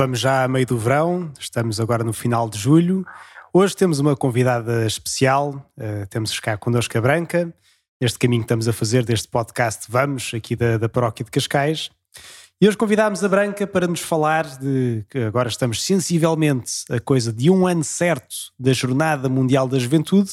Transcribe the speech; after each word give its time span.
Vamos 0.00 0.18
já 0.18 0.44
a 0.44 0.48
meio 0.48 0.64
do 0.64 0.78
verão, 0.78 1.30
estamos 1.38 1.78
agora 1.78 2.02
no 2.02 2.14
final 2.14 2.48
de 2.48 2.58
julho. 2.58 3.04
Hoje 3.52 3.76
temos 3.76 3.98
uma 3.98 4.16
convidada 4.16 4.86
especial, 4.86 5.70
uh, 5.76 6.06
temos 6.08 6.40
cá 6.40 6.56
connosco 6.56 6.96
a 6.96 7.00
Branca, 7.02 7.52
neste 8.00 8.18
caminho 8.18 8.40
que 8.40 8.46
estamos 8.46 8.66
a 8.66 8.72
fazer 8.72 9.04
deste 9.04 9.28
podcast 9.28 9.84
Vamos, 9.90 10.32
aqui 10.34 10.56
da, 10.56 10.78
da 10.78 10.88
Paróquia 10.88 11.22
de 11.22 11.30
Cascais. 11.30 11.90
E 12.58 12.66
hoje 12.66 12.78
convidámos 12.78 13.22
a 13.22 13.28
Branca 13.28 13.66
para 13.66 13.86
nos 13.86 14.00
falar 14.00 14.46
de 14.58 15.04
que 15.10 15.18
agora 15.18 15.50
estamos 15.50 15.84
sensivelmente 15.84 16.82
a 16.88 16.98
coisa 16.98 17.30
de 17.30 17.50
um 17.50 17.66
ano 17.66 17.84
certo 17.84 18.54
da 18.58 18.72
Jornada 18.72 19.28
Mundial 19.28 19.68
da 19.68 19.78
Juventude, 19.78 20.30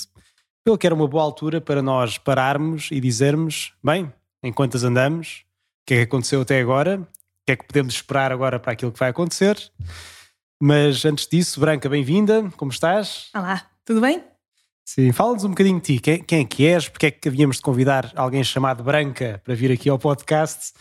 pelo 0.63 0.77
que 0.77 0.87
era 0.87 0.95
uma 0.95 1.09
boa 1.09 1.23
altura 1.23 1.59
para 1.59 1.81
nós 1.81 2.17
pararmos 2.17 2.87
e 2.89 3.01
dizermos: 3.01 3.73
bem, 3.83 4.13
enquanto 4.41 4.77
andamos, 4.77 5.43
o 5.81 5.87
que 5.87 5.93
é 5.93 5.97
que 5.97 6.03
aconteceu 6.03 6.39
até 6.39 6.57
agora, 6.61 7.05
que 7.47 7.53
é 7.53 7.55
que 7.55 7.65
podemos 7.65 7.93
esperar 7.95 8.31
agora 8.31 8.59
para 8.59 8.73
aquilo 8.73 8.91
que 8.91 8.99
vai 8.99 9.09
acontecer. 9.09 9.57
Mas 10.61 11.05
antes 11.05 11.27
disso, 11.27 11.59
Branca, 11.59 11.87
bem-vinda, 11.87 12.51
como 12.57 12.71
estás? 12.71 13.29
Olá, 13.33 13.65
tudo 13.85 14.01
bem? 14.01 14.23
Sim, 14.85 15.11
fala-nos 15.11 15.45
um 15.45 15.49
bocadinho 15.49 15.79
de 15.79 15.95
ti. 15.95 15.99
Quem, 15.99 16.23
quem 16.23 16.41
é 16.41 16.45
que 16.45 16.67
és? 16.67 16.89
Porque 16.89 17.05
é 17.07 17.11
que 17.11 17.27
havíamos 17.27 17.57
de 17.57 17.61
convidar 17.61 18.11
alguém 18.15 18.43
chamado 18.43 18.83
Branca 18.83 19.41
para 19.43 19.55
vir 19.55 19.71
aqui 19.71 19.89
ao 19.89 19.97
podcast? 19.97 20.73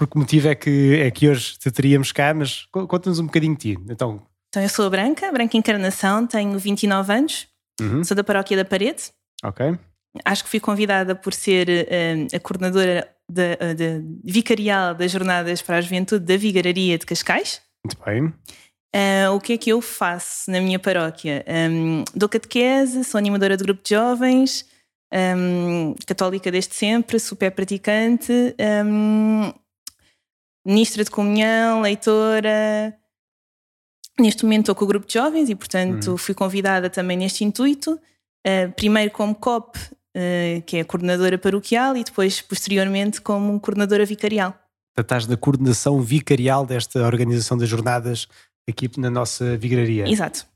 por 0.00 0.08
que 0.08 0.18
motivo 0.18 0.48
é 0.48 0.54
que, 0.54 0.98
é 0.98 1.10
que 1.10 1.28
hoje 1.28 1.58
te 1.58 1.70
teríamos 1.70 2.10
cá, 2.10 2.32
mas 2.32 2.64
conta-nos 2.72 3.18
um 3.18 3.26
bocadinho 3.26 3.54
de 3.54 3.74
ti. 3.74 3.82
Então, 3.90 4.22
então, 4.48 4.62
eu 4.62 4.68
sou 4.70 4.86
a 4.86 4.90
Branca, 4.90 5.30
Branca 5.30 5.58
Encarnação, 5.58 6.26
tenho 6.26 6.58
29 6.58 7.12
anos, 7.12 7.46
uhum. 7.78 8.02
sou 8.02 8.16
da 8.16 8.24
Paróquia 8.24 8.56
da 8.56 8.64
Parede. 8.64 9.10
Ok. 9.44 9.78
Acho 10.24 10.42
que 10.42 10.48
fui 10.48 10.58
convidada 10.58 11.14
por 11.14 11.34
ser 11.34 11.68
uh, 11.68 12.34
a 12.34 12.40
coordenadora 12.40 13.14
de, 13.30 13.52
uh, 13.54 13.74
de, 13.74 14.02
vicarial 14.24 14.94
das 14.94 15.10
Jornadas 15.10 15.62
para 15.62 15.76
a 15.76 15.80
Juventude 15.80 16.24
da 16.24 16.36
Vigararia 16.36 16.98
de 16.98 17.06
Cascais. 17.06 17.60
Muito 17.84 18.02
bem. 18.04 18.32
Uh, 18.94 19.32
o 19.36 19.40
que 19.40 19.52
é 19.52 19.58
que 19.58 19.70
eu 19.70 19.80
faço 19.80 20.50
na 20.50 20.60
minha 20.60 20.78
paróquia? 20.78 21.44
Um, 21.48 22.04
dou 22.14 22.28
catequese, 22.28 23.04
sou 23.04 23.18
animadora 23.18 23.56
de 23.56 23.62
grupo 23.62 23.82
de 23.82 23.90
jovens, 23.90 24.66
um, 25.12 25.94
católica 26.06 26.50
desde 26.50 26.74
sempre, 26.74 27.20
super 27.20 27.52
praticante, 27.52 28.32
um, 28.84 29.52
ministra 30.66 31.04
de 31.04 31.10
comunhão, 31.10 31.82
leitora. 31.82 32.96
Neste 34.18 34.42
momento 34.42 34.62
estou 34.62 34.74
com 34.74 34.84
o 34.84 34.88
grupo 34.88 35.06
de 35.06 35.14
jovens 35.14 35.48
e, 35.48 35.54
portanto, 35.54 36.12
hum. 36.12 36.16
fui 36.16 36.34
convidada 36.34 36.90
também 36.90 37.16
neste 37.16 37.44
intuito. 37.44 37.92
Uh, 38.44 38.72
primeiro 38.72 39.12
como 39.12 39.34
COP, 39.34 39.78
que 40.66 40.76
é 40.76 40.80
a 40.80 40.84
coordenadora 40.84 41.38
paroquial, 41.38 41.96
e 41.96 42.04
depois, 42.04 42.40
posteriormente, 42.40 43.20
como 43.20 43.58
coordenadora 43.60 44.04
vicarial. 44.04 44.58
Estás 44.98 45.26
da 45.26 45.36
coordenação 45.36 46.00
vicarial 46.00 46.66
desta 46.66 47.06
organização 47.06 47.56
das 47.56 47.68
jornadas 47.68 48.26
aqui 48.68 48.90
na 48.98 49.10
nossa 49.10 49.56
vigaria. 49.56 50.08
Exato. 50.08 50.46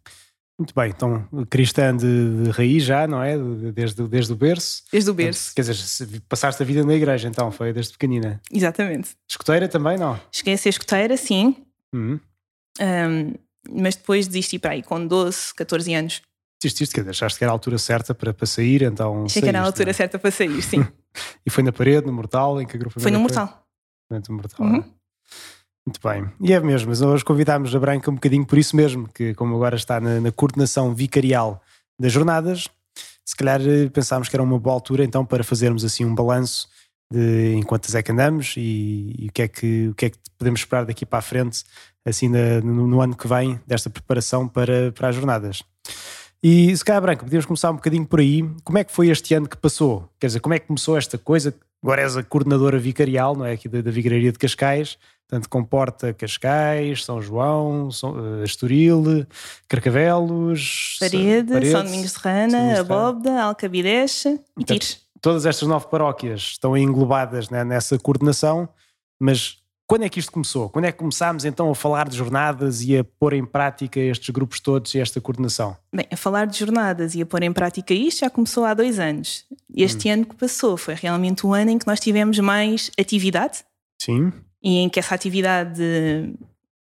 Muito 0.58 0.72
bem, 0.72 0.90
então 0.90 1.26
cristã 1.50 1.96
de, 1.96 2.44
de, 2.44 2.50
raiz 2.50 2.84
já, 2.84 3.08
não 3.08 3.20
é? 3.20 3.36
Desde, 3.72 4.06
desde 4.06 4.32
o 4.32 4.36
berço. 4.36 4.84
Desde 4.92 5.10
o 5.10 5.14
berço. 5.14 5.52
quer 5.52 5.62
dizer, 5.62 6.20
passaste 6.28 6.62
a 6.62 6.66
vida 6.66 6.84
na 6.84 6.94
igreja 6.94 7.26
então, 7.28 7.50
foi 7.50 7.72
desde 7.72 7.92
pequenina. 7.92 8.40
Exatamente. 8.52 9.16
Escoteira 9.28 9.66
também, 9.66 9.98
não? 9.98 10.20
Cheguei 10.30 10.54
a 10.54 10.58
ser 10.58 10.68
escoteira, 10.68 11.16
sim. 11.16 11.56
Uhum. 11.92 12.20
Um, 12.80 13.34
mas 13.68 13.96
depois 13.96 14.28
desisti 14.28 14.58
para 14.58 14.72
aí 14.72 14.82
com 14.82 15.04
12, 15.04 15.54
14 15.54 15.92
anos. 15.92 16.22
Desististe, 16.64 16.94
quer 16.94 17.08
achaste 17.08 17.38
que 17.38 17.44
era 17.44 17.50
a 17.50 17.54
altura 17.54 17.78
certa 17.78 18.14
para, 18.14 18.32
para 18.32 18.46
sair, 18.46 18.82
então. 18.82 19.24
Achei 19.24 19.42
que 19.42 19.48
era 19.48 19.60
a 19.60 19.64
altura 19.64 19.86
não? 19.86 19.94
certa 19.94 20.18
para 20.18 20.30
sair, 20.30 20.62
sim. 20.62 20.86
e 21.44 21.50
foi 21.50 21.62
na 21.62 21.72
parede, 21.72 22.06
no 22.06 22.12
Mortal, 22.12 22.60
em 22.60 22.66
que 22.66 22.76
grupo 22.78 22.98
Foi 22.98 23.10
no 23.10 23.20
Mortal. 23.20 23.66
No 24.10 24.34
Mortal. 24.36 24.66
Uhum. 24.66 24.84
Muito 25.86 26.00
bem. 26.02 26.30
E 26.40 26.52
é 26.52 26.60
mesmo, 26.60 26.88
mas 26.88 27.02
hoje 27.02 27.24
convidámos 27.24 27.74
a 27.74 27.78
Branca 27.78 28.10
um 28.10 28.14
bocadinho 28.14 28.46
por 28.46 28.58
isso 28.58 28.74
mesmo, 28.74 29.06
que 29.08 29.34
como 29.34 29.54
agora 29.54 29.76
está 29.76 30.00
na, 30.00 30.20
na 30.20 30.32
coordenação 30.32 30.94
vicarial 30.94 31.62
das 32.00 32.10
jornadas, 32.10 32.68
se 33.24 33.36
calhar 33.36 33.60
eh, 33.60 33.88
pensámos 33.90 34.28
que 34.28 34.36
era 34.36 34.42
uma 34.42 34.58
boa 34.58 34.74
altura 34.74 35.04
então 35.04 35.24
para 35.24 35.44
fazermos 35.44 35.84
assim 35.84 36.04
um 36.04 36.14
balanço 36.14 36.68
de 37.10 37.54
em 37.54 37.62
quantas 37.62 37.94
é 37.94 38.02
que 38.02 38.12
andamos 38.12 38.54
e, 38.56 39.14
e 39.18 39.28
o, 39.28 39.32
que 39.32 39.42
é 39.42 39.48
que, 39.48 39.88
o 39.88 39.94
que 39.94 40.06
é 40.06 40.10
que 40.10 40.18
podemos 40.38 40.60
esperar 40.60 40.84
daqui 40.84 41.04
para 41.04 41.18
a 41.18 41.22
frente, 41.22 41.64
assim 42.04 42.28
na, 42.28 42.60
no, 42.60 42.86
no, 42.86 43.00
ano 43.00 43.16
que 43.16 43.28
vem, 43.28 43.60
desta 43.66 43.90
preparação 43.90 44.48
para, 44.48 44.90
para 44.92 45.08
as 45.08 45.14
jornadas. 45.14 45.62
E 46.46 46.76
se 46.76 46.84
calhar, 46.84 47.00
Branca, 47.00 47.24
podíamos 47.24 47.46
começar 47.46 47.70
um 47.70 47.76
bocadinho 47.76 48.04
por 48.04 48.20
aí. 48.20 48.46
Como 48.62 48.76
é 48.76 48.84
que 48.84 48.92
foi 48.92 49.08
este 49.08 49.32
ano 49.32 49.48
que 49.48 49.56
passou? 49.56 50.10
Quer 50.20 50.26
dizer, 50.26 50.40
como 50.40 50.54
é 50.54 50.58
que 50.58 50.66
começou 50.66 50.94
esta 50.94 51.16
coisa? 51.16 51.54
Agora 51.82 52.02
és 52.02 52.18
a 52.18 52.22
coordenadora 52.22 52.78
vicarial, 52.78 53.34
não 53.34 53.46
é? 53.46 53.52
Aqui 53.52 53.66
da, 53.66 53.80
da 53.80 53.90
de 53.90 54.32
Cascais. 54.32 54.98
Portanto, 55.26 55.48
comporta 55.48 56.12
Cascais, 56.12 57.02
São 57.02 57.22
João, 57.22 57.90
São, 57.90 58.12
uh, 58.12 58.44
Estoril, 58.44 59.26
Carcavelos, 59.66 60.98
Parede, 61.00 61.50
Parede 61.50 61.70
São 61.70 61.82
Domingos 61.82 62.12
de 62.12 62.18
Rana, 62.18 62.80
Abóbeda, 62.80 63.42
Alcabideche 63.42 64.38
e 64.58 64.64
Tires. 64.64 65.00
Todas 65.22 65.46
estas 65.46 65.66
nove 65.66 65.86
paróquias 65.86 66.40
estão 66.42 66.76
englobadas 66.76 67.48
né, 67.48 67.64
nessa 67.64 67.98
coordenação, 67.98 68.68
mas 69.18 69.63
quando 69.86 70.04
é 70.04 70.08
que 70.08 70.18
isto 70.18 70.32
começou? 70.32 70.68
Quando 70.70 70.86
é 70.86 70.92
que 70.92 70.98
começámos 70.98 71.44
então 71.44 71.70
a 71.70 71.74
falar 71.74 72.08
de 72.08 72.16
jornadas 72.16 72.82
e 72.82 72.96
a 72.96 73.04
pôr 73.04 73.34
em 73.34 73.44
prática 73.44 74.00
estes 74.00 74.30
grupos 74.30 74.60
todos 74.60 74.94
e 74.94 75.00
esta 75.00 75.20
coordenação? 75.20 75.76
Bem, 75.94 76.06
a 76.10 76.16
falar 76.16 76.46
de 76.46 76.58
jornadas 76.58 77.14
e 77.14 77.22
a 77.22 77.26
pôr 77.26 77.42
em 77.42 77.52
prática 77.52 77.92
isto 77.92 78.20
já 78.20 78.30
começou 78.30 78.64
há 78.64 78.74
dois 78.74 78.98
anos. 78.98 79.44
Este 79.74 80.08
hum. 80.08 80.12
ano 80.12 80.26
que 80.26 80.34
passou 80.34 80.76
foi 80.76 80.94
realmente 80.94 81.46
um 81.46 81.52
ano 81.52 81.70
em 81.70 81.78
que 81.78 81.86
nós 81.86 82.00
tivemos 82.00 82.38
mais 82.38 82.90
atividade. 82.98 83.64
Sim 84.00 84.32
e 84.64 84.78
em 84.78 84.88
que 84.88 84.98
essa 84.98 85.14
atividade 85.14 85.82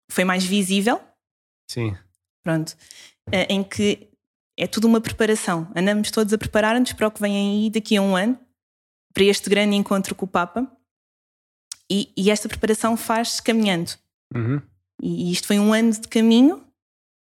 foi 0.09 0.25
mais 0.25 0.45
visível. 0.45 0.99
Sim. 1.71 1.95
Pronto. 2.43 2.75
Eh, 3.31 3.53
em 3.53 3.63
que 3.63 4.09
é 4.57 4.67
tudo 4.67 4.87
uma 4.87 5.01
preparação. 5.01 5.71
Andamos 5.77 6.11
todos 6.11 6.33
a 6.33 6.39
preparar-nos 6.39 6.95
para 6.95 7.07
o 7.07 7.11
que 7.11 7.21
vem 7.21 7.37
aí 7.37 7.71
daqui 7.71 7.99
a 7.99 8.03
um 8.03 8.17
ano, 8.17 8.39
para 9.13 9.25
este 9.25 9.51
grande 9.51 9.77
encontro 9.77 10.15
com 10.15 10.25
o 10.25 10.29
Papa. 10.29 10.67
E, 11.91 12.11
e 12.17 12.31
esta 12.31 12.49
preparação 12.49 12.97
faz-se 12.97 13.43
caminhando. 13.43 13.93
Uhum. 14.35 14.61
E 15.03 15.31
isto 15.31 15.47
foi 15.47 15.59
um 15.59 15.73
ano 15.73 15.93
de 15.93 16.09
caminho 16.09 16.67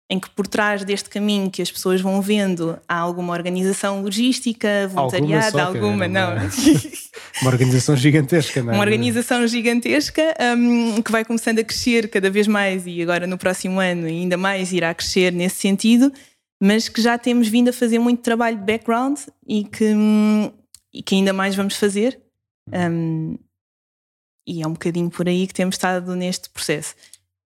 em 0.09 0.21
que 0.21 0.31
por 0.31 0.47
trás 0.47 0.85
deste 0.85 1.11
caminho 1.11 1.51
que 1.51 1.61
as 1.61 1.71
pessoas 1.71 2.01
vão 2.01 2.23
vendo 2.23 2.79
há 2.89 2.97
alguma 2.97 3.33
organização 3.33 4.03
logística, 4.03 4.89
voluntariado, 4.89 5.59
alguma, 5.59 6.05
alguma 6.05 6.09
não. 6.09 6.37
Uma 7.43 7.51
organização 7.51 7.97
gigantesca, 7.97 8.63
não 8.63 8.73
é? 8.73 8.77
Uma 8.77 8.85
organização 8.85 9.47
gigantesca 9.47 10.35
um, 10.57 11.03
que 11.03 11.13
vai 11.13 11.25
começando 11.25 11.59
a 11.59 11.65
crescer 11.65 12.09
cada 12.09 12.31
vez 12.31 12.47
mais 12.47 12.87
e 12.87 13.03
agora 13.03 13.27
no 13.27 13.37
próximo 13.37 13.79
ano 13.79 14.07
ainda 14.07 14.37
mais 14.39 14.73
irá 14.73 14.95
crescer 14.95 15.33
nesse 15.33 15.57
sentido, 15.57 16.11
mas 16.63 16.89
que 16.89 17.03
já 17.03 17.19
temos 17.19 17.49
vindo 17.49 17.69
a 17.69 17.73
fazer 17.73 17.99
muito 17.99 18.23
trabalho 18.23 18.57
de 18.57 18.65
background 18.65 19.19
e 19.47 19.65
que, 19.65 19.85
hum, 19.85 20.51
e 20.95 21.03
que 21.03 21.15
ainda 21.17 21.33
mais 21.33 21.55
vamos 21.55 21.77
fazer. 21.77 22.19
Um, 22.73 23.37
e 24.47 24.63
é 24.63 24.67
um 24.67 24.73
bocadinho 24.73 25.11
por 25.11 25.29
aí 25.29 25.47
que 25.47 25.55
temos 25.55 25.75
estado 25.75 26.15
neste 26.15 26.49
processo. 26.51 26.95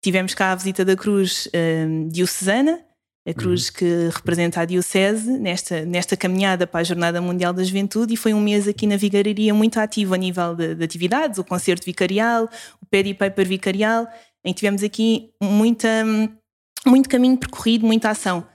Tivemos 0.02 0.34
cá 0.34 0.52
a 0.52 0.54
visita 0.54 0.84
da 0.84 0.96
Cruz 0.96 1.48
um, 1.54 2.08
Diocesana, 2.08 2.84
a 3.28 3.34
cruz 3.34 3.68
uhum. 3.68 3.74
que 3.74 4.08
representa 4.14 4.60
a 4.60 4.64
Diocese 4.64 5.30
nesta, 5.30 5.84
nesta 5.84 6.16
caminhada 6.16 6.66
para 6.66 6.80
a 6.80 6.84
Jornada 6.84 7.20
Mundial 7.20 7.52
da 7.52 7.62
Juventude 7.62 8.14
e 8.14 8.16
foi 8.16 8.32
um 8.32 8.40
mês 8.40 8.66
aqui 8.66 8.86
na 8.86 8.96
Vigararia 8.96 9.52
muito 9.52 9.78
ativo 9.78 10.14
a 10.14 10.16
nível 10.16 10.54
de, 10.54 10.74
de 10.74 10.82
atividades, 10.82 11.38
o 11.38 11.44
concerto 11.44 11.84
vicarial, 11.84 12.48
o 12.80 12.86
pad 12.86 13.12
paper 13.14 13.46
vicarial, 13.46 14.08
em 14.42 14.54
que 14.54 14.60
tivemos 14.60 14.82
aqui 14.82 15.30
muita, 15.40 15.88
muito 16.86 17.08
caminho 17.08 17.36
percorrido, 17.36 17.86
muita 17.86 18.10
ação. 18.10 18.46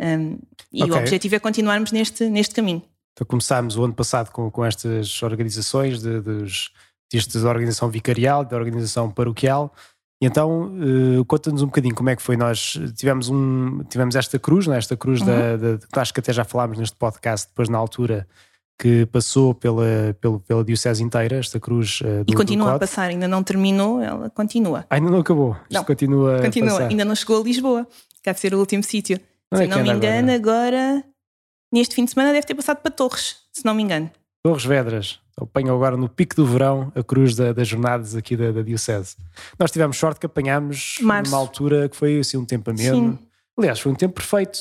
Um, 0.00 0.38
e 0.72 0.82
okay. 0.82 0.94
o 0.94 0.98
objetivo 0.98 1.36
é 1.36 1.38
continuarmos 1.38 1.92
neste, 1.92 2.28
neste 2.28 2.54
caminho. 2.54 2.82
Então 3.12 3.26
começámos 3.26 3.76
o 3.76 3.84
ano 3.84 3.94
passado 3.94 4.30
com, 4.30 4.50
com 4.50 4.64
estas 4.64 5.22
organizações 5.22 6.00
de, 6.00 6.20
dos, 6.20 6.70
da 7.10 7.48
organização 7.48 7.88
vicarial, 7.88 8.44
da 8.44 8.56
organização 8.56 9.10
paroquial, 9.10 9.72
e 10.20 10.26
então, 10.26 10.72
uh, 10.74 11.24
conta-nos 11.26 11.62
um 11.62 11.66
bocadinho 11.66 11.94
como 11.94 12.10
é 12.10 12.16
que 12.16 12.22
foi. 12.22 12.36
Nós 12.36 12.78
tivemos, 12.96 13.28
um, 13.28 13.84
tivemos 13.84 14.16
esta 14.16 14.36
cruz, 14.38 14.66
é? 14.66 14.76
esta 14.76 14.96
cruz 14.96 15.20
uhum. 15.20 15.26
da, 15.26 15.56
da, 15.56 16.00
acho 16.00 16.12
que 16.12 16.18
até 16.18 16.32
já 16.32 16.44
falámos 16.44 16.76
neste 16.76 16.96
podcast, 16.96 17.46
depois 17.48 17.68
na 17.68 17.78
altura, 17.78 18.26
que 18.80 19.06
passou 19.06 19.54
pela, 19.54 20.16
pela, 20.20 20.40
pela 20.40 20.64
Diocese 20.64 21.02
inteira, 21.04 21.36
esta 21.36 21.60
cruz 21.60 22.00
uh, 22.00 22.24
do 22.24 22.32
E 22.32 22.34
continua 22.34 22.74
a 22.74 22.78
passar, 22.78 23.10
ainda 23.10 23.28
não 23.28 23.44
terminou, 23.44 24.00
ela 24.00 24.28
continua. 24.30 24.84
Ah, 24.90 24.96
ainda 24.96 25.08
não 25.08 25.20
acabou? 25.20 25.56
Não, 25.70 25.84
continua 25.84 26.40
Continua, 26.42 26.88
ainda 26.88 27.04
não 27.04 27.14
chegou 27.14 27.40
a 27.40 27.44
Lisboa, 27.44 27.86
que 28.22 28.28
há 28.28 28.32
de 28.32 28.40
ser 28.40 28.54
o 28.54 28.58
último 28.58 28.82
sítio. 28.82 29.20
Se 29.54 29.62
é 29.62 29.66
não 29.68 29.82
me 29.82 29.90
engano, 29.90 30.32
agora? 30.32 30.68
agora, 30.68 31.04
neste 31.72 31.94
fim 31.94 32.04
de 32.04 32.10
semana, 32.10 32.32
deve 32.32 32.46
ter 32.46 32.54
passado 32.54 32.78
para 32.78 32.90
Torres, 32.90 33.36
se 33.52 33.64
não 33.64 33.72
me 33.72 33.84
engano. 33.84 34.10
Torres 34.42 34.64
Vedras 34.64 35.20
apanham 35.40 35.74
agora 35.74 35.96
no 35.96 36.08
pico 36.08 36.34
do 36.36 36.46
verão 36.46 36.92
a 36.94 37.02
cruz 37.02 37.34
da, 37.34 37.52
das 37.52 37.68
jornadas 37.68 38.14
aqui 38.14 38.36
da, 38.36 38.50
da, 38.50 38.62
Diocese. 38.62 39.16
Nós 39.58 39.70
tivemos 39.70 39.96
sorte 39.96 40.20
que 40.20 40.26
apanhámos 40.26 40.98
Março. 41.00 41.30
numa 41.30 41.40
altura 41.40 41.88
que 41.88 41.96
foi 41.96 42.18
assim 42.18 42.36
um 42.36 42.44
tempo 42.44 42.70
ameno. 42.70 43.18
Aliás, 43.56 43.80
foi 43.80 43.92
um 43.92 43.94
tempo 43.94 44.14
perfeito. 44.14 44.58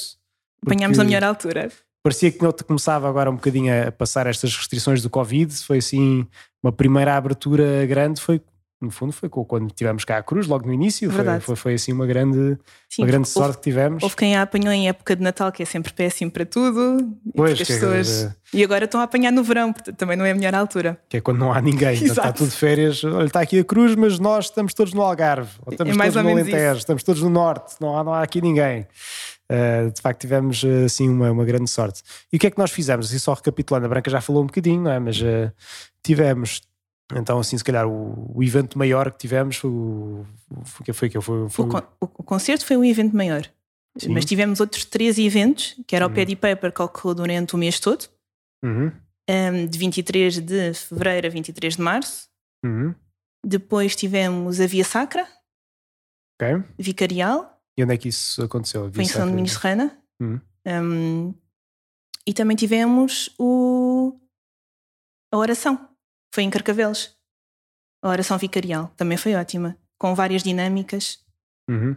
Apanhámos 0.65 0.99
a 0.99 1.03
melhor 1.03 1.23
altura. 1.23 1.71
Parecia 2.03 2.31
que 2.31 2.39
começava 2.63 3.09
agora 3.09 3.29
um 3.29 3.35
bocadinho 3.35 3.71
a 3.87 3.91
passar 3.91 4.27
estas 4.27 4.55
restrições 4.55 5.01
do 5.01 5.09
Covid. 5.09 5.53
Foi 5.57 5.79
assim 5.79 6.25
uma 6.63 6.71
primeira 6.71 7.15
abertura 7.15 7.85
grande. 7.85 8.21
Foi 8.21 8.41
no 8.79 8.91
fundo 8.91 9.11
foi 9.11 9.27
quando 9.29 9.71
tivemos 9.73 10.05
cá 10.05 10.17
a 10.17 10.23
cruz, 10.23 10.45
logo 10.47 10.65
no 10.67 10.73
início. 10.73 11.09
Foi, 11.11 11.39
foi, 11.39 11.55
foi 11.55 11.73
assim 11.73 11.91
uma 11.91 12.05
grande, 12.05 12.57
Sim, 12.89 13.01
uma 13.01 13.07
grande 13.07 13.27
sorte 13.27 13.47
houve, 13.47 13.57
que 13.57 13.63
tivemos. 13.63 14.03
houve 14.03 14.15
quem 14.15 14.35
a 14.35 14.43
apanhou 14.43 14.71
em 14.71 14.87
época 14.87 15.15
de 15.15 15.23
Natal, 15.23 15.51
que 15.51 15.63
é 15.63 15.65
sempre 15.65 15.91
péssimo 15.93 16.29
para 16.29 16.45
tudo. 16.45 16.97
e 17.25 17.31
Pois, 17.35 17.53
as 17.53 17.61
é- 17.61 17.65
pessoas... 17.73 18.29
E 18.53 18.63
agora 18.63 18.85
estão 18.85 19.01
a 19.01 19.03
apanhar 19.03 19.31
no 19.31 19.43
verão, 19.43 19.73
portanto 19.73 19.95
também 19.97 20.15
não 20.15 20.23
é 20.23 20.31
a 20.31 20.35
melhor 20.35 20.55
altura. 20.55 20.97
Que 21.09 21.17
é 21.17 21.21
quando 21.21 21.39
não 21.39 21.51
há 21.51 21.59
ninguém, 21.59 21.93
está 22.01 22.05
Exato. 22.23 22.37
tudo 22.37 22.49
de 22.49 22.55
férias. 22.55 23.03
Olha, 23.03 23.25
está 23.25 23.41
aqui 23.41 23.59
a 23.59 23.63
cruz, 23.63 23.93
mas 23.95 24.19
nós 24.19 24.45
estamos 24.45 24.73
todos 24.73 24.93
no 24.93 25.01
Algarve, 25.01 25.51
ou 25.65 25.71
estamos 25.73 25.93
É 25.95 25.97
todos 25.99 26.15
no 26.23 26.29
Alentejo, 26.29 26.67
isso. 26.71 26.77
estamos 26.77 27.03
todos 27.03 27.21
no 27.23 27.29
Norte, 27.29 27.75
não 27.81 27.97
há, 27.97 28.03
não 28.03 28.13
há 28.13 28.21
aqui 28.21 28.41
ninguém. 28.41 28.87
Uh, 29.49 29.91
de 29.91 30.01
facto, 30.01 30.19
tivemos 30.21 30.61
uh, 30.63 30.85
assim 30.85 31.09
uma, 31.09 31.31
uma 31.31 31.45
grande 31.45 31.69
sorte. 31.69 32.01
E 32.31 32.35
o 32.37 32.39
que 32.39 32.47
é 32.47 32.51
que 32.51 32.57
nós 32.57 32.69
fizemos? 32.69 33.07
Assim, 33.07 33.17
só 33.17 33.33
recapitulando, 33.33 33.85
a 33.85 33.89
Branca 33.89 34.09
já 34.11 34.19
falou 34.21 34.43
um 34.43 34.45
bocadinho, 34.45 34.81
não 34.81 34.91
é? 34.91 34.99
Mas 34.99 35.19
uh, 35.21 35.51
tivemos, 36.03 36.61
então, 37.15 37.39
assim, 37.39 37.57
se 37.57 37.63
calhar, 37.63 37.87
o, 37.87 38.31
o 38.35 38.43
evento 38.43 38.77
maior 38.77 39.11
que 39.11 39.17
tivemos 39.17 39.55
foi 39.57 39.69
o. 39.69 40.25
Foi, 40.65 40.85
que 40.85 40.93
foi, 40.93 41.09
que 41.09 41.21
foi, 41.21 41.49
foi, 41.49 41.65
O, 41.65 41.69
con- 41.69 41.83
o- 42.01 42.07
concerto 42.23 42.65
foi 42.65 42.75
um 42.77 42.83
evento 42.83 43.15
maior. 43.15 43.43
Sim. 43.97 44.09
Mas 44.13 44.25
tivemos 44.25 44.59
outros 44.59 44.85
três 44.85 45.17
eventos, 45.17 45.75
que 45.87 45.95
era 45.95 46.05
o 46.05 46.09
Uhum. 46.09 46.15
Paddy 46.15 46.35
Paper, 46.35 46.71
que 46.71 46.81
ocorreu 46.81 47.15
durante 47.15 47.55
o 47.55 47.57
mês 47.57 47.79
todo, 47.79 48.05
Uhum, 48.63 48.91
um, 49.29 49.65
de 49.67 49.77
23 49.77 50.39
de 50.39 50.73
fevereiro 50.73 51.27
a 51.27 51.29
23 51.29 51.75
de 51.75 51.81
março. 51.81 52.27
uhum, 52.63 52.93
Depois 53.45 53.95
tivemos 53.95 54.59
a 54.59 54.67
Via 54.67 54.83
Sacra, 54.83 55.27
ok. 56.39 56.63
Vicarial, 56.77 57.59
E 57.77 57.83
onde 57.83 57.93
é 57.93 57.97
que 57.97 58.09
isso 58.09 58.43
aconteceu? 58.43 58.91
foi 58.91 59.03
em 59.03 59.07
São 59.07 59.27
Domingos 59.27 59.53
Serrana. 59.53 59.97
Uhum. 60.19 60.39
Um, 60.67 61.33
e 62.25 62.33
também 62.33 62.57
tivemos 62.57 63.33
o, 63.39 64.19
a 65.31 65.37
oração, 65.37 65.86
foi 66.37 66.43
em 66.43 66.51
Carcavelos. 66.51 67.15
A 68.03 68.09
oração 68.09 68.37
vicarial 68.37 68.93
também 68.95 69.17
foi 69.17 69.33
ótima, 69.33 69.75
com 69.97 70.13
várias 70.13 70.43
dinâmicas. 70.43 71.17
Uhum. 71.67 71.95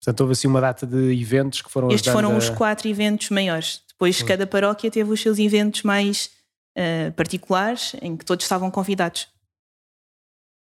Portanto, 0.00 0.20
houve 0.22 0.32
assim 0.32 0.48
uma 0.48 0.58
data 0.60 0.86
de 0.86 1.12
eventos 1.20 1.60
que 1.60 1.70
foram 1.70 1.90
Estes 1.90 2.10
foram 2.10 2.30
ajudando 2.30 2.42
os 2.42 2.50
a- 2.50 2.56
quatro 2.56 2.88
eventos 2.88 3.28
maiores. 3.28 3.82
Depois, 3.88 4.22
Hum. 4.22 4.26
cada 4.26 4.46
paróquia 4.46 4.90
teve 4.90 5.10
os 5.12 5.20
seus 5.20 5.38
eventos 5.38 5.82
mais 5.82 6.30
ah, 6.78 7.12
particulares, 7.14 7.94
em 8.00 8.16
que 8.16 8.24
todos 8.24 8.44
estavam 8.44 8.70
convidados. 8.70 9.28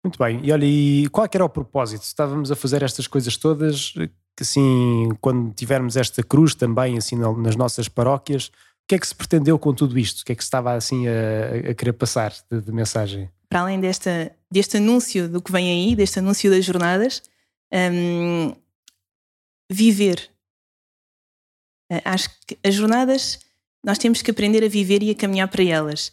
Muito 0.03 0.17
bem. 0.17 0.39
E 0.43 0.51
olha, 0.51 0.65
e 0.65 1.07
qual 1.09 1.25
é 1.25 1.29
era 1.33 1.45
o 1.45 1.49
propósito? 1.49 2.01
Estávamos 2.03 2.51
a 2.51 2.55
fazer 2.55 2.81
estas 2.83 3.05
coisas 3.07 3.37
todas, 3.37 3.91
que 4.35 4.41
assim, 4.43 5.09
quando 5.21 5.53
tivermos 5.53 5.95
esta 5.97 6.23
cruz 6.23 6.53
também, 6.55 6.97
assim, 6.97 7.15
na- 7.15 7.31
nas 7.37 7.55
nossas 7.55 7.87
paróquias, 7.87 8.51
que 8.87 8.95
é 8.95 8.99
que 8.99 9.07
se 9.07 9.15
pretendeu 9.15 9.57
com 9.57 9.73
tudo 9.73 9.97
isto? 9.97 10.21
O 10.21 10.25
que 10.25 10.31
é 10.31 10.35
que 10.35 10.43
se 10.43 10.47
estava 10.47 10.73
assim 10.73 11.07
a, 11.07 11.71
a 11.71 11.73
querer 11.73 11.93
passar 11.93 12.33
de, 12.51 12.61
de 12.61 12.71
mensagem? 12.71 13.29
Para 13.49 13.61
além 13.61 13.79
desta, 13.79 14.35
deste 14.51 14.77
anúncio 14.77 15.27
do 15.27 15.41
que 15.41 15.51
vem 15.51 15.69
aí, 15.69 15.95
deste 15.95 16.19
anúncio 16.19 16.49
das 16.49 16.63
jornadas, 16.63 17.23
hum, 17.73 18.53
viver. 19.71 20.29
Ah, 21.91 22.13
Acho 22.13 22.29
que 22.45 22.57
as 22.63 22.73
jornadas 22.73 23.39
nós 23.83 23.97
temos 23.97 24.21
que 24.21 24.31
aprender 24.31 24.63
a 24.63 24.67
viver 24.67 25.03
e 25.03 25.11
a 25.11 25.15
caminhar 25.15 25.47
para 25.47 25.63
elas. 25.63 26.11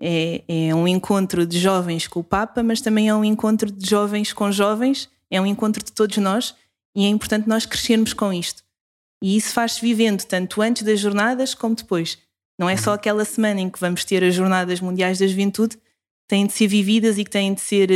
É, 0.00 0.42
é 0.48 0.74
um 0.74 0.88
encontro 0.88 1.46
de 1.46 1.58
jovens 1.58 2.08
com 2.08 2.20
o 2.20 2.24
Papa, 2.24 2.62
mas 2.62 2.80
também 2.80 3.08
é 3.08 3.14
um 3.14 3.24
encontro 3.24 3.70
de 3.70 3.88
jovens 3.88 4.32
com 4.32 4.50
jovens, 4.50 5.08
é 5.30 5.40
um 5.40 5.46
encontro 5.46 5.82
de 5.84 5.92
todos 5.92 6.16
nós 6.18 6.54
e 6.94 7.04
é 7.04 7.08
importante 7.08 7.48
nós 7.48 7.64
crescermos 7.64 8.12
com 8.12 8.32
isto. 8.32 8.64
E 9.22 9.36
isso 9.36 9.52
faz-se 9.52 9.80
vivendo 9.80 10.24
tanto 10.24 10.60
antes 10.60 10.82
das 10.82 10.98
jornadas 10.98 11.54
como 11.54 11.74
depois. 11.76 12.18
Não 12.58 12.68
é 12.68 12.76
só 12.76 12.92
aquela 12.94 13.24
semana 13.24 13.60
em 13.60 13.70
que 13.70 13.78
vamos 13.80 14.04
ter 14.04 14.22
as 14.24 14.34
Jornadas 14.34 14.80
Mundiais 14.80 15.18
da 15.18 15.26
Juventude, 15.26 15.78
têm 16.28 16.46
de 16.46 16.52
ser 16.52 16.66
vividas 16.66 17.16
e 17.18 17.24
que 17.24 17.30
têm 17.30 17.54
de 17.54 17.60
ser. 17.60 17.90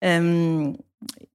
eh, 0.00 0.20
hum, 0.20 0.74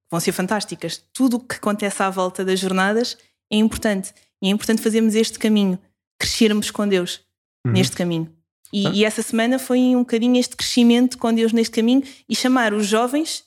vão 0.09 0.19
ser 0.19 0.31
fantásticas. 0.31 1.03
Tudo 1.13 1.37
o 1.37 1.39
que 1.39 1.55
acontece 1.55 2.01
à 2.01 2.09
volta 2.09 2.43
das 2.43 2.59
jornadas 2.59 3.17
é 3.51 3.57
importante. 3.57 4.13
E 4.41 4.47
é 4.47 4.51
importante 4.51 4.81
fazermos 4.81 5.15
este 5.15 5.37
caminho, 5.37 5.77
crescermos 6.19 6.71
com 6.71 6.87
Deus 6.87 7.21
Uhum. 7.65 7.73
neste 7.73 7.95
caminho. 7.95 8.31
E, 8.71 8.87
Ah. 8.87 8.91
e 8.93 9.05
essa 9.05 9.21
semana 9.21 9.59
foi 9.59 9.79
um 9.95 9.99
bocadinho 9.99 10.37
este 10.39 10.55
crescimento 10.55 11.17
com 11.17 11.33
Deus 11.33 11.51
neste 11.53 11.75
caminho 11.75 12.03
e 12.29 12.35
chamar 12.35 12.73
os 12.73 12.85
jovens, 12.87 13.43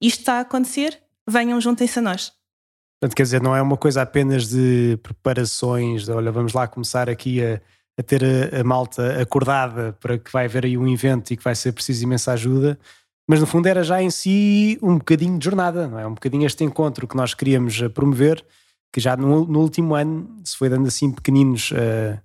isto 0.00 0.20
está 0.20 0.34
a 0.34 0.40
acontecer, 0.40 0.98
venham, 1.28 1.60
juntem-se 1.60 1.98
a 1.98 2.02
nós. 2.02 2.32
Portanto, 3.02 3.16
quer 3.16 3.24
dizer, 3.24 3.42
não 3.42 3.56
é 3.56 3.60
uma 3.60 3.76
coisa 3.76 4.00
apenas 4.00 4.48
de 4.48 4.96
preparações, 5.02 6.04
de, 6.04 6.12
olha, 6.12 6.30
vamos 6.30 6.52
lá 6.52 6.68
começar 6.68 7.10
aqui 7.10 7.44
a, 7.44 7.60
a 7.98 8.02
ter 8.04 8.22
a, 8.24 8.60
a 8.60 8.62
malta 8.62 9.20
acordada 9.20 9.92
para 9.98 10.16
que 10.16 10.30
vai 10.30 10.44
haver 10.44 10.66
aí 10.66 10.78
um 10.78 10.86
evento 10.86 11.32
e 11.32 11.36
que 11.36 11.42
vai 11.42 11.56
ser 11.56 11.72
preciso 11.72 12.04
imensa 12.04 12.30
ajuda, 12.30 12.78
mas 13.28 13.40
no 13.40 13.46
fundo 13.46 13.66
era 13.66 13.82
já 13.82 14.00
em 14.00 14.08
si 14.08 14.78
um 14.80 14.98
bocadinho 14.98 15.36
de 15.36 15.44
jornada, 15.44 15.88
não 15.88 15.98
é? 15.98 16.06
Um 16.06 16.14
bocadinho 16.14 16.46
este 16.46 16.62
encontro 16.62 17.08
que 17.08 17.16
nós 17.16 17.34
queríamos 17.34 17.82
eh, 17.82 17.88
promover, 17.88 18.46
que 18.92 19.00
já 19.00 19.16
no, 19.16 19.46
no 19.46 19.58
último 19.58 19.96
ano 19.96 20.40
se 20.44 20.56
foi 20.56 20.68
dando 20.68 20.86
assim 20.86 21.10
pequeninos 21.10 21.72
eh, 21.74 22.20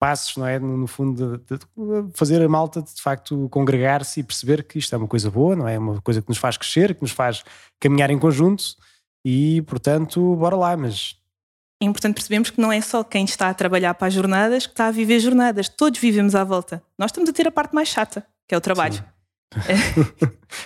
passos, 0.00 0.38
não 0.38 0.46
é? 0.46 0.58
No, 0.58 0.78
no 0.78 0.86
fundo, 0.86 1.44
de, 1.46 1.58
de 1.58 1.66
fazer 2.14 2.40
a 2.40 2.48
malta 2.48 2.80
de, 2.80 2.94
de 2.94 3.02
facto 3.02 3.50
congregar-se 3.50 4.20
e 4.20 4.22
perceber 4.22 4.64
que 4.64 4.78
isto 4.78 4.94
é 4.94 4.96
uma 4.96 5.08
coisa 5.08 5.30
boa, 5.30 5.54
não 5.54 5.68
é? 5.68 5.78
Uma 5.78 6.00
coisa 6.00 6.22
que 6.22 6.30
nos 6.30 6.38
faz 6.38 6.56
crescer, 6.56 6.94
que 6.94 7.02
nos 7.02 7.12
faz 7.12 7.44
caminhar 7.78 8.08
em 8.08 8.18
conjunto 8.18 8.76
e, 9.24 9.62
portanto, 9.62 10.34
bora 10.36 10.56
lá, 10.56 10.76
mas 10.76 11.16
É 11.80 11.84
importante 11.84 12.14
percebermos 12.14 12.50
que 12.50 12.60
não 12.60 12.72
é 12.72 12.80
só 12.80 13.02
quem 13.04 13.24
está 13.24 13.48
a 13.48 13.54
trabalhar 13.54 13.94
para 13.94 14.08
as 14.08 14.14
jornadas 14.14 14.66
que 14.66 14.72
está 14.72 14.86
a 14.86 14.90
viver 14.90 15.18
jornadas, 15.20 15.68
todos 15.68 15.98
vivemos 16.00 16.34
à 16.34 16.44
volta. 16.44 16.82
Nós 16.98 17.10
estamos 17.10 17.28
a 17.28 17.32
ter 17.32 17.46
a 17.48 17.50
parte 17.52 17.74
mais 17.74 17.88
chata, 17.88 18.24
que 18.48 18.54
é 18.54 18.58
o 18.58 18.60
trabalho. 18.60 19.02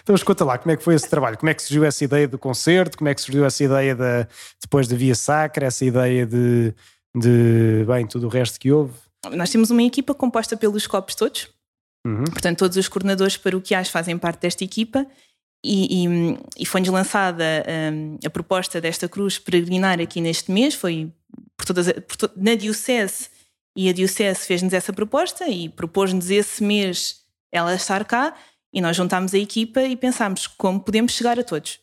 Então, 0.02 0.12
mas 0.12 0.22
conta 0.22 0.44
lá, 0.44 0.58
como 0.58 0.70
é 0.72 0.76
que 0.76 0.82
foi 0.82 0.94
esse 0.94 1.08
trabalho? 1.08 1.36
Como 1.38 1.48
é 1.50 1.54
que 1.54 1.62
surgiu 1.62 1.84
essa 1.84 2.04
ideia 2.04 2.28
do 2.28 2.38
concerto? 2.38 2.96
Como 2.98 3.08
é 3.08 3.14
que 3.14 3.20
surgiu 3.20 3.44
essa 3.44 3.62
ideia 3.64 3.94
da, 3.94 4.26
depois 4.60 4.86
da 4.88 4.96
Via 4.96 5.14
Sacra, 5.14 5.66
essa 5.66 5.84
ideia 5.84 6.25
de, 6.26 6.72
de, 7.16 7.84
bem, 7.86 8.06
tudo 8.06 8.26
o 8.26 8.30
resto 8.30 8.58
que 8.60 8.70
houve? 8.70 8.92
Nós 9.32 9.50
temos 9.50 9.70
uma 9.70 9.82
equipa 9.82 10.14
composta 10.14 10.56
pelos 10.56 10.86
copos 10.86 11.14
todos, 11.14 11.48
Uhum. 12.06 12.22
portanto, 12.25 12.58
todos 12.58 12.76
os 12.76 12.86
coordenadores 12.88 13.36
paroquiais 13.36 13.88
fazem 13.88 14.16
parte 14.16 14.40
desta 14.42 14.62
equipa. 14.62 15.04
E, 15.68 16.04
e, 16.06 16.08
e 16.58 16.64
foi-nos 16.66 16.88
lançada 16.90 17.44
hum, 17.92 18.18
a 18.25 18.30
proposta 18.30 18.80
desta 18.80 19.08
cruz 19.08 19.37
peregrinar 19.37 20.00
aqui 20.00 20.20
neste 20.20 20.52
mês, 20.52 20.75
foi 20.75 21.12
por 21.56 21.66
todas, 21.66 21.90
por 21.92 22.16
to- 22.16 22.30
na 22.37 22.54
Diocese, 22.54 23.28
e 23.76 23.88
a 23.88 23.92
Diocese 23.92 24.46
fez-nos 24.46 24.73
essa 24.73 24.92
proposta 24.92 25.49
e 25.49 25.68
propôs-nos 25.68 26.30
esse 26.30 26.62
mês 26.62 27.25
ela 27.52 27.75
estar 27.75 28.04
cá, 28.04 28.35
e 28.73 28.80
nós 28.80 28.96
juntámos 28.96 29.35
a 29.35 29.38
equipa 29.38 29.82
e 29.82 29.96
pensámos 29.96 30.46
como 30.46 30.78
podemos 30.78 31.12
chegar 31.12 31.38
a 31.38 31.42
todos. 31.42 31.80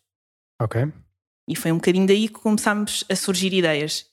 Ok, 0.61 0.87
E 1.49 1.55
foi 1.55 1.71
um 1.71 1.75
bocadinho 1.75 2.07
daí 2.07 2.27
que 2.29 2.39
começámos 2.39 3.03
a 3.09 3.15
surgir 3.17 3.53
ideias. 3.53 4.05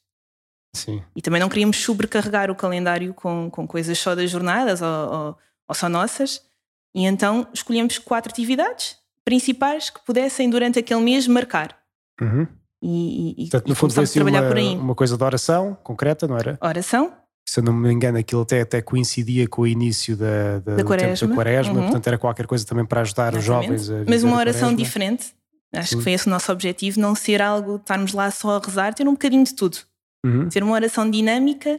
sim. 0.75 1.03
E 1.15 1.23
também 1.23 1.41
não 1.41 1.49
queríamos 1.49 1.77
sobrecarregar 1.77 2.51
o 2.51 2.57
calendário 2.57 3.15
com, 3.15 3.49
com 3.51 3.69
coisas 3.69 3.97
só 3.99 4.15
das 4.17 4.31
jornadas 4.31 4.83
ou, 4.83 4.89
ou, 4.89 5.39
ou 5.69 5.75
só 5.75 5.89
nossas. 5.89 6.45
E 6.95 7.05
então 7.05 7.47
escolhemos 7.55 7.99
quatro 7.99 8.33
atividades 8.33 8.99
principais 9.31 9.91
que 9.91 10.01
pudessem, 10.05 10.51
durante 10.51 10.79
aquele 10.79 11.01
mês, 11.01 11.27
marcar. 11.29 11.77
Uhum. 12.21 12.47
E, 12.83 13.31
e, 13.33 13.35
Portanto, 13.51 13.67
e 13.67 13.69
no 13.71 13.75
fundo 13.77 13.93
foi 13.95 14.05
assim 14.05 14.15
trabalhar 14.15 14.41
uma, 14.43 14.49
por 14.49 14.57
aí. 14.57 14.75
uma 14.77 14.95
coisa 14.95 15.17
de 15.17 15.23
oração 15.23 15.77
concreta, 15.85 16.27
não 16.27 16.37
era? 16.37 16.59
Oração, 16.61 17.13
Se 17.47 17.61
eu 17.61 17.65
não 17.65 17.73
me 17.73 17.93
engano, 17.93 18.19
aquilo 18.19 18.43
até, 18.43 18.61
até 18.63 18.83
coincidia 18.83 19.47
com 19.49 19.63
o 19.63 19.67
início 19.67 20.17
da, 20.17 20.59
da, 20.61 20.77
tempo 20.77 20.89
quaresma. 20.89 21.29
da 21.29 21.35
quaresma, 21.35 21.75
Uhum. 21.75 21.83
portanto 21.85 22.07
era 22.09 22.19
qualquer 22.19 22.47
coisa 22.47 22.67
também 22.67 22.85
para 22.85 23.03
ajudar 23.03 23.35
os 23.35 23.45
exatamente. 23.45 23.69
jovens 23.85 23.91
a 23.91 24.11
mas 24.11 24.23
uma 24.25 24.37
oração 24.37 24.75
diferente. 24.75 25.33
Acho 25.73 25.91
Sim. 25.91 25.97
que 25.99 26.03
foi 26.03 26.13
esse 26.13 26.27
o 26.27 26.31
nosso 26.31 26.51
objetivo, 26.51 26.99
não 27.01 27.15
ser 27.15 27.41
algo, 27.41 27.77
estarmos 27.77 28.13
lá 28.13 28.29
só 28.33 28.57
a 28.57 28.61
rezar, 28.65 28.93
ter 28.95 29.07
um 29.07 29.13
bocadinho 29.13 29.45
de 29.45 29.55
tudo. 29.55 29.79
Uhum. 30.27 30.49
Ter 30.49 30.63
uma 30.65 30.73
oração 30.73 31.09
dinâmica 31.09 31.79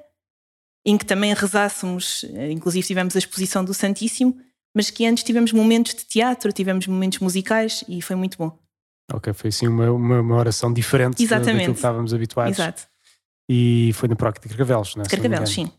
em 0.86 0.98
que 0.98 1.06
também 1.06 1.34
rezássemos, 1.34 2.26
eh, 2.34 2.52
inclusive 2.52 2.86
tivemos 2.88 3.16
a 3.16 3.20
exposição 3.20 3.64
do 3.66 3.74
Santíssimo, 3.74 4.36
mas 4.76 4.90
que 4.90 5.06
antes 5.06 5.24
tivemos 5.24 5.52
momentos 5.52 5.94
de 5.96 6.06
teatro, 6.06 6.52
tivemos 6.52 6.88
momentos 6.88 7.20
musicais 7.20 7.84
e 7.88 8.02
foi 8.02 8.16
muito 8.16 8.38
bom. 8.38 8.58
Ok, 9.14 9.34
foi 9.34 9.50
assim 9.50 9.68
uma, 9.68 9.92
uma, 9.92 10.22
uma 10.22 10.36
oração 10.38 10.72
diferente 10.72 11.22
Exatamente. 11.22 11.54
daquilo 11.58 11.74
que 11.74 11.80
estávamos 11.80 12.14
habituados. 12.14 12.58
Exato. 12.58 12.84
E 13.50 13.92
foi 13.96 14.08
na 14.08 14.16
Proc 14.16 14.40
de 14.40 14.48
Carcavelos, 14.48 14.96
não 14.96 15.04
é? 15.04 15.08
Carcavelos, 15.10 15.50
sim. 15.50 15.70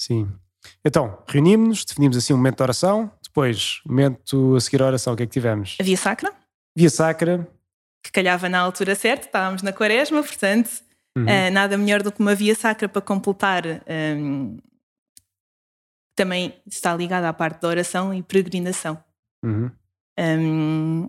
Sim. 0.00 0.28
Então, 0.84 1.18
reunimos-nos, 1.28 1.84
definimos 1.84 2.16
assim 2.16 2.32
um 2.32 2.36
momento 2.36 2.56
de 2.56 2.62
oração, 2.62 3.10
depois, 3.22 3.80
momento 3.86 4.56
a 4.56 4.60
seguir 4.60 4.82
a 4.82 4.86
oração, 4.86 5.12
o 5.12 5.16
que 5.16 5.22
é 5.22 5.26
que 5.26 5.32
tivemos? 5.32 5.76
A 5.80 5.84
Via 5.84 5.96
Sacra, 5.96 6.32
Via 6.76 6.90
Sacra. 6.90 7.48
que 8.02 8.10
calhava 8.10 8.48
na 8.48 8.58
altura 8.58 8.94
certa, 8.96 9.26
estávamos 9.26 9.62
na 9.62 9.72
quaresma, 9.72 10.22
portanto, 10.22 10.70
Uhum. 11.16 11.28
eh, 11.28 11.50
nada 11.50 11.76
melhor 11.76 12.02
do 12.02 12.12
que 12.12 12.20
uma 12.20 12.34
Via 12.34 12.54
Sacra 12.54 12.88
para 12.88 13.00
completar. 13.02 13.64
ehm, 13.86 14.56
também 16.18 16.54
está 16.66 16.94
ligada 16.94 17.28
à 17.28 17.32
parte 17.32 17.60
da 17.62 17.68
oração 17.68 18.12
e 18.12 18.22
peregrinação. 18.22 18.98
Uhum. 19.44 19.70
Ehm, 20.18 21.08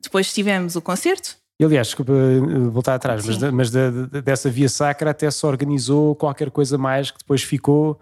depois 0.00 0.32
tivemos 0.32 0.76
o 0.76 0.80
concerto, 0.80 1.36
E 1.58 1.64
aliás, 1.64 1.86
desculpa 1.88 2.12
eh, 2.12 2.68
voltar 2.70 2.94
atrás, 2.96 3.24
mas, 3.26 3.36
Sim. 3.36 3.50
mas 3.50 3.70
da- 3.70 3.90
dessa 4.20 4.50
Via 4.50 4.68
Sacra 4.68 5.10
até 5.10 5.30
se 5.30 5.44
organizou 5.46 6.14
qualquer 6.14 6.50
coisa 6.50 6.76
mais 6.78 7.10
que 7.10 7.18
depois 7.18 7.42
ficou, 7.42 7.98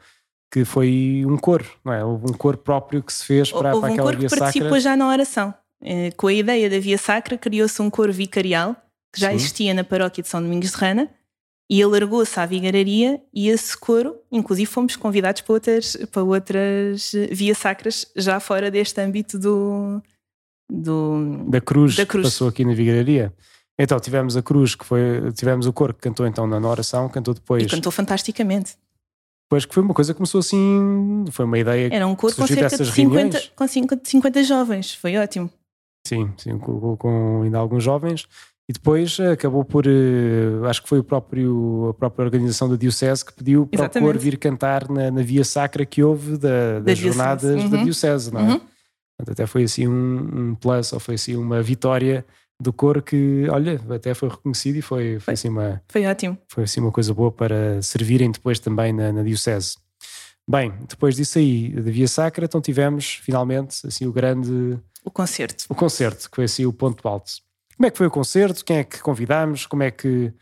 que 0.53 0.65
foi 0.65 1.23
um 1.27 1.37
coro, 1.37 1.65
não 1.85 1.93
é? 1.93 2.05
Houve 2.05 2.27
um 2.31 2.33
coro 2.35 2.59
próprio 2.59 3.01
que 3.03 3.13
se 3.13 3.25
fez 3.25 3.51
para, 3.53 3.69
houve 3.75 3.81
para 3.81 3.91
um 3.91 3.93
aquela 3.93 4.07
coro 4.09 4.19
Via 4.19 4.29
que 4.29 4.37
participou 4.37 4.69
Sacra. 4.71 4.81
já 4.81 4.97
na 4.97 5.09
oração. 5.09 5.55
eh, 5.83 6.11
com 6.17 6.27
a 6.29 6.33
ideia 6.33 6.69
da 6.71 6.79
Via 6.81 6.99
Sacra, 6.99 7.37
criou-se 7.39 7.81
um 7.81 7.89
coro 7.91 8.13
vicarial 8.13 8.75
que 9.13 9.21
já 9.21 9.29
Sim. 9.31 9.37
existia 9.37 9.73
na 9.75 9.85
paróquia 9.85 10.23
de 10.23 10.29
São 10.29 10.43
Domingos 10.43 10.71
de 10.73 10.77
Rana 10.77 11.09
e 11.75 11.83
alargou-se 11.83 12.39
à 12.39 12.47
vigararia 12.47 13.21
e 13.33 13.49
esse 13.49 13.77
coro, 13.77 14.17
inclusive 14.31 14.67
fomos 14.71 14.95
convidados 14.97 15.41
para 15.41 15.53
outras, 15.55 15.97
para 16.13 16.23
outras 16.23 17.13
eh, 17.15 17.27
Via 17.33 17.55
Sacras 17.55 18.07
já 18.15 18.39
fora 18.39 18.71
deste 18.71 19.01
âmbito 19.01 19.39
do... 19.39 20.01
do 20.71 21.45
Da 21.49 21.61
Cruz, 21.61 21.97
Da 21.97 22.07
Cruz. 22.07 22.27
passou 22.27 22.49
aqui 22.49 22.65
na 22.65 22.75
Vigararia. 22.75 23.33
Então 23.79 23.99
tivemos 23.99 24.37
a 24.37 24.43
Cruz, 24.43 24.75
que 24.75 24.85
foi, 24.85 25.33
tivemos 25.33 25.67
o 25.67 25.73
coro 25.73 25.93
que 25.95 26.01
cantou 26.01 26.27
então 26.27 26.47
na 26.47 26.69
oração, 26.69 27.09
cantou 27.09 27.35
depois, 27.35 27.63
e 27.65 27.67
cantou 27.67 27.91
fantasticamente. 27.91 28.77
depois 29.49 29.65
que 29.65 29.75
foi 29.75 29.83
uma 29.83 29.95
coisa 29.95 30.13
que 30.13 30.19
começou 30.19 30.39
assim, 30.39 31.25
foi 31.33 31.45
uma 31.45 31.59
ideia 31.59 31.89
Era 31.93 32.07
um 32.07 32.15
coro 32.15 32.37
com 32.37 32.47
cerca 32.47 32.69
de 32.69 32.77
dessas 32.77 32.89
50, 32.95 33.19
reuniões? 33.19 33.53
com 33.57 33.67
50, 33.67 34.09
50 34.09 34.45
jovens, 34.45 34.95
foi 34.95 35.17
ótimo. 35.17 35.51
Sim, 36.07 36.33
sim, 36.37 36.57
com- 36.59 36.97
com 36.97 37.43
ainda 37.43 37.59
alguns 37.59 37.83
jovens. 37.83 38.29
E 38.69 38.73
depois 38.73 39.19
eh, 39.19 39.33
acabou 39.33 39.63
por, 39.65 39.85
eh, 39.87 39.91
acho 40.69 40.83
que 40.83 40.89
foi 40.89 40.99
o 40.99 41.05
próprio, 41.05 41.89
a 41.91 41.95
própria 41.95 42.25
organização 42.25 42.69
da 42.69 42.77
Diocese 42.77 43.23
que 43.25 43.33
pediu 43.35 43.67
para 43.67 43.87
o 43.87 43.91
coro 43.91 44.19
vir 44.19 44.39
cantar 44.39 44.89
na, 44.89 45.11
na 45.11 45.23
via 45.23 45.45
sacra 45.45 45.85
que 45.85 46.03
houve 46.03 46.39
da, 46.39 46.81
das 46.81 46.97
Diocese. 46.99 47.03
jornadas 47.03 47.71
da 47.71 47.77
Uhum. 47.77 47.85
Diocese, 47.85 48.33
não 48.33 48.41
é? 48.41 48.45
Uhum. 48.45 48.59
Portanto, 49.19 49.33
até 49.33 49.47
foi 49.47 49.65
assim 49.65 49.87
um, 49.87 50.51
um 50.51 50.55
plus, 50.55 50.93
ou 50.95 50.99
foi 51.01 51.17
assim 51.17 51.37
uma 51.37 51.63
vitória 51.63 52.25
do 52.59 52.73
coro 52.73 53.03
que, 53.03 53.47
olha, 53.51 53.79
até 53.91 54.15
foi 54.15 54.29
reconhecido 54.31 54.77
e 54.77 54.83
foi, 54.83 55.15
foi, 55.15 55.21
Foi. 55.21 55.35
assim, 55.35 55.49
uma, 55.51 55.83
Foi 55.91 56.07
ótimo. 56.07 56.39
foi 56.49 56.65
assim 56.65 56.81
uma 56.81 56.91
coisa 56.91 57.13
boa 57.13 57.31
para 57.31 57.83
servirem 57.83 58.31
depois 58.31 58.59
também 58.59 58.93
na, 58.95 59.13
na 59.13 59.23
Diocese. 59.23 59.77
Bem, 60.49 60.73
depois 60.89 61.17
disso 61.17 61.39
aí, 61.39 61.69
da 61.71 61.91
Via 61.91 62.09
Sacra, 62.09 62.45
então 62.47 62.61
tivemos 62.61 63.15
finalmente 63.23 63.87
assim 63.87 64.07
o 64.07 64.13
grande 64.13 64.79
O 65.05 65.11
concerto. 65.11 65.65
o 65.69 65.75
concerto, 65.75 66.31
que 66.31 66.37
foi 66.37 66.45
assim 66.45 66.65
o 66.65 66.73
ponto 66.73 67.07
alto. 67.07 67.31
Como 67.77 67.87
é 67.87 67.91
que 67.91 67.99
foi 67.99 68.07
o 68.07 68.11
concerto? 68.11 68.65
Quem 68.65 68.79
é 68.79 68.85
que 68.85 69.01
convidámos? 69.01 69.67
Como 69.67 69.83
é 69.83 69.91
que 69.91 70.33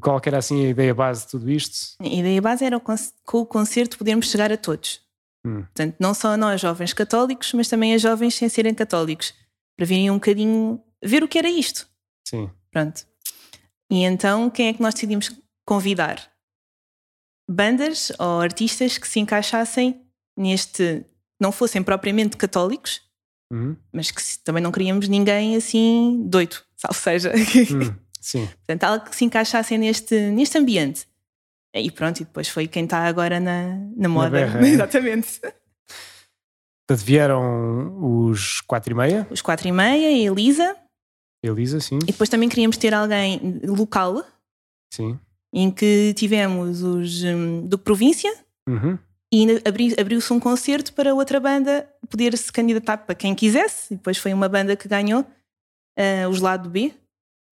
qual 0.00 0.20
que 0.20 0.28
era 0.28 0.38
assim 0.38 0.66
a 0.66 0.68
ideia 0.68 0.94
base 0.94 1.24
de 1.24 1.30
tudo 1.30 1.50
isto? 1.50 1.96
A 2.00 2.06
ideia 2.06 2.42
base 2.42 2.64
era 2.64 2.78
com 2.78 3.38
o 3.38 3.46
concerto 3.46 3.96
podermos 3.96 4.30
chegar 4.30 4.52
a 4.52 4.56
todos. 4.56 5.00
Hum. 5.46 5.62
Portanto, 5.62 5.96
não 5.98 6.12
só 6.12 6.32
a 6.32 6.36
nós, 6.36 6.60
jovens 6.60 6.92
católicos, 6.92 7.52
mas 7.54 7.68
também 7.68 7.94
a 7.94 7.98
jovens 7.98 8.34
sem 8.34 8.48
serem 8.48 8.74
católicos, 8.74 9.32
para 9.76 9.86
virem 9.86 10.10
um 10.10 10.14
bocadinho 10.14 10.82
ver 11.02 11.22
o 11.22 11.28
que 11.28 11.38
era 11.38 11.48
isto. 11.48 11.88
Sim. 12.28 12.50
Pronto. 12.70 13.06
E 13.90 14.02
então, 14.04 14.50
quem 14.50 14.68
é 14.68 14.72
que 14.74 14.82
nós 14.82 14.92
decidimos 14.92 15.30
convidar? 15.66 16.30
Bandas 17.50 18.12
ou 18.18 18.40
artistas 18.40 18.98
que 18.98 19.08
se 19.08 19.20
encaixassem 19.20 20.02
neste. 20.36 21.04
não 21.40 21.50
fossem 21.52 21.82
propriamente 21.82 22.36
católicos, 22.36 23.00
Uhum. 23.50 23.74
mas 23.90 24.10
que 24.10 24.20
também 24.44 24.62
não 24.62 24.70
queríamos 24.70 25.08
ninguém 25.08 25.56
assim 25.56 26.22
doido, 26.28 26.56
ou 26.86 26.94
seja, 26.94 27.32
Hum, 27.34 27.94
Sim. 28.20 28.46
portanto, 28.46 28.84
algo 28.84 29.04
que 29.08 29.16
se 29.16 29.24
encaixassem 29.24 29.78
neste, 29.78 30.14
neste 30.30 30.58
ambiente. 30.58 31.06
E 31.74 31.90
pronto, 31.90 32.20
e 32.20 32.24
depois 32.24 32.48
foi 32.48 32.66
quem 32.66 32.84
está 32.84 33.04
agora 33.06 33.38
na, 33.38 33.76
na 33.96 34.08
moda. 34.08 34.30
berra, 34.30 34.60
é? 34.60 34.68
Exatamente. 34.70 35.40
Portanto, 35.40 37.04
vieram 37.06 37.98
os 38.26 38.60
quatro 38.62 38.92
e 38.92 38.96
meia, 38.96 39.26
Os 39.30 39.42
quatro 39.42 39.68
e 39.68 39.72
meia, 39.72 40.08
a 40.08 40.12
Elisa, 40.12 40.74
Elisa, 41.42 41.78
sim. 41.80 41.98
e 42.02 42.06
depois 42.06 42.28
também 42.28 42.48
queríamos 42.48 42.76
ter 42.78 42.92
alguém 42.94 43.60
local, 43.64 44.24
Sim. 44.92 45.18
em 45.52 45.70
que 45.70 46.12
tivemos 46.14 46.82
os 46.82 47.22
hum, 47.24 47.66
do 47.66 47.78
província, 47.78 48.32
Uhum. 48.68 48.98
e 49.32 49.46
abri- 49.66 49.94
abriu-se 50.00 50.32
um 50.32 50.40
concerto 50.40 50.92
para 50.94 51.14
outra 51.14 51.38
banda 51.38 51.88
poder 52.10 52.36
se 52.36 52.50
candidatar 52.52 52.98
para 52.98 53.14
quem 53.14 53.34
quisesse. 53.34 53.92
E 53.94 53.96
depois 53.96 54.16
foi 54.18 54.32
uma 54.34 54.48
banda 54.48 54.74
que 54.76 54.88
ganhou 54.88 55.24
ah, 55.98 56.28
os 56.28 56.40
lado 56.40 56.70
B. 56.70 56.92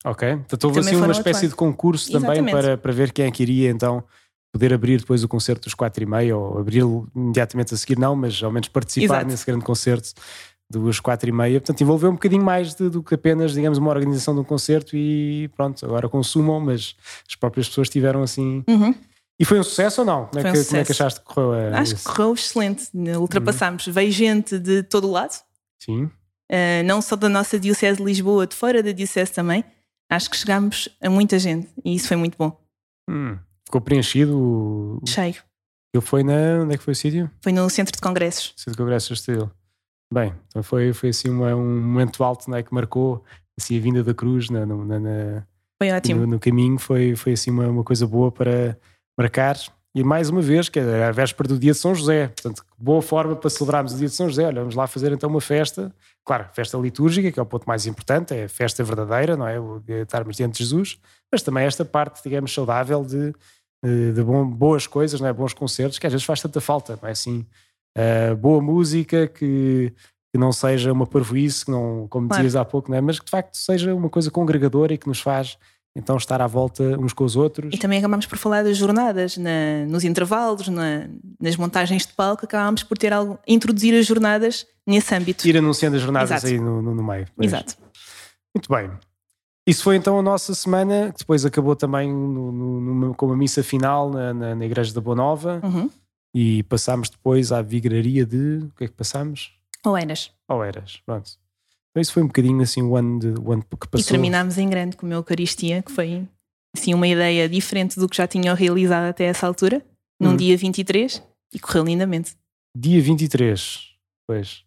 Ok. 0.04 0.36
Portanto, 0.36 0.64
houve 0.64 0.80
assim 0.80 0.96
uma 0.96 1.10
espécie 1.10 1.46
atuar. 1.46 1.50
de 1.50 1.54
concurso 1.56 2.12
também 2.12 2.30
Exatamente. 2.30 2.52
para, 2.54 2.78
para 2.78 2.92
ver 2.92 3.12
quem 3.12 3.26
é 3.26 3.30
que 3.30 3.42
iria 3.42 3.70
então 3.70 4.04
poder 4.52 4.72
abrir 4.72 5.00
depois 5.00 5.22
o 5.24 5.28
concerto 5.28 5.64
dos 5.64 5.74
quatro 5.74 6.02
e 6.02 6.06
meia 6.06 6.36
ou 6.36 6.58
abri-lo 6.58 7.08
imediatamente 7.14 7.74
a 7.74 7.76
seguir, 7.76 7.98
não, 7.98 8.14
mas 8.16 8.42
ao 8.42 8.50
menos 8.50 8.68
participar 8.68 9.16
Exato. 9.16 9.26
nesse 9.30 9.44
grande 9.44 9.64
concerto 9.64 10.14
dos 10.70 10.98
quatro 11.00 11.28
e 11.28 11.32
meia. 11.32 11.60
Portanto, 11.60 11.80
envolveu 11.80 12.08
um 12.10 12.14
bocadinho 12.14 12.42
mais 12.44 12.74
de- 12.74 12.88
do 12.88 13.02
que 13.02 13.14
apenas, 13.14 13.52
digamos, 13.52 13.78
uma 13.78 13.90
organização 13.90 14.34
de 14.34 14.40
um 14.40 14.44
concerto 14.44 14.96
e 14.96 15.48
pronto, 15.56 15.84
agora 15.84 16.08
consumam, 16.08 16.58
mas 16.60 16.94
as 17.28 17.34
próprias 17.36 17.68
pessoas 17.68 17.88
tiveram 17.88 18.22
assim. 18.22 18.64
Uhum. 18.68 18.94
E 19.38 19.44
foi 19.44 19.60
um 19.60 19.62
sucesso 19.62 20.00
ou 20.00 20.06
não? 20.06 20.26
Como, 20.26 20.38
é, 20.46 20.50
um 20.50 20.52
que, 20.54 20.64
como 20.64 20.80
é 20.80 20.84
que 20.84 20.92
achaste 20.92 21.20
que 21.20 21.26
correu 21.26 21.52
a 21.52 21.78
Acho 21.80 21.94
que 21.94 22.00
isso? 22.00 22.08
correu 22.08 22.32
excelente. 22.32 22.88
Ultrapassámos. 23.18 23.86
Uhum. 23.86 23.92
Veio 23.92 24.10
gente 24.10 24.58
de 24.58 24.82
todo 24.82 25.06
o 25.08 25.10
lado, 25.10 25.34
Sim. 25.78 26.08
Ah, 26.50 26.82
não 26.84 27.00
só 27.02 27.16
da 27.16 27.28
nossa 27.28 27.58
Diocese 27.58 27.98
de 27.98 28.04
Lisboa, 28.04 28.46
de 28.46 28.54
fora 28.54 28.82
da 28.82 28.92
Diocese 28.92 29.32
também. 29.32 29.64
Acho 30.10 30.30
que 30.30 30.36
chegámos 30.36 30.88
a 31.00 31.10
muita 31.10 31.38
gente 31.38 31.68
e 31.84 31.94
isso 31.96 32.08
foi 32.08 32.16
muito 32.16 32.36
bom. 32.38 32.56
Hum, 33.10 33.36
ficou 33.64 33.80
preenchido. 33.80 35.00
Cheio. 35.06 35.36
Ele 35.94 36.00
foi 36.04 36.22
na. 36.22 36.62
Onde 36.62 36.74
é 36.74 36.78
que 36.78 36.84
foi 36.84 36.92
o 36.92 36.96
sítio? 36.96 37.30
Foi 37.42 37.52
no 37.52 37.68
centro 37.70 37.92
de 37.94 38.00
congressos. 38.00 38.52
Centro 38.56 38.72
de 38.72 38.78
Congresso 38.78 39.08
de 39.08 39.14
Estoril. 39.14 39.50
Bem, 40.12 40.32
então 40.48 40.62
foi, 40.62 40.92
foi 40.92 41.08
assim 41.08 41.28
uma- 41.28 41.54
um 41.56 41.80
momento 41.80 42.22
alto 42.22 42.48
né, 42.50 42.62
que 42.62 42.72
marcou 42.72 43.24
assim, 43.58 43.76
a 43.76 43.80
vinda 43.80 44.04
da 44.04 44.14
cruz 44.14 44.48
na, 44.50 44.64
no- 44.66 44.84
na- 44.84 45.00
na- 45.00 45.46
Foi 45.82 45.90
ótimo. 45.90 46.20
no, 46.20 46.26
no 46.26 46.38
caminho. 46.38 46.78
Foi, 46.78 47.16
foi 47.16 47.32
assim 47.32 47.50
uma, 47.50 47.66
uma 47.68 47.82
coisa 47.82 48.06
boa 48.06 48.30
para 48.30 48.76
marcar. 49.18 49.56
E 49.96 50.04
mais 50.04 50.28
uma 50.28 50.42
vez, 50.42 50.68
que 50.68 50.78
era 50.78 51.08
a 51.08 51.10
véspera 51.10 51.48
do 51.48 51.58
dia 51.58 51.72
de 51.72 51.78
São 51.78 51.94
José. 51.94 52.28
Portanto, 52.28 52.62
boa 52.76 53.00
forma 53.00 53.34
para 53.34 53.48
celebrarmos 53.48 53.94
o 53.94 53.96
dia 53.96 54.08
de 54.08 54.14
São 54.14 54.28
José. 54.28 54.44
Olha, 54.46 54.60
vamos 54.60 54.74
lá 54.74 54.86
fazer 54.86 55.10
então 55.10 55.30
uma 55.30 55.40
festa. 55.40 55.90
Claro, 56.22 56.46
festa 56.52 56.76
litúrgica, 56.76 57.32
que 57.32 57.40
é 57.40 57.42
o 57.42 57.46
ponto 57.46 57.64
mais 57.66 57.86
importante, 57.86 58.34
é 58.34 58.44
a 58.44 58.48
festa 58.48 58.84
verdadeira, 58.84 59.38
não 59.38 59.48
é? 59.48 59.58
O 59.58 59.80
de 59.80 60.02
estarmos 60.02 60.36
diante 60.36 60.58
de 60.58 60.64
Jesus. 60.64 60.98
Mas 61.32 61.40
também 61.42 61.64
esta 61.64 61.82
parte, 61.82 62.22
digamos, 62.22 62.52
saudável 62.52 63.02
de, 63.06 63.32
de, 63.82 64.12
de 64.12 64.22
bom- 64.22 64.46
boas 64.46 64.86
coisas, 64.86 65.18
não 65.18 65.28
é? 65.28 65.32
bons 65.32 65.54
concertos, 65.54 65.98
que 65.98 66.06
às 66.06 66.12
vezes 66.12 66.26
faz 66.26 66.42
tanta 66.42 66.60
falta, 66.60 66.98
não 67.00 67.08
é 67.08 67.12
assim? 67.12 67.46
Uh, 67.96 68.36
boa 68.36 68.60
música 68.60 69.26
que, 69.26 69.90
que 70.30 70.38
não 70.38 70.52
seja 70.52 70.92
uma 70.92 71.06
parvoíce, 71.06 71.64
que 71.64 71.70
não, 71.70 72.06
como 72.08 72.28
Claro. 72.28 72.42
dizias 72.42 72.54
há 72.60 72.66
pouco, 72.66 72.90
não 72.90 72.98
é? 72.98 73.00
mas 73.00 73.18
que 73.18 73.24
de 73.24 73.30
facto 73.30 73.56
seja 73.56 73.94
uma 73.94 74.10
coisa 74.10 74.30
congregadora 74.30 74.92
e 74.92 74.98
que 74.98 75.08
nos 75.08 75.20
faz 75.22 75.56
então 75.96 76.16
estar 76.16 76.40
à 76.42 76.46
volta 76.46 76.82
uns 76.98 77.12
com 77.12 77.24
os 77.24 77.34
outros. 77.34 77.72
E 77.74 77.78
também 77.78 77.98
acabámos 77.98 78.26
por 78.26 78.36
falar 78.38 78.62
das 78.62 78.76
jornadas, 78.76 79.36
na- 79.38 79.84
nos 79.88 80.04
intervalos, 80.04 80.68
na- 80.68 81.08
nas 81.40 81.56
montagens 81.56 82.06
de 82.06 82.12
palco, 82.12 82.44
acabámos 82.44 82.82
por 82.82 82.96
ter 82.98 83.12
algo, 83.12 83.38
introduzir 83.48 83.98
as 83.98 84.06
jornadas 84.06 84.66
nesse 84.86 85.14
âmbito. 85.14 85.48
Ir 85.48 85.56
anunciando 85.56 85.96
as 85.96 86.02
jornadas 86.02 86.30
Exato. 86.30 86.46
aí 86.46 86.60
no, 86.60 86.80
no, 86.82 86.94
no 86.94 87.02
meio. 87.02 87.26
Exato. 87.40 87.74
Muito 88.54 88.68
bem. 88.72 88.90
Isso 89.66 89.82
foi 89.82 89.96
então 89.96 90.16
a 90.18 90.22
nossa 90.22 90.54
semana, 90.54 91.10
que 91.12 91.18
depois 91.18 91.44
acabou 91.44 91.74
também 91.74 92.12
no- 92.12 92.52
numa- 92.52 93.14
com 93.14 93.26
uma 93.26 93.36
missa 93.36 93.62
final 93.64 94.08
na, 94.10 94.32
na, 94.32 94.54
na 94.54 94.64
Igreja 94.64 94.94
da 94.94 95.00
Boa 95.00 95.16
Nova 95.16 95.60
Uhum. 95.64 95.90
e 96.32 96.62
passámos 96.64 97.08
depois 97.10 97.50
à 97.50 97.60
vigraria 97.62 98.24
de. 98.24 98.58
O 98.62 98.70
que 98.76 98.84
é 98.84 98.86
que 98.86 98.94
passámos? 98.94 99.52
Oeiras. 99.84 100.30
Oeiras. 100.48 101.00
Pronto. 101.04 101.30
Então 101.96 102.02
isso 102.02 102.12
foi 102.12 102.22
um 102.22 102.26
bocadinho 102.26 102.60
assim 102.60 102.82
o 102.82 102.94
ano, 102.94 103.18
de, 103.18 103.28
o 103.40 103.52
ano 103.52 103.62
que 103.62 103.86
E 103.86 103.88
passou. 103.88 104.06
terminámos 104.10 104.58
em 104.58 104.68
grande 104.68 104.98
com 104.98 105.06
a 105.06 105.14
Eucaristia, 105.14 105.82
que 105.82 105.90
foi 105.90 106.28
assim 106.76 106.92
uma 106.92 107.08
ideia 107.08 107.48
diferente 107.48 107.98
do 107.98 108.06
que 108.06 108.18
já 108.18 108.26
tinham 108.26 108.54
realizado 108.54 109.04
até 109.08 109.24
essa 109.24 109.46
altura, 109.46 109.82
num 110.20 110.32
Uhum. 110.32 110.36
dia 110.36 110.58
23, 110.58 111.22
e 111.54 111.58
correu 111.58 111.84
lindamente. 111.84 112.36
Dia 112.76 113.00
23. 113.00 113.94
Pois. 114.28 114.62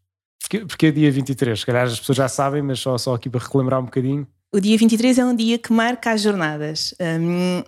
Porque 0.67 0.87
é 0.87 0.91
dia 0.91 1.11
23? 1.11 1.59
Se 1.59 1.63
calhar 1.67 1.85
as 1.85 1.99
pessoas 1.99 2.17
já 2.17 2.27
sabem, 2.27 2.63
mas 2.63 2.79
só, 2.79 2.97
só 2.97 3.13
aqui 3.13 3.29
para 3.29 3.45
relembrar 3.45 3.79
um 3.79 3.85
bocadinho. 3.85 4.27
O 4.51 4.59
dia 4.59 4.75
23 4.75 5.19
é 5.19 5.23
um 5.25 5.35
dia 5.35 5.59
que 5.59 5.71
marca 5.71 6.09
as 6.09 6.23
jornadas. 6.23 6.95
Hum, 6.99 7.61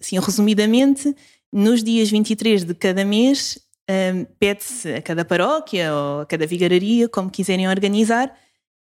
assim, 0.00 0.16
resumidamente, 0.20 1.12
nos 1.52 1.82
dias 1.82 2.08
23 2.08 2.62
de 2.62 2.72
cada 2.72 3.04
mês, 3.04 3.58
hum, 3.90 4.24
pede-se 4.38 4.92
a 4.94 5.02
cada 5.02 5.24
paróquia 5.24 5.92
ou 5.92 6.20
a 6.20 6.26
cada 6.26 6.46
vigararia, 6.46 7.08
como 7.08 7.28
quiserem 7.28 7.68
organizar, 7.68 8.32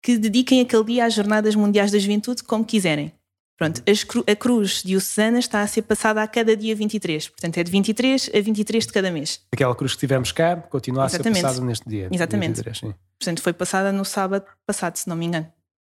que 0.01 0.17
dediquem 0.17 0.61
aquele 0.61 0.83
dia 0.83 1.05
às 1.05 1.13
Jornadas 1.13 1.55
Mundiais 1.55 1.91
da 1.91 1.99
Juventude, 1.99 2.43
como 2.43 2.65
quiserem. 2.65 3.11
Pronto, 3.57 3.83
cru- 4.07 4.23
a 4.27 4.35
cruz 4.35 4.81
diocesana 4.83 5.37
está 5.37 5.61
a 5.61 5.67
ser 5.67 5.83
passada 5.83 6.23
a 6.23 6.27
cada 6.27 6.57
dia 6.57 6.75
23. 6.75 7.29
Portanto, 7.29 7.57
é 7.59 7.63
de 7.63 7.69
23 7.71 8.31
a 8.33 8.41
23 8.41 8.87
de 8.87 8.91
cada 8.91 9.11
mês. 9.11 9.39
Aquela 9.51 9.75
cruz 9.75 9.93
que 9.93 9.99
tivemos 9.99 10.31
cá 10.31 10.55
continua 10.55 11.03
a 11.03 11.05
Exatamente. 11.05 11.35
ser 11.37 11.43
passada 11.43 11.65
neste 11.65 11.87
dia. 11.87 12.09
dia 12.09 12.15
Exatamente. 12.17 12.55
23, 12.63 12.77
sim. 12.79 12.93
Portanto, 13.19 13.41
foi 13.43 13.53
passada 13.53 13.91
no 13.91 14.03
sábado 14.03 14.45
passado, 14.65 14.95
se 14.97 15.07
não 15.07 15.15
me 15.15 15.25
engano. 15.27 15.47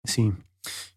Sim. 0.06 0.37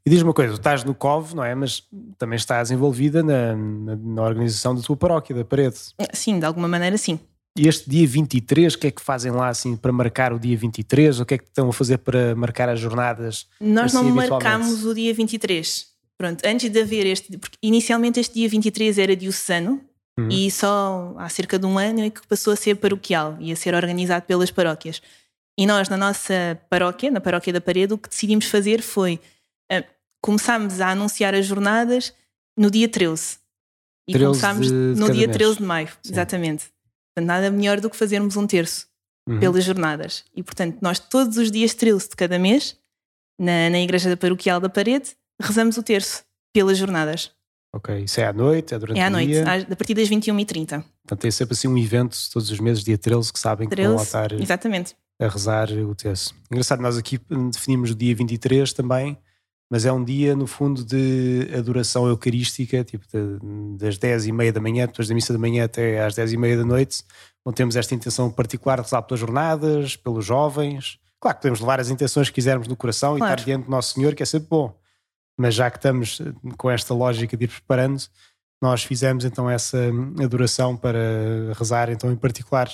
E 0.05 0.09
diz-me 0.09 0.27
uma 0.27 0.33
coisa, 0.33 0.53
tu 0.53 0.57
estás 0.57 0.83
no 0.83 0.93
COV, 0.93 1.35
não 1.35 1.43
é? 1.43 1.55
Mas 1.55 1.83
também 2.17 2.35
estás 2.35 2.69
envolvida 2.69 3.23
na, 3.23 3.55
na, 3.55 3.95
na 3.95 4.21
organização 4.23 4.75
da 4.75 4.81
tua 4.81 4.97
paróquia, 4.97 5.33
da 5.35 5.45
parede. 5.45 5.77
Sim, 6.13 6.37
de 6.39 6.45
alguma 6.45 6.67
maneira, 6.67 6.97
sim. 6.97 7.17
E 7.57 7.67
este 7.67 7.89
dia 7.89 8.07
23, 8.07 8.73
o 8.73 8.77
que 8.77 8.87
é 8.87 8.91
que 8.91 9.01
fazem 9.01 9.31
lá 9.31 9.49
assim 9.49 9.75
para 9.75 9.91
marcar 9.91 10.31
o 10.31 10.39
dia 10.39 10.55
23? 10.57 11.19
O 11.19 11.25
que 11.25 11.33
é 11.33 11.37
que 11.37 11.45
estão 11.45 11.69
a 11.69 11.73
fazer 11.73 11.97
para 11.97 12.35
marcar 12.35 12.69
as 12.69 12.79
jornadas? 12.79 13.47
Nós 13.59 13.95
assim, 13.95 14.05
não 14.05 14.15
marcámos 14.15 14.85
o 14.85 14.93
dia 14.93 15.13
23. 15.13 15.87
Pronto, 16.17 16.45
antes 16.45 16.69
de 16.69 16.81
haver 16.81 17.05
este. 17.05 17.37
Porque 17.37 17.57
inicialmente 17.61 18.19
este 18.19 18.35
dia 18.35 18.49
23 18.49 18.97
era 18.97 19.15
diocesano 19.15 19.81
Uhum. 20.19 20.29
e 20.31 20.49
só 20.49 21.13
há 21.17 21.29
cerca 21.29 21.59
de 21.59 21.65
um 21.65 21.77
ano 21.77 22.01
é 22.01 22.09
que 22.09 22.25
passou 22.25 22.51
a 22.51 22.55
ser 22.55 22.75
paroquial 22.75 23.37
e 23.39 23.51
a 23.51 23.55
ser 23.55 23.75
organizado 23.75 24.25
pelas 24.25 24.49
paróquias. 24.49 25.01
E 25.57 25.65
nós, 25.65 25.89
na 25.89 25.97
nossa 25.97 26.59
paróquia, 26.69 27.11
na 27.11 27.21
paróquia 27.21 27.53
da 27.53 27.61
Parede, 27.61 27.93
o 27.93 27.97
que 27.97 28.09
decidimos 28.09 28.45
fazer 28.45 28.81
foi 28.81 29.19
uh, 29.71 29.83
começámos 30.21 30.81
a 30.81 30.89
anunciar 30.89 31.35
as 31.35 31.45
jornadas 31.45 32.13
no 32.57 32.71
dia 32.71 32.87
13. 32.87 33.37
E 34.07 34.13
13 34.13 34.25
começámos 34.25 34.71
no 34.71 35.11
dia 35.11 35.27
mês. 35.27 35.37
13 35.37 35.57
de 35.57 35.63
maio, 35.63 35.87
Sim. 36.01 36.13
exatamente. 36.13 36.65
Portanto, 37.17 37.27
nada 37.29 37.49
melhor 37.49 37.81
do 37.81 37.89
que 37.89 37.97
fazermos 37.97 38.37
um 38.37 38.45
terço 38.45 38.85
uhum. 39.27 39.39
pelas 39.39 39.63
jornadas. 39.63 40.23
E, 40.35 40.43
portanto, 40.43 40.77
nós 40.81 40.99
todos 40.99 41.37
os 41.37 41.49
dias 41.49 41.73
13 41.73 42.09
de 42.09 42.15
cada 42.15 42.37
mês, 42.37 42.77
na, 43.39 43.71
na 43.71 43.79
Igreja 43.79 44.07
da 44.07 44.15
Paroquial 44.15 44.59
da 44.59 44.69
Parede, 44.69 45.15
rezamos 45.41 45.77
o 45.77 45.83
terço 45.83 46.23
pelas 46.53 46.77
jornadas. 46.77 47.31
Ok, 47.73 48.03
isso 48.03 48.19
é 48.21 48.27
à 48.27 48.33
noite? 48.33 48.75
É 48.75 48.77
durante 48.77 48.99
é 48.99 49.03
à 49.03 49.09
noite, 49.09 49.31
dia? 49.31 49.43
a 49.43 49.75
partir 49.75 49.95
das 49.95 50.07
21h30. 50.07 50.83
Portanto, 50.83 51.19
tem 51.19 51.31
sempre 51.31 51.53
assim 51.53 51.67
um 51.67 51.77
evento 51.77 52.15
todos 52.31 52.51
os 52.51 52.59
meses, 52.59 52.83
dia 52.83 52.99
13, 52.99 53.33
que 53.33 53.39
sabem 53.39 53.67
13, 53.67 53.81
que 53.81 53.87
vão 53.87 53.97
lá 53.97 54.03
estar 54.03 54.31
exatamente. 54.33 54.95
a 55.19 55.27
rezar 55.27 55.71
o 55.71 55.95
terço. 55.95 56.35
Engraçado, 56.51 56.83
nós 56.83 56.97
aqui 56.99 57.19
definimos 57.51 57.89
o 57.89 57.95
dia 57.95 58.15
23 58.15 58.73
também, 58.73 59.17
mas 59.69 59.85
é 59.85 59.91
um 59.91 60.03
dia, 60.03 60.35
no 60.35 60.47
fundo, 60.47 60.83
de 60.83 61.49
adoração 61.55 62.07
eucarística, 62.07 62.83
tipo 62.83 63.05
de, 63.07 63.77
das 63.77 63.97
10 63.97 64.27
e 64.27 64.31
meia 64.31 64.53
da 64.53 64.61
manhã, 64.61 64.85
depois 64.85 65.07
da 65.07 65.15
missa 65.15 65.33
da 65.33 65.39
manhã 65.39 65.65
até 65.65 66.03
às 66.05 66.15
10 66.15 66.33
e 66.33 66.37
meia 66.37 66.57
da 66.57 66.63
noite, 66.63 67.03
onde 67.45 67.55
temos 67.55 67.75
esta 67.75 67.93
intenção 67.93 68.31
particular 68.31 68.77
de 68.77 68.83
rezar 68.83 69.01
pelas 69.01 69.19
jornadas, 69.19 69.95
pelos 69.97 70.25
jovens. 70.25 70.99
Claro 71.19 71.35
que 71.35 71.41
podemos 71.41 71.59
levar 71.59 71.79
as 71.79 71.89
intenções 71.89 72.29
que 72.29 72.35
quisermos 72.35 72.67
no 72.67 72.77
coração 72.77 73.17
claro. 73.17 73.31
e 73.31 73.33
estar 73.33 73.45
diante 73.45 73.65
do 73.65 73.71
Nosso 73.71 73.93
Senhor, 73.93 74.15
que 74.15 74.23
é 74.23 74.25
sempre 74.25 74.47
bom. 74.49 74.73
Mas 75.37 75.53
já 75.53 75.69
que 75.69 75.77
estamos 75.77 76.21
eh, 76.21 76.33
com 76.57 76.71
esta 76.71 76.93
lógica 76.93 77.35
de 77.35 77.43
ir 77.43 77.47
preparando, 77.47 78.01
nós 78.61 78.83
fizemos 78.83 79.25
então 79.25 79.49
essa 79.49 79.77
adoração 80.23 80.77
para 80.77 81.53
rezar, 81.57 81.89
então 81.89 82.11
em 82.11 82.15
particular 82.15 82.69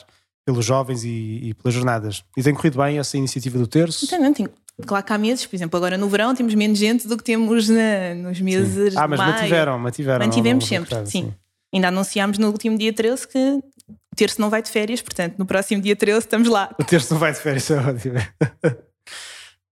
pelos 0.46 0.66
jovens 0.66 1.04
e, 1.04 1.40
e 1.42 1.54
pelas 1.54 1.74
jornadas. 1.74 2.24
E 2.38 2.44
tem 2.44 2.54
corrido 2.54 2.78
bem 2.78 3.00
essa 3.00 3.18
iniciativa 3.18 3.58
do 3.58 3.68
terço? 3.68 4.06
Não, 4.20 4.34
tem, 4.34 4.48
Claro 4.86 5.06
que 5.06 5.14
há 5.14 5.18
meses, 5.18 5.46
por 5.46 5.56
exemplo, 5.56 5.78
agora 5.78 5.98
no 5.98 6.10
verão 6.10 6.34
temos 6.34 6.56
menos 6.56 6.80
gente 6.80 7.08
do 7.08 7.16
que 7.16 7.24
temos 7.24 7.70
na, 7.70 8.16
nos 8.16 8.42
meses 8.42 8.94
sim. 8.94 9.00
Ah, 9.00 9.08
mas 9.08 9.20
maio. 9.20 9.34
mantiveram, 9.34 9.80
mantiveram. 9.80 10.26
Mantivemos 10.26 10.68
sempre, 10.68 10.96
sim. 11.06 11.06
sim. 11.06 11.34
Ainda 11.74 11.90
anunciámos 11.90 12.38
no 12.38 12.48
último 12.48 12.78
dia 12.78 12.92
13 12.92 13.28
que 13.28 13.38
o 13.38 14.16
terço 14.16 14.42
não 14.42 14.50
vai 14.50 14.62
de 14.62 14.70
férias, 14.70 15.02
portanto, 15.02 15.36
no 15.38 15.46
próximo 15.46 15.82
dia 15.82 15.96
13 15.96 16.20
estamos 16.20 16.48
lá. 16.48 16.74
O 16.80 16.84
terço 16.84 17.14
não 17.14 17.20
vai 17.20 17.32
de 17.34 17.40
férias, 17.40 17.70
é 17.70 17.78
ótimo. 17.78 18.16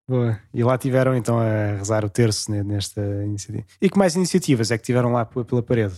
Boa. 0.08 0.40
E 0.54 0.64
lá 0.64 0.78
tiveram 0.78 1.16
então 1.16 1.40
a 1.40 1.78
rezar 1.78 2.04
o 2.04 2.10
terço 2.10 2.52
nesta 2.52 3.02
iniciativa. 3.24 3.66
E 3.82 3.90
que 3.90 3.98
mais 3.98 4.16
iniciativas 4.16 4.70
é 4.70 4.78
que 4.78 4.84
tiveram 4.84 5.12
lá 5.12 5.26
pela 5.26 5.64
parede? 5.64 5.96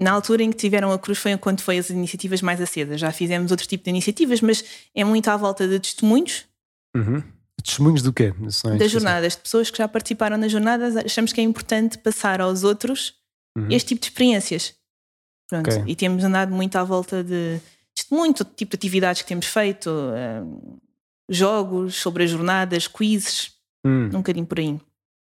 Na 0.00 0.12
altura 0.12 0.42
em 0.42 0.50
que 0.50 0.56
tiveram 0.56 0.90
a 0.92 0.98
cruz 0.98 1.18
foi 1.18 1.36
quando 1.36 1.60
foi 1.60 1.78
as 1.78 1.90
iniciativas 1.90 2.40
mais 2.40 2.60
acedas. 2.60 2.98
Já 2.98 3.12
fizemos 3.12 3.50
outro 3.50 3.66
tipo 3.66 3.84
de 3.84 3.90
iniciativas, 3.90 4.40
mas 4.40 4.64
é 4.94 5.04
muito 5.04 5.28
à 5.28 5.36
volta 5.36 5.68
de 5.68 5.78
testemunhos. 5.78 6.46
Uhum. 6.96 7.22
Testemunhos 7.62 8.02
do 8.02 8.12
quê? 8.12 8.32
Das 8.78 8.90
jornadas, 8.90 9.34
de 9.34 9.42
pessoas 9.42 9.70
que 9.70 9.78
já 9.78 9.88
participaram 9.88 10.36
nas 10.36 10.52
jornadas, 10.52 10.96
achamos 10.96 11.32
que 11.32 11.40
é 11.40 11.44
importante 11.44 11.96
passar 11.98 12.40
aos 12.40 12.62
outros 12.62 13.14
uhum. 13.56 13.68
este 13.70 13.88
tipo 13.88 14.00
de 14.00 14.08
experiências. 14.08 14.74
Pronto. 15.48 15.70
Okay. 15.70 15.84
E 15.86 15.96
temos 15.96 16.24
andado 16.24 16.52
muito 16.54 16.76
à 16.76 16.84
volta 16.84 17.22
de 17.22 17.60
todo 18.08 18.44
tipo 18.56 18.70
de 18.72 18.76
atividades 18.76 19.22
que 19.22 19.28
temos 19.28 19.46
feito, 19.46 19.90
um, 19.90 20.78
jogos 21.28 21.96
sobre 21.96 22.24
as 22.24 22.30
jornadas, 22.30 22.86
quizzes, 22.86 23.52
hum. 23.84 24.06
um 24.06 24.18
bocadinho 24.18 24.46
por 24.46 24.58
aí. 24.58 24.80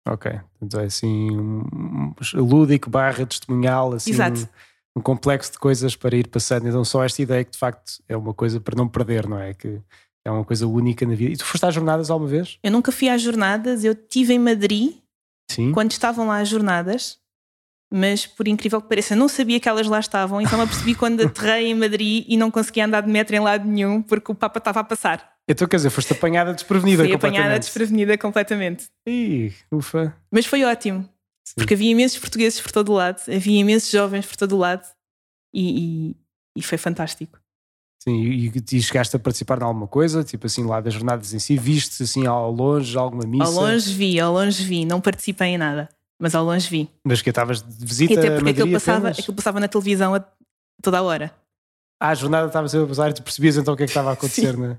Ok, 0.08 0.32
então 0.60 0.80
é 0.80 0.86
assim 0.86 1.30
um, 1.30 2.12
lúdico 2.34 2.90
barra 2.90 3.24
testemunhal, 3.24 3.94
assim 3.94 4.10
Exato. 4.10 4.48
Um, 4.96 4.98
um 4.98 5.02
complexo 5.02 5.52
de 5.52 5.58
coisas 5.58 5.94
para 5.94 6.16
ir 6.16 6.26
passando. 6.26 6.66
Então 6.66 6.84
só 6.84 7.04
esta 7.04 7.22
ideia 7.22 7.44
que 7.44 7.52
de 7.52 7.58
facto 7.58 8.02
é 8.08 8.16
uma 8.16 8.34
coisa 8.34 8.60
para 8.60 8.76
não 8.76 8.88
perder, 8.88 9.28
não 9.28 9.38
é? 9.38 9.54
Que 9.54 9.80
é 10.24 10.30
uma 10.30 10.44
coisa 10.44 10.66
única 10.66 11.06
na 11.06 11.14
vida. 11.14 11.32
E 11.32 11.36
tu 11.36 11.44
foste 11.44 11.64
às 11.64 11.74
jornadas 11.74 12.10
alguma 12.10 12.30
vez? 12.30 12.58
Eu 12.62 12.70
nunca 12.70 12.92
fui 12.92 13.08
às 13.08 13.20
jornadas, 13.20 13.84
eu 13.84 13.92
estive 13.92 14.34
em 14.34 14.38
Madrid 14.38 14.94
Sim. 15.50 15.72
quando 15.72 15.90
estavam 15.90 16.26
lá 16.28 16.38
as 16.38 16.48
jornadas, 16.48 17.18
mas 17.92 18.26
por 18.26 18.48
incrível 18.48 18.80
que 18.80 18.88
pareça, 18.88 19.16
não 19.16 19.28
sabia 19.28 19.60
que 19.60 19.68
elas 19.68 19.86
lá 19.86 20.00
estavam, 20.00 20.40
então 20.40 20.56
me 20.58 20.64
apercebi 20.64 20.94
quando 20.94 21.22
aterrei 21.22 21.66
em 21.66 21.74
Madrid 21.74 22.24
e 22.28 22.36
não 22.36 22.50
conseguia 22.50 22.86
andar 22.86 23.02
de 23.02 23.10
metro 23.10 23.34
em 23.34 23.40
lado 23.40 23.68
nenhum 23.68 24.00
porque 24.00 24.32
o 24.32 24.34
Papa 24.34 24.58
estava 24.58 24.80
a 24.80 24.84
passar. 24.84 25.32
Então, 25.48 25.66
quer 25.66 25.76
dizer, 25.76 25.90
foste 25.90 26.12
apanhada 26.12 26.54
desprevenida 26.54 27.02
Fui 27.02 27.12
apanhada 27.12 27.58
desprevenida 27.58 28.16
completamente. 28.16 28.86
Ih, 29.06 29.52
ufa. 29.72 30.16
Mas 30.30 30.46
foi 30.46 30.62
ótimo, 30.64 31.02
Sim. 31.44 31.54
porque 31.56 31.74
havia 31.74 31.90
imensos 31.90 32.18
portugueses 32.18 32.60
por 32.60 32.70
todo 32.70 32.90
o 32.90 32.94
lado, 32.94 33.20
havia 33.26 33.60
imensos 33.60 33.90
jovens 33.90 34.24
por 34.24 34.36
todo 34.36 34.52
o 34.52 34.58
lado 34.58 34.86
e, 35.52 36.10
e, 36.10 36.16
e 36.56 36.62
foi 36.62 36.78
fantástico. 36.78 37.41
Sim, 38.02 38.20
e, 38.20 38.52
e 38.72 38.82
chegaste 38.82 39.14
a 39.14 39.18
participar 39.18 39.60
em 39.60 39.62
alguma 39.62 39.86
coisa, 39.86 40.24
tipo 40.24 40.44
assim, 40.44 40.66
lá 40.66 40.80
das 40.80 40.92
jornadas 40.92 41.32
em 41.32 41.38
si, 41.38 41.56
viste 41.56 42.02
assim 42.02 42.26
ao 42.26 42.50
longe 42.50 42.98
alguma 42.98 43.24
missa? 43.24 43.44
Ao 43.44 43.52
longe 43.52 43.94
vi, 43.94 44.18
ao 44.18 44.32
longe 44.32 44.64
vi, 44.64 44.84
não 44.84 45.00
participei 45.00 45.50
em 45.50 45.58
nada, 45.58 45.88
mas 46.18 46.34
ao 46.34 46.44
longe 46.44 46.68
vi. 46.68 46.90
Mas 47.04 47.22
que 47.22 47.30
estavas 47.30 47.62
de 47.62 47.86
visita 47.86 48.14
e 48.14 48.18
até 48.18 48.34
porque 48.34 48.50
aquilo 48.50 48.72
passava, 48.72 49.10
aquilo 49.10 49.36
passava 49.36 49.60
na 49.60 49.68
televisão 49.68 50.16
a 50.16 50.24
toda 50.82 50.98
a 50.98 51.02
hora. 51.02 51.32
Ah, 52.00 52.08
a 52.08 52.14
jornada 52.16 52.48
estava 52.48 52.68
sempre 52.68 52.86
a 52.86 52.88
passar 52.88 53.10
e 53.10 53.14
tu 53.14 53.22
percebias 53.22 53.56
então 53.56 53.72
o 53.72 53.76
que 53.76 53.84
é 53.84 53.86
que 53.86 53.92
estava 53.92 54.10
a 54.10 54.14
acontecer, 54.14 54.56
não 54.58 54.72
é? 54.72 54.76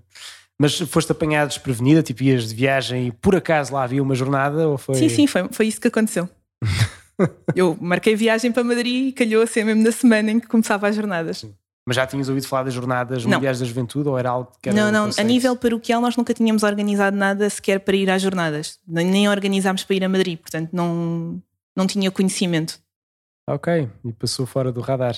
Mas 0.60 0.78
foste 0.80 1.10
apanhado 1.14 1.48
desprevenida, 1.48 2.04
tipo 2.04 2.24
ias 2.24 2.50
de 2.50 2.54
viagem 2.54 3.08
e 3.08 3.12
por 3.14 3.38
acaso 3.38 3.74
lá 3.74 3.86
havia 3.86 4.04
uma 4.04 4.16
jornada 4.16 4.68
ou 4.68 4.78
foi... 4.78 4.96
Sim, 4.96 5.08
sim, 5.08 5.28
foi, 5.28 5.48
foi 5.50 5.68
isso 5.68 5.80
que 5.80 5.88
aconteceu. 5.88 6.28
eu 7.56 7.78
marquei 7.80 8.18
viagem 8.18 8.52
para 8.52 8.66
Madrid 8.66 9.08
e 9.08 9.12
calhou 9.14 9.42
a 9.42 9.48
ser 9.48 9.64
mesmo 9.64 9.82
na 9.82 9.94
semana 9.94 10.30
em 10.30 10.42
que 10.42 10.48
começava 10.48 10.90
as 10.90 10.96
jornadas. 10.98 11.38
Sim. 11.38 11.56
Mas 11.86 11.98
já 11.98 12.08
tinhas 12.08 12.30
ouvido 12.30 12.48
falar 12.48 12.63
das 12.63 12.74
jornadas 12.74 13.26
não. 13.26 13.34
mundiais 13.34 13.60
da 13.60 13.65
juventude 13.65 14.08
ou 14.08 14.17
era 14.17 14.30
algo 14.30 14.52
que 14.62 14.69
era 14.69 14.78
Não, 14.78 14.91
não, 14.91 15.12
a 15.17 15.24
nível 15.24 15.56
paroquial 15.56 16.00
nós 16.00 16.15
nunca 16.15 16.34
tínhamos 16.34 16.63
organizado 16.63 17.15
nada 17.15 17.50
sequer 17.50 17.80
para 17.82 17.96
ir 17.96 18.10
às 18.10 18.22
jornadas, 18.22 18.80
nem 18.88 19.28
organizámos 19.28 19.84
para 19.84 19.96
ir 19.96 20.04
a 20.04 20.10
Madrid, 20.10 20.39
portanto 20.39 20.69
não, 20.72 21.41
não 21.76 21.86
tinha 21.86 22.10
conhecimento. 22.10 22.80
Ok, 23.50 23.89
e 24.06 24.13
passou 24.13 24.46
fora 24.46 24.72
do 24.72 24.80
radar. 24.80 25.17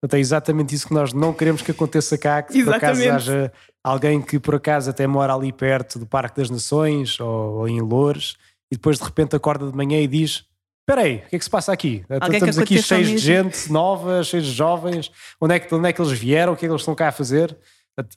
Portanto, 0.00 0.16
é 0.16 0.20
exatamente 0.20 0.74
isso 0.74 0.88
que 0.88 0.94
nós 0.94 1.12
não 1.12 1.34
queremos 1.34 1.60
que 1.60 1.72
aconteça 1.72 2.16
cá, 2.16 2.40
que 2.42 2.64
por 2.64 2.74
acaso 2.74 3.10
haja 3.10 3.52
alguém 3.82 4.22
que 4.22 4.38
por 4.38 4.54
acaso 4.54 4.90
até 4.90 5.06
mora 5.06 5.34
ali 5.34 5.52
perto 5.52 5.98
do 5.98 6.06
Parque 6.06 6.36
das 6.40 6.48
Nações 6.48 7.18
ou, 7.18 7.58
ou 7.58 7.68
em 7.68 7.80
Loures 7.80 8.36
e 8.70 8.76
depois 8.76 8.98
de 8.98 9.04
repente 9.04 9.34
acorda 9.34 9.70
de 9.70 9.76
manhã 9.76 10.00
e 10.00 10.06
diz 10.06 10.44
espera 10.88 11.02
aí, 11.02 11.16
o 11.16 11.28
que 11.28 11.36
é 11.36 11.38
que 11.38 11.44
se 11.44 11.50
passa 11.50 11.70
aqui? 11.70 12.02
Alguém 12.08 12.36
Estamos 12.36 12.58
aqui 12.58 12.82
cheios 12.82 13.08
de 13.08 13.18
gente 13.18 13.70
nova, 13.70 14.24
cheios 14.24 14.46
de 14.46 14.52
jovens, 14.52 15.10
onde 15.38 15.54
é, 15.54 15.58
que, 15.58 15.74
onde 15.74 15.86
é 15.86 15.92
que 15.92 16.00
eles 16.00 16.18
vieram, 16.18 16.54
o 16.54 16.56
que 16.56 16.64
é 16.64 16.68
que 16.68 16.72
eles 16.72 16.80
estão 16.80 16.94
cá 16.94 17.08
a 17.08 17.12
fazer? 17.12 17.54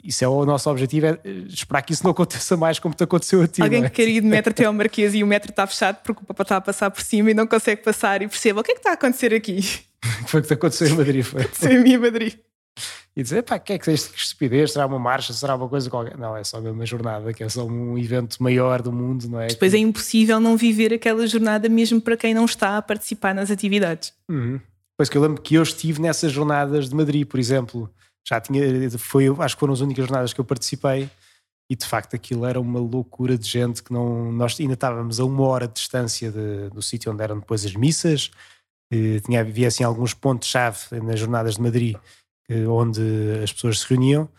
Isso 0.03 0.23
é 0.23 0.27
o 0.27 0.45
nosso 0.45 0.69
objetivo, 0.69 1.07
é 1.07 1.19
esperar 1.49 1.81
que 1.81 1.91
isso 1.91 2.03
não 2.03 2.11
aconteça 2.11 2.55
mais 2.55 2.79
como 2.79 2.93
te 2.93 3.03
aconteceu 3.03 3.41
a 3.41 3.47
ti. 3.47 3.61
Alguém 3.61 3.83
é? 3.83 3.89
que 3.89 3.95
quer 3.95 4.07
ir 4.07 4.21
de 4.21 4.27
metro 4.27 4.51
até 4.51 4.65
ao 4.65 4.73
Marquês 4.73 5.13
e 5.15 5.23
o 5.23 5.27
metro 5.27 5.49
está 5.49 5.65
fechado 5.67 5.97
porque 6.03 6.21
o 6.23 6.25
papá 6.25 6.43
está 6.43 6.57
a 6.57 6.61
passar 6.61 6.91
por 6.91 7.01
cima 7.01 7.31
e 7.31 7.33
não 7.33 7.47
consegue 7.47 7.81
passar 7.81 8.21
e 8.21 8.27
perceba 8.27 8.61
o 8.61 8.63
que 8.63 8.71
é 8.71 8.73
que 8.75 8.79
está 8.79 8.91
a 8.91 8.93
acontecer 8.93 9.33
aqui. 9.33 9.59
foi 10.27 10.39
o 10.39 10.43
que 10.43 10.47
te 10.47 10.53
aconteceu 10.53 10.87
em 10.87 10.93
Madrid, 10.93 11.23
foi? 11.23 11.41
Aconteceu 11.41 11.85
em 11.85 11.97
Madrid 11.97 12.35
e 13.15 13.21
dizer, 13.21 13.43
pá, 13.43 13.59
que 13.59 13.73
é 13.73 13.79
que 13.79 13.89
é 13.89 13.93
isto? 13.93 14.13
Que 14.13 14.19
estupidez? 14.19 14.71
Será 14.71 14.85
uma 14.85 14.97
marcha? 14.97 15.33
Será 15.33 15.55
uma 15.55 15.67
coisa 15.67 15.89
qualquer? 15.89 16.17
Não, 16.17 16.35
é 16.35 16.43
só 16.43 16.61
mesmo 16.61 16.75
uma 16.75 16.85
jornada, 16.85 17.33
que 17.33 17.43
é 17.43 17.49
só 17.49 17.65
um 17.65 17.97
evento 17.97 18.41
maior 18.41 18.81
do 18.81 18.91
mundo, 18.91 19.27
não 19.27 19.39
é? 19.39 19.47
Depois 19.47 19.73
é 19.73 19.77
impossível 19.77 20.39
não 20.39 20.55
viver 20.55 20.93
aquela 20.93 21.27
jornada 21.27 21.67
mesmo 21.67 21.99
para 21.99 22.15
quem 22.15 22.33
não 22.33 22.45
está 22.45 22.77
a 22.77 22.81
participar 22.81 23.35
nas 23.35 23.51
atividades. 23.51 24.13
Uhum. 24.29 24.61
Pois 24.97 25.09
que 25.09 25.17
eu 25.17 25.21
lembro 25.21 25.41
que 25.41 25.55
eu 25.55 25.63
estive 25.63 26.01
nessas 26.01 26.31
jornadas 26.31 26.87
de 26.87 26.95
Madrid, 26.95 27.27
por 27.27 27.39
exemplo. 27.39 27.89
Já 28.25 28.39
tinha, 28.39 28.61
foi, 28.97 29.27
acho 29.39 29.55
que 29.55 29.59
foram 29.59 29.73
as 29.73 29.81
únicas 29.81 30.05
jornadas 30.05 30.31
que 30.31 30.39
eu 30.39 30.45
participei 30.45 31.09
e 31.69 31.75
de 31.75 31.85
facto 31.85 32.15
aquilo 32.15 32.45
era 32.45 32.61
uma 32.61 32.79
loucura 32.79 33.37
de 33.37 33.47
gente 33.47 33.83
que 33.83 33.91
não. 33.91 34.31
Nós 34.31 34.55
ainda 34.59 34.73
estávamos 34.73 35.19
a 35.19 35.25
uma 35.25 35.43
hora 35.47 35.67
de 35.67 35.73
distância 35.73 36.31
de, 36.31 36.69
do 36.69 36.81
sítio 36.81 37.11
onde 37.11 37.23
eram 37.23 37.39
depois 37.39 37.65
as 37.65 37.75
missas. 37.75 38.31
E 38.91 39.19
tinha, 39.21 39.41
havia 39.41 39.67
assim 39.67 39.83
alguns 39.83 40.13
pontos-chave 40.13 41.01
nas 41.01 41.19
jornadas 41.19 41.55
de 41.55 41.61
Madrid 41.61 41.97
onde 42.69 43.01
as 43.43 43.51
pessoas 43.51 43.79
se 43.79 43.87
reuniam. 43.87 44.29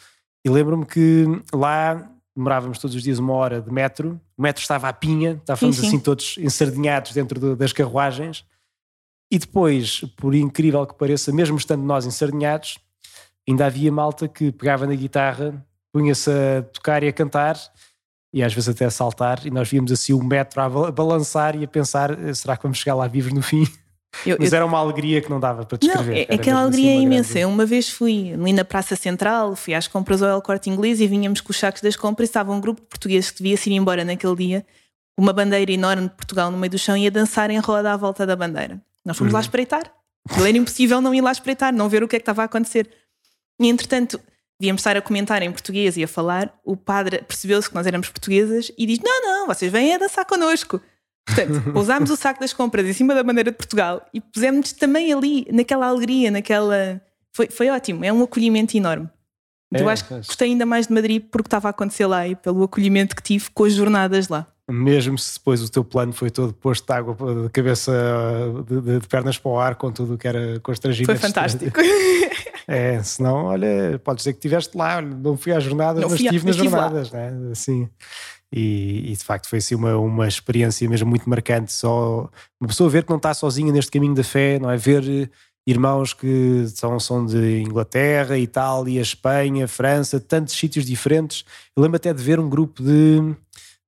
E 0.45 0.51
lembro-me 0.51 0.85
que 0.85 1.27
lá 1.53 2.11
demorávamos 2.35 2.79
todos 2.79 2.97
os 2.97 3.03
dias 3.03 3.19
uma 3.19 3.35
hora 3.35 3.61
de 3.61 3.71
metro, 3.71 4.21
o 4.37 4.43
metro 4.43 4.63
estava 4.63 4.89
à 4.89 4.93
pinha, 4.93 5.33
estávamos 5.33 5.77
sim, 5.77 5.83
sim. 5.83 5.89
assim 5.89 5.99
todos 6.01 6.37
ensardinhados 6.39 7.13
dentro 7.13 7.39
de, 7.39 7.55
das 7.55 7.73
carruagens. 7.73 8.45
E 9.31 9.39
depois, 9.39 10.01
por 10.17 10.35
incrível 10.35 10.87
que 10.87 10.95
pareça, 10.95 11.33
mesmo 11.33 11.57
estando 11.57 11.83
nós 11.83 12.05
ensardinhados, 12.05 12.79
ainda 13.49 13.67
havia 13.67 13.91
malta 13.91 14.29
que 14.29 14.53
pegava 14.53 14.87
na 14.87 14.95
guitarra, 14.95 15.65
punha-se 15.93 16.31
a 16.31 16.63
tocar 16.63 17.03
e 17.03 17.09
a 17.09 17.13
cantar, 17.13 17.57
e 18.33 18.43
às 18.43 18.53
vezes 18.53 18.69
até 18.69 18.85
a 18.85 18.91
saltar, 18.91 19.47
e 19.47 19.51
nós 19.51 19.69
víamos 19.69 19.93
assim 19.93 20.13
o 20.13 20.23
metro 20.23 20.61
a 20.61 20.91
balançar 20.91 21.55
e 21.55 21.65
a 21.65 21.69
pensar: 21.69 22.11
será 22.35 22.57
que 22.57 22.63
vamos 22.63 22.79
chegar 22.79 22.95
lá 22.95 23.07
vivos 23.07 23.33
no 23.33 23.43
fim? 23.43 23.67
Eu, 24.27 24.37
Mas 24.39 24.53
eu... 24.53 24.57
era 24.57 24.67
uma 24.67 24.79
alegria 24.79 25.21
que 25.21 25.31
não 25.31 25.41
dava 25.41 25.65
para 25.65 25.79
descrever. 25.79 26.27
Não, 26.29 26.35
é, 26.35 26.35
aquela 26.39 26.61
alegria 26.61 26.91
assim, 26.91 26.99
é 26.99 27.03
imensa. 27.03 27.35
Grande... 27.35 27.47
Uma 27.47 27.67
vez 27.67 27.89
fui 27.89 28.33
ali 28.33 28.53
na 28.53 28.65
Praça 28.65 28.95
Central, 28.95 29.57
fui 29.57 29.75
às 29.75 29.89
compras 29.89 30.23
ao 30.23 30.31
El 30.31 30.43
Corte 30.43 30.71
Inglês 30.71 31.01
e 31.01 31.07
vinhamos 31.07 31.41
com 31.41 31.51
os 31.51 31.59
sacos 31.59 31.81
das 31.81 31.97
compras 31.97 32.29
e 32.29 32.31
estava 32.31 32.53
um 32.53 32.61
grupo 32.61 32.81
de 32.81 32.87
portugueses 32.87 33.31
que 33.31 33.43
devia 33.43 33.57
se 33.57 33.71
ir 33.71 33.75
embora 33.75 34.05
naquele 34.05 34.37
dia, 34.37 34.67
uma 35.17 35.33
bandeira 35.33 35.73
enorme 35.73 36.09
de 36.09 36.15
Portugal 36.15 36.51
no 36.51 36.59
meio 36.59 36.71
do 36.71 36.79
chão 36.79 36.97
e 36.97 37.07
a 37.07 37.11
dançar 37.11 37.51
em 37.51 37.59
roda 37.59 37.93
à 37.93 37.97
volta 37.97 38.27
da 38.27 38.37
bandeira. 38.37 38.81
Nós 39.05 39.17
fomos 39.17 39.33
uhum. 39.33 39.39
lá 39.39 39.41
espreitar. 39.41 39.93
Era 40.39 40.57
impossível 40.57 41.01
não 41.01 41.13
ir 41.15 41.21
lá 41.21 41.33
espreitar, 41.33 41.73
não 41.73 41.89
ver 41.89 42.03
o 42.05 42.09
que 42.09 42.17
é 42.17 42.19
que 42.19 42.23
estava 42.23 42.43
a 42.43 42.45
acontecer. 42.45 42.89
E 43.61 43.69
entretanto, 43.69 44.21
devíamos 44.61 44.81
estar 44.81 44.97
a 44.97 45.03
comentar 45.03 45.43
em 45.43 45.51
português 45.51 45.97
e 45.97 46.05
a 46.05 46.09
falar, 46.09 46.55
o 46.65 46.77
padre 46.77 47.23
percebeu-se 47.23 47.69
que 47.69 47.75
nós 47.75 47.87
éramos 47.87 48.09
portuguesas 48.09 48.71
e 48.79 48.87
diz: 48.87 49.01
Não, 49.01 49.23
não, 49.23 49.47
vocês 49.49 49.71
vêm 49.73 49.95
a 49.95 49.99
dançar 49.99 50.25
connosco. 50.25 50.81
Portanto, 51.27 51.73
pousámos 51.73 52.11
o 52.11 52.17
saco 52.17 52.41
das 52.41 52.53
compras 52.53 52.87
em 52.87 52.93
cima 52.93 53.15
da 53.15 53.23
bandeira 53.23 53.51
de 53.51 53.57
Portugal 53.57 54.05
e 54.13 54.21
pusemos 54.21 54.73
também 54.73 55.13
ali, 55.13 55.47
naquela 55.53 55.87
alegria, 55.87 56.31
naquela. 56.31 57.01
Foi, 57.33 57.49
foi 57.49 57.71
ótimo, 57.71 58.05
é 58.05 58.13
um 58.13 58.23
acolhimento 58.23 58.77
enorme. 58.77 59.09
É, 59.73 59.81
eu 59.81 59.89
acho 59.89 60.05
que 60.07 60.15
gostei 60.15 60.51
ainda 60.51 60.67
mais 60.67 60.87
de 60.87 60.93
Madrid 60.93 61.23
porque 61.31 61.47
estava 61.47 61.69
a 61.69 61.71
acontecer 61.71 62.07
lá 62.07 62.29
e 62.29 62.37
pelo 62.37 62.63
acolhimento 62.63 63.17
que 63.17 63.23
tive 63.23 63.49
com 63.55 63.65
as 63.65 63.73
jornadas 63.73 64.29
lá. 64.29 64.47
Mesmo 64.71 65.19
se 65.19 65.39
depois 65.39 65.63
o 65.63 65.71
teu 65.71 65.83
plano 65.83 66.13
foi 66.13 66.31
todo 66.31 66.53
posto 66.53 66.87
de 66.87 66.93
água 66.93 67.17
de 67.45 67.51
cabeça, 67.51 67.93
de, 68.69 68.81
de, 68.81 68.99
de 69.01 69.09
pernas 69.09 69.39
para 69.39 69.51
o 69.51 69.59
ar, 69.59 69.75
com 69.75 69.91
tudo 69.91 70.15
o 70.15 70.19
que 70.19 70.29
era 70.29 70.61
constrangimento. 70.61 71.07
Foi 71.07 71.17
fantástico. 71.17 71.81
É, 72.69 73.03
senão, 73.03 73.47
olha, 73.47 74.01
pode 74.05 74.19
dizer 74.19 74.33
que 74.35 74.39
estiveste 74.39 74.79
lá, 74.79 75.03
não 75.03 75.37
fui 75.37 75.53
às 75.53 75.65
jornadas, 75.65 76.01
não 76.01 76.09
mas 76.09 76.21
estive 76.21 76.47
nas 76.47 76.55
jornadas, 76.57 77.11
né? 77.11 77.33
Assim. 77.51 77.89
E, 78.53 79.13
e, 79.13 79.17
de 79.17 79.25
facto 79.25 79.49
foi 79.49 79.59
assim 79.59 79.75
uma, 79.75 79.97
uma 79.97 80.29
experiência 80.29 80.89
mesmo 80.89 81.09
muito 81.09 81.29
marcante. 81.29 81.73
Só 81.73 82.29
uma 82.61 82.69
pessoa 82.69 82.91
ver 82.91 83.05
que 83.05 83.11
não 83.11 83.17
está 83.17 83.33
sozinha 83.33 83.73
neste 83.73 83.91
caminho 83.91 84.15
da 84.15 84.23
fé, 84.23 84.59
não 84.59 84.71
é? 84.71 84.77
Ver 84.77 85.31
irmãos 85.67 86.13
que 86.13 86.67
são, 86.69 86.99
são 86.99 87.25
de 87.25 87.61
Inglaterra, 87.61 88.37
Itália, 88.37 89.01
Espanha, 89.01 89.69
França, 89.69 90.21
tantos 90.21 90.55
sítios 90.55 90.85
diferentes. 90.85 91.45
Eu 91.77 91.83
lembro 91.83 91.97
até 91.97 92.13
de 92.13 92.23
ver 92.23 92.41
um 92.41 92.49
grupo 92.49 92.83
de, 92.83 93.35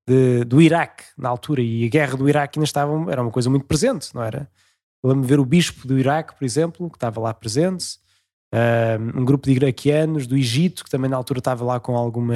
de, 0.09 0.45
do 0.45 0.63
Iraque 0.63 1.05
na 1.19 1.29
altura 1.29 1.63
e 1.63 1.85
a 1.85 1.89
guerra 1.89 2.17
do 2.17 2.29
Iraque 2.29 2.59
ainda 2.59 2.65
estava, 2.65 3.11
era 3.11 3.23
uma 3.23 3.31
coisa 3.31 3.51
muito 3.51 3.67
presente, 3.67 4.15
não 4.15 4.23
era? 4.23 4.49
Eu 5.03 5.11
lembro 5.11 5.23
de 5.23 5.29
ver 5.29 5.41
o 5.41 5.45
bispo 5.45 5.87
do 5.87 5.99
Iraque, 5.99 6.35
por 6.35 6.45
exemplo, 6.45 6.89
que 6.89 6.97
estava 6.97 7.21
lá 7.21 7.35
presente. 7.35 7.99
Um 9.15 9.25
grupo 9.25 9.49
de 9.49 9.55
iraquianos 9.55 10.27
do 10.27 10.37
Egito, 10.37 10.85
que 10.85 10.91
também 10.91 11.11
na 11.11 11.17
altura 11.17 11.39
estava 11.39 11.65
lá 11.65 11.81
com 11.81 11.97
alguma. 11.97 12.35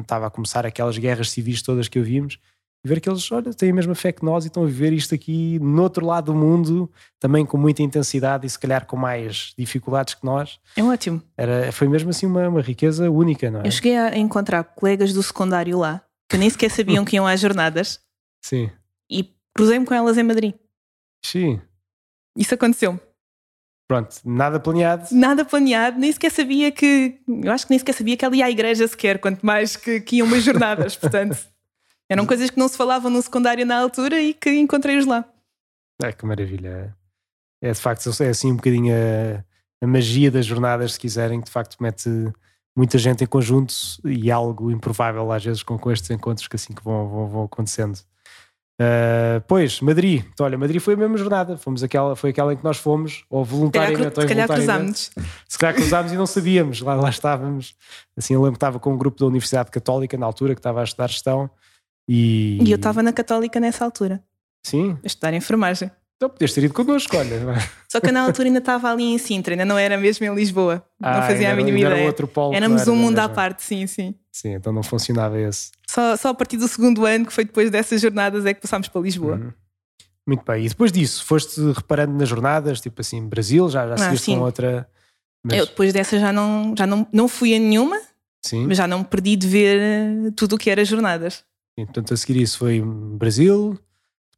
estava 0.00 0.26
a 0.26 0.30
começar 0.30 0.66
aquelas 0.66 0.98
guerras 0.98 1.30
civis 1.30 1.62
todas 1.62 1.88
que 1.88 1.98
ouvimos 1.98 2.38
ver 2.84 3.00
que 3.00 3.08
eles, 3.08 3.32
olha, 3.32 3.52
têm 3.54 3.70
a 3.70 3.74
mesma 3.74 3.94
fé 3.94 4.12
que 4.12 4.22
nós 4.22 4.44
e 4.44 4.48
estão 4.48 4.62
a 4.62 4.66
viver 4.66 4.92
isto 4.92 5.14
aqui 5.14 5.58
no 5.58 5.82
outro 5.82 6.04
lado 6.04 6.26
do 6.26 6.34
mundo, 6.38 6.90
também 7.18 7.46
com 7.46 7.56
muita 7.56 7.82
intensidade 7.82 8.46
e 8.46 8.50
se 8.50 8.58
calhar 8.58 8.86
com 8.86 8.96
mais 8.96 9.54
dificuldades 9.56 10.14
que 10.14 10.24
nós. 10.24 10.60
É 10.76 10.84
ótimo. 10.84 11.22
Era, 11.36 11.72
foi 11.72 11.88
mesmo 11.88 12.10
assim 12.10 12.26
uma, 12.26 12.46
uma 12.46 12.60
riqueza 12.60 13.10
única, 13.10 13.50
não 13.50 13.62
é? 13.62 13.66
Eu 13.66 13.70
cheguei 13.70 13.96
a 13.96 14.16
encontrar 14.18 14.62
colegas 14.62 15.14
do 15.14 15.22
secundário 15.22 15.78
lá, 15.78 16.04
que 16.28 16.36
nem 16.36 16.50
sequer 16.50 16.70
sabiam 16.70 17.04
que 17.04 17.16
iam 17.16 17.26
às 17.26 17.40
jornadas. 17.40 18.00
Sim. 18.44 18.70
E 19.10 19.30
cruzei-me 19.54 19.86
com 19.86 19.94
elas 19.94 20.18
em 20.18 20.22
Madrid. 20.22 20.54
Sim. 21.24 21.60
Isso 22.36 22.54
aconteceu-me. 22.54 23.00
Pronto, 23.86 24.16
nada 24.24 24.58
planeado. 24.58 25.08
Nada 25.12 25.44
planeado, 25.44 25.98
nem 25.98 26.10
sequer 26.10 26.30
sabia 26.30 26.72
que. 26.72 27.18
Eu 27.28 27.52
acho 27.52 27.66
que 27.66 27.70
nem 27.70 27.78
sequer 27.78 27.92
sabia 27.92 28.16
que 28.16 28.24
ela 28.24 28.34
ia 28.34 28.46
à 28.46 28.50
igreja 28.50 28.88
sequer, 28.88 29.18
quanto 29.18 29.44
mais 29.44 29.76
que, 29.76 30.00
que 30.00 30.16
iam 30.16 30.26
umas 30.26 30.42
jornadas, 30.42 30.96
portanto. 30.96 31.36
Eram 32.08 32.26
coisas 32.26 32.50
que 32.50 32.58
não 32.58 32.68
se 32.68 32.76
falavam 32.76 33.10
no 33.10 33.20
secundário 33.20 33.64
na 33.64 33.78
altura 33.78 34.20
e 34.20 34.34
que 34.34 34.50
encontrei-os 34.50 35.06
lá. 35.06 35.24
É 36.02 36.12
que 36.12 36.26
maravilha. 36.26 36.94
É 37.62 37.72
de 37.72 37.80
facto, 37.80 38.10
é 38.22 38.28
assim 38.28 38.52
um 38.52 38.56
bocadinho 38.56 38.94
a, 38.94 39.44
a 39.82 39.86
magia 39.86 40.30
das 40.30 40.44
jornadas, 40.44 40.92
se 40.92 41.00
quiserem, 41.00 41.40
que 41.40 41.46
de 41.46 41.52
facto 41.52 41.76
mete 41.80 42.10
muita 42.76 42.98
gente 42.98 43.24
em 43.24 43.26
conjunto 43.26 43.74
e 44.04 44.30
algo 44.30 44.70
improvável 44.70 45.30
às 45.32 45.44
vezes 45.44 45.62
com, 45.62 45.78
com 45.78 45.90
estes 45.90 46.10
encontros 46.10 46.48
que 46.48 46.56
assim 46.56 46.74
que 46.74 46.82
vão, 46.82 47.08
vão, 47.08 47.28
vão 47.28 47.44
acontecendo. 47.44 47.98
Uh, 48.80 49.40
pois, 49.46 49.80
Madrid. 49.80 50.24
Então, 50.32 50.46
olha, 50.46 50.58
Madrid 50.58 50.80
foi 50.80 50.94
a 50.94 50.96
mesma 50.96 51.16
jornada. 51.16 51.56
Fomos 51.56 51.82
aquela, 51.82 52.16
foi 52.16 52.30
aquela 52.30 52.52
em 52.52 52.56
que 52.56 52.64
nós 52.64 52.76
fomos, 52.76 53.24
ou 53.30 53.44
voluntariamente 53.44 54.18
ou 54.18 54.24
involuntariamente. 54.24 55.10
Se 55.48 55.58
calhar 55.58 55.74
cruzámos 55.74 56.12
e 56.12 56.16
não 56.16 56.26
sabíamos. 56.26 56.80
Lá, 56.80 56.94
lá 56.94 57.08
estávamos. 57.08 57.76
Assim, 58.16 58.34
eu 58.34 58.40
lembro 58.40 58.54
que 58.54 58.58
estava 58.58 58.80
com 58.80 58.92
um 58.92 58.98
grupo 58.98 59.18
da 59.18 59.26
Universidade 59.26 59.70
Católica 59.70 60.16
na 60.16 60.26
altura 60.26 60.54
que 60.54 60.60
estava 60.60 60.80
a 60.80 60.84
estudar 60.84 61.08
gestão 61.08 61.48
e, 62.08 62.58
e 62.62 62.70
eu 62.70 62.76
estava 62.76 63.02
na 63.02 63.12
Católica 63.12 63.58
nessa 63.58 63.84
altura. 63.84 64.22
Sim. 64.62 64.98
A 65.02 65.06
estudar 65.06 65.34
enfermagem. 65.34 65.90
Então 66.24 66.30
podias 66.30 66.52
ter 66.52 66.64
ido 66.64 66.72
connosco, 66.72 67.16
olha. 67.16 67.38
Só 67.86 68.00
que 68.00 68.10
na 68.10 68.22
altura 68.22 68.48
ainda 68.48 68.58
estava 68.58 68.90
ali 68.90 69.04
em 69.04 69.18
Sintra, 69.18 69.52
ainda 69.52 69.64
não 69.64 69.78
era 69.78 69.98
mesmo 69.98 70.24
em 70.24 70.34
Lisboa. 70.34 70.82
Ah, 71.02 71.18
não 71.18 71.26
fazia 71.26 71.52
a 71.52 71.54
mínima 71.54 71.78
ideia. 71.78 71.94
Era 71.94 72.06
outro 72.06 72.26
polo, 72.26 72.54
Éramos 72.54 72.82
era, 72.82 72.92
um 72.92 72.96
mundo 72.96 73.18
à 73.18 73.28
parte, 73.28 73.62
sim, 73.62 73.86
sim. 73.86 74.14
Sim, 74.32 74.54
então 74.54 74.72
não 74.72 74.82
funcionava 74.82 75.38
esse. 75.38 75.70
Só, 75.86 76.16
só 76.16 76.28
a 76.30 76.34
partir 76.34 76.56
do 76.56 76.66
segundo 76.66 77.04
ano, 77.04 77.26
que 77.26 77.32
foi 77.32 77.44
depois 77.44 77.70
dessas 77.70 78.00
jornadas, 78.00 78.46
é 78.46 78.54
que 78.54 78.60
passámos 78.60 78.88
para 78.88 79.02
Lisboa. 79.02 79.36
Uhum. 79.36 79.52
Muito 80.26 80.44
bem. 80.44 80.64
E 80.64 80.68
depois 80.68 80.90
disso, 80.90 81.24
foste 81.24 81.60
reparando 81.72 82.14
nas 82.14 82.28
jornadas, 82.28 82.80
tipo 82.80 83.00
assim, 83.00 83.26
Brasil, 83.28 83.68
já, 83.68 83.86
já 83.88 83.96
seguiste 83.98 84.32
ah, 84.32 84.34
com 84.34 84.40
outra. 84.40 84.88
Mas... 85.44 85.58
Eu 85.58 85.66
depois 85.66 85.92
dessa 85.92 86.18
já 86.18 86.32
não, 86.32 86.74
já 86.76 86.86
não, 86.86 87.06
não 87.12 87.28
fui 87.28 87.54
a 87.54 87.58
nenhuma, 87.58 88.00
sim. 88.42 88.66
mas 88.66 88.78
já 88.78 88.86
não 88.86 89.00
me 89.00 89.04
perdi 89.04 89.36
de 89.36 89.46
ver 89.46 89.78
eh, 89.78 90.30
tudo 90.34 90.54
o 90.54 90.58
que 90.58 90.70
era 90.70 90.82
jornadas. 90.84 91.44
Sim, 91.78 91.84
portanto, 91.84 92.14
a 92.14 92.16
seguir 92.16 92.40
isso 92.40 92.58
foi 92.58 92.80
Brasil, 92.80 93.78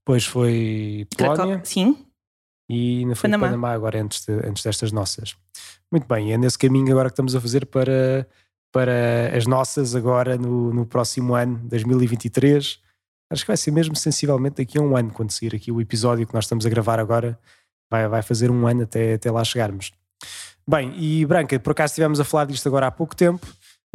depois 0.06 0.24
foi 0.24 1.04
Polónia. 1.18 1.60
Sim. 1.64 2.06
E 2.70 3.00
ainda 3.00 3.16
foi 3.16 3.28
Panamá, 3.28 3.46
Panamá 3.48 3.72
agora 3.72 4.00
antes, 4.00 4.24
de, 4.24 4.32
antes 4.46 4.62
destas 4.62 4.92
nossas. 4.92 5.36
Muito 5.90 6.06
bem, 6.06 6.32
é 6.32 6.38
nesse 6.38 6.56
caminho 6.56 6.92
agora 6.92 7.08
que 7.08 7.14
estamos 7.14 7.34
a 7.34 7.40
fazer 7.40 7.66
para, 7.66 8.26
para 8.72 9.36
as 9.36 9.46
nossas 9.46 9.96
agora 9.96 10.36
no, 10.36 10.72
no 10.72 10.86
próximo 10.86 11.34
ano, 11.34 11.58
2023. 11.64 12.78
Acho 13.30 13.42
que 13.42 13.48
vai 13.48 13.56
ser 13.56 13.72
mesmo 13.72 13.96
sensivelmente 13.96 14.62
daqui 14.62 14.78
a 14.78 14.80
um 14.80 14.96
ano, 14.96 15.10
quando 15.10 15.32
sair 15.32 15.56
aqui 15.56 15.72
o 15.72 15.80
episódio 15.80 16.24
que 16.24 16.34
nós 16.34 16.44
estamos 16.44 16.64
a 16.64 16.68
gravar 16.68 17.00
agora, 17.00 17.36
vai, 17.90 18.06
vai 18.06 18.22
fazer 18.22 18.48
um 18.48 18.64
ano 18.64 18.84
até, 18.84 19.14
até 19.14 19.28
lá 19.28 19.42
chegarmos. 19.42 19.92
Bem, 20.68 20.94
e 20.96 21.26
Branca, 21.26 21.58
por 21.58 21.72
acaso 21.72 21.92
estivemos 21.92 22.20
a 22.20 22.24
falar 22.24 22.44
disto 22.44 22.68
agora 22.68 22.86
há 22.86 22.90
pouco 22.92 23.16
tempo, 23.16 23.44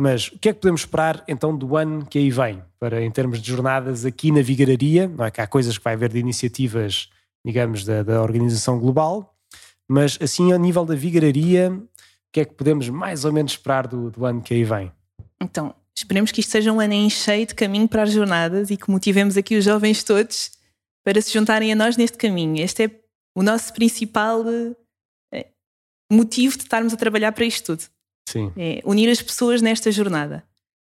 mas 0.01 0.29
o 0.29 0.39
que 0.39 0.49
é 0.49 0.53
que 0.53 0.59
podemos 0.59 0.81
esperar 0.81 1.23
então 1.27 1.55
do 1.55 1.77
ano 1.77 2.03
que 2.07 2.17
aí 2.17 2.31
vem, 2.31 2.59
para 2.79 3.03
em 3.03 3.11
termos 3.11 3.39
de 3.39 3.47
jornadas 3.47 4.03
aqui 4.03 4.31
na 4.31 4.41
Vigararia? 4.41 5.07
Não 5.07 5.23
é 5.23 5.29
que 5.29 5.39
há 5.39 5.45
coisas 5.45 5.77
que 5.77 5.83
vai 5.83 5.93
haver 5.93 6.11
de 6.11 6.17
iniciativas, 6.17 7.07
digamos, 7.45 7.85
da, 7.85 8.01
da 8.01 8.19
organização 8.19 8.79
global, 8.79 9.37
mas 9.87 10.17
assim 10.19 10.53
a 10.53 10.57
nível 10.57 10.85
da 10.85 10.95
Vigararia, 10.95 11.71
o 11.71 11.87
que 12.33 12.39
é 12.39 12.45
que 12.45 12.55
podemos 12.55 12.89
mais 12.89 13.25
ou 13.25 13.31
menos 13.31 13.51
esperar 13.51 13.85
do, 13.85 14.09
do 14.09 14.25
ano 14.25 14.41
que 14.41 14.55
aí 14.55 14.63
vem? 14.63 14.91
Então, 15.39 15.71
esperemos 15.95 16.31
que 16.31 16.39
isto 16.39 16.49
seja 16.49 16.73
um 16.73 16.79
ano 16.79 16.93
em 16.93 17.07
cheio 17.07 17.45
de 17.45 17.53
caminho 17.53 17.87
para 17.87 18.01
as 18.01 18.11
jornadas 18.11 18.71
e 18.71 18.77
que 18.77 18.89
motivemos 18.89 19.37
aqui 19.37 19.55
os 19.55 19.63
jovens 19.63 20.03
todos 20.03 20.49
para 21.05 21.21
se 21.21 21.31
juntarem 21.31 21.71
a 21.73 21.75
nós 21.75 21.95
neste 21.95 22.17
caminho. 22.17 22.59
Este 22.59 22.85
é 22.85 22.91
o 23.37 23.43
nosso 23.43 23.71
principal 23.71 24.43
eh, 25.31 25.45
motivo 26.11 26.57
de 26.57 26.63
estarmos 26.63 26.91
a 26.91 26.97
trabalhar 26.97 27.33
para 27.33 27.45
isto 27.45 27.77
tudo. 27.77 27.87
Sim. 28.31 28.51
É 28.57 28.81
unir 28.85 29.09
as 29.09 29.21
pessoas 29.21 29.61
nesta 29.61 29.91
jornada. 29.91 30.43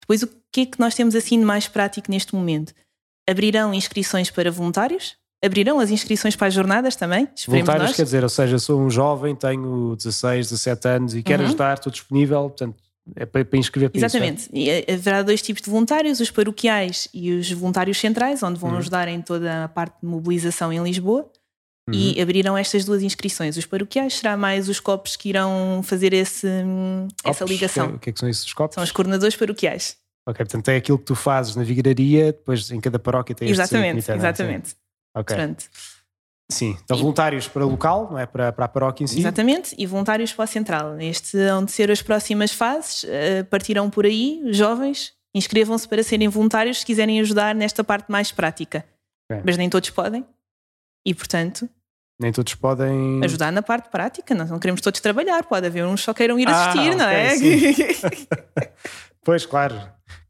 Depois, 0.00 0.22
o 0.22 0.28
que 0.50 0.62
é 0.62 0.66
que 0.66 0.80
nós 0.80 0.94
temos 0.94 1.14
assim 1.14 1.38
de 1.38 1.44
mais 1.44 1.68
prático 1.68 2.10
neste 2.10 2.34
momento? 2.34 2.74
Abrirão 3.28 3.72
inscrições 3.72 4.30
para 4.30 4.50
voluntários? 4.50 5.16
Abrirão 5.44 5.80
as 5.80 5.90
inscrições 5.90 6.36
para 6.36 6.48
as 6.48 6.54
jornadas 6.54 6.94
também? 6.94 7.28
Voluntários 7.46 7.88
nós. 7.88 7.96
quer 7.96 8.04
dizer, 8.04 8.22
ou 8.22 8.28
seja, 8.28 8.58
sou 8.58 8.80
um 8.80 8.88
jovem, 8.88 9.34
tenho 9.34 9.96
16, 9.96 10.50
17 10.50 10.88
anos 10.88 11.14
e 11.14 11.22
quero 11.22 11.42
uhum. 11.42 11.48
ajudar, 11.48 11.74
estou 11.74 11.90
disponível, 11.90 12.42
portanto, 12.42 12.76
é 13.16 13.26
para, 13.26 13.44
para 13.44 13.58
inscrever 13.58 13.90
para 13.90 13.98
Exatamente. 13.98 14.42
Isso, 14.42 14.50
é? 14.54 14.84
E 14.90 14.92
haverá 14.92 15.22
dois 15.22 15.42
tipos 15.42 15.62
de 15.62 15.70
voluntários, 15.70 16.20
os 16.20 16.30
paroquiais 16.30 17.08
e 17.12 17.32
os 17.32 17.50
voluntários 17.50 17.98
centrais, 17.98 18.42
onde 18.42 18.58
vão 18.58 18.70
uhum. 18.70 18.78
ajudar 18.78 19.08
em 19.08 19.20
toda 19.20 19.64
a 19.64 19.68
parte 19.68 20.00
de 20.00 20.06
mobilização 20.06 20.72
em 20.72 20.82
Lisboa. 20.82 21.28
Uhum. 21.88 21.94
E 21.94 22.20
abriram 22.20 22.56
estas 22.56 22.84
duas 22.84 23.02
inscrições. 23.02 23.56
Os 23.56 23.66
paroquiais 23.66 24.14
será 24.14 24.36
mais 24.36 24.68
os 24.68 24.78
copos 24.78 25.16
que 25.16 25.28
irão 25.28 25.80
fazer 25.82 26.12
esse, 26.12 26.46
copos? 27.22 27.36
essa 27.36 27.44
ligação. 27.44 27.94
O 27.94 27.98
que, 27.98 28.10
é 28.10 28.12
que 28.12 28.20
são 28.20 28.28
esses 28.28 28.52
copos? 28.52 28.74
São 28.74 28.84
os 28.84 28.92
coordenadores 28.92 29.34
paroquiais. 29.34 29.96
Ok, 30.26 30.44
portanto 30.44 30.68
é 30.68 30.76
aquilo 30.76 30.98
que 30.98 31.04
tu 31.04 31.16
fazes 31.16 31.56
na 31.56 31.64
vigararia, 31.64 32.26
depois 32.26 32.70
em 32.70 32.80
cada 32.80 32.98
paróquia 32.98 33.34
tem 33.34 33.48
Exatamente, 33.48 33.98
este 33.98 34.12
exatamente. 34.12 34.68
Sim. 34.68 34.76
Ok. 35.16 35.36
Pronto. 35.36 35.64
Sim, 36.48 36.76
então 36.84 36.96
voluntários 36.96 37.48
para 37.48 37.64
local, 37.64 38.08
não 38.10 38.18
é? 38.18 38.26
Para, 38.26 38.52
para 38.52 38.64
a 38.66 38.68
paróquia 38.68 39.04
em 39.04 39.06
si. 39.06 39.18
Exatamente, 39.18 39.74
e 39.76 39.86
voluntários 39.86 40.32
para 40.32 40.44
a 40.44 40.46
central. 40.46 41.00
Este 41.00 41.36
hão 41.38 41.64
de 41.64 41.72
ser 41.72 41.90
as 41.90 42.02
próximas 42.02 42.52
fases, 42.52 43.04
uh, 43.04 43.44
partirão 43.50 43.88
por 43.90 44.04
aí, 44.04 44.42
jovens, 44.52 45.12
inscrevam-se 45.34 45.88
para 45.88 46.02
serem 46.02 46.28
voluntários 46.28 46.80
se 46.80 46.86
quiserem 46.86 47.20
ajudar 47.20 47.54
nesta 47.54 47.82
parte 47.82 48.10
mais 48.12 48.30
prática. 48.30 48.84
Okay. 49.30 49.42
Mas 49.44 49.56
nem 49.56 49.68
todos 49.68 49.90
podem, 49.90 50.24
e, 51.04 51.14
portanto, 51.14 51.68
nem 52.22 52.30
todos 52.30 52.54
podem 52.54 53.20
ajudar 53.24 53.50
na 53.50 53.62
parte 53.62 53.90
prática. 53.90 54.34
Nós 54.34 54.48
não 54.48 54.58
queremos 54.58 54.80
todos 54.80 55.00
trabalhar, 55.00 55.44
pode 55.44 55.66
haver 55.66 55.84
uns 55.84 56.00
que 56.00 56.04
só 56.04 56.14
queiram 56.14 56.38
ir 56.38 56.48
assistir, 56.48 56.92
ah, 56.92 56.96
não 56.96 57.04
é? 57.04 57.34
pois, 59.24 59.44
claro. 59.44 59.74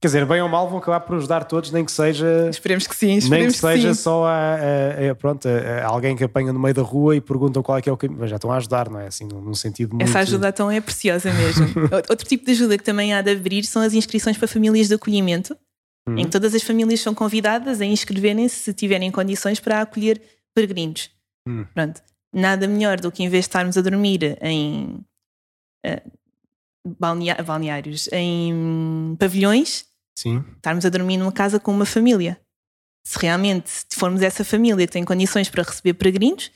Quer 0.01 0.09
dizer, 0.09 0.27
bem 0.27 0.41
ou 0.41 0.49
mal 0.49 0.69
vão 0.69 0.79
acabar 0.79 1.01
por 1.01 1.17
ajudar 1.17 1.45
todos, 1.45 1.71
nem 1.71 1.85
que 1.85 1.93
seja. 1.93 2.49
Esperemos 2.51 2.87
que 2.87 2.97
sim, 2.97 3.19
Nem 3.29 3.47
que, 3.47 3.53
seja 3.53 3.95
só 3.95 4.25
a, 4.25 4.57
a, 4.57 5.11
a 5.11 5.15
pronto, 5.15 5.47
a, 5.47 5.87
alguém 5.87 6.17
que 6.17 6.25
apanha 6.25 6.53
no 6.53 6.59
meio 6.59 6.75
da 6.75 6.83
rua 6.83 7.15
e 7.15 7.21
perguntam 7.21 7.63
qual 7.63 7.79
é 7.79 7.83
que 7.83 7.89
é 7.89 7.93
o 7.93 7.97
caminho. 7.97 8.19
Mas 8.19 8.31
já 8.31 8.37
estão 8.37 8.51
a 8.51 8.57
ajudar, 8.57 8.89
não 8.89 8.99
é? 8.99 9.07
Assim, 9.07 9.29
num 9.29 9.55
sentido 9.55 9.95
muito. 9.95 10.09
Essa 10.09 10.21
ajuda 10.21 10.49
então 10.49 10.71
é 10.71 10.81
preciosa 10.81 11.33
mesmo. 11.33 11.67
Outro 12.11 12.27
tipo 12.27 12.45
de 12.45 12.53
ajuda 12.53 12.77
que 12.79 12.83
também 12.83 13.15
há 13.15 13.23
de 13.23 13.31
abrir 13.31 13.65
são 13.65 13.83
as 13.83 13.95
inscrições 13.95 14.37
para 14.37 14.49
famílias 14.49 14.89
de 14.89 14.95
acolhimento, 14.95 15.57
em 16.09 16.17
que 16.17 16.23
uhum. 16.23 16.31
todas 16.31 16.55
as 16.55 16.63
famílias 16.63 17.01
são 17.01 17.15
convidadas 17.15 17.81
a 17.81 17.85
inscreverem-se 17.85 18.57
se 18.57 18.73
tiverem 18.73 19.11
condições 19.11 19.61
para 19.61 19.83
acolher 19.83 20.21
peregrinos. 20.55 21.11
Hum. 21.47 21.65
Pronto 21.75 22.03
nada 22.33 22.67
melhor 22.67 22.99
do 22.99 23.13
que 23.13 23.23
em 23.23 23.29
vez 23.29 23.45
de 23.45 23.49
estarmos 23.49 23.77
a 23.77 23.83
dormir 23.83 24.39
em 24.41 25.05
uh, 25.87 26.11
balnea- 26.99 27.43
balneários, 27.45 28.09
em 28.11 29.15
pavilhões, 29.19 29.85
Sim. 30.19 30.45
estarmos 30.57 30.87
a 30.87 30.89
dormir 30.89 31.19
numa 31.19 31.33
casa 31.33 31.61
com 31.61 31.73
uma 31.73 31.85
família. 31.85 32.41
Se 33.07 33.19
realmente 33.19 33.71
formos 33.93 34.23
essa 34.23 34.45
família 34.45 34.87
que 34.87 34.93
tem 34.93 35.05
condições 35.05 35.51
para 35.51 35.65
receber 35.65 35.95
peregrinos, 35.95 36.51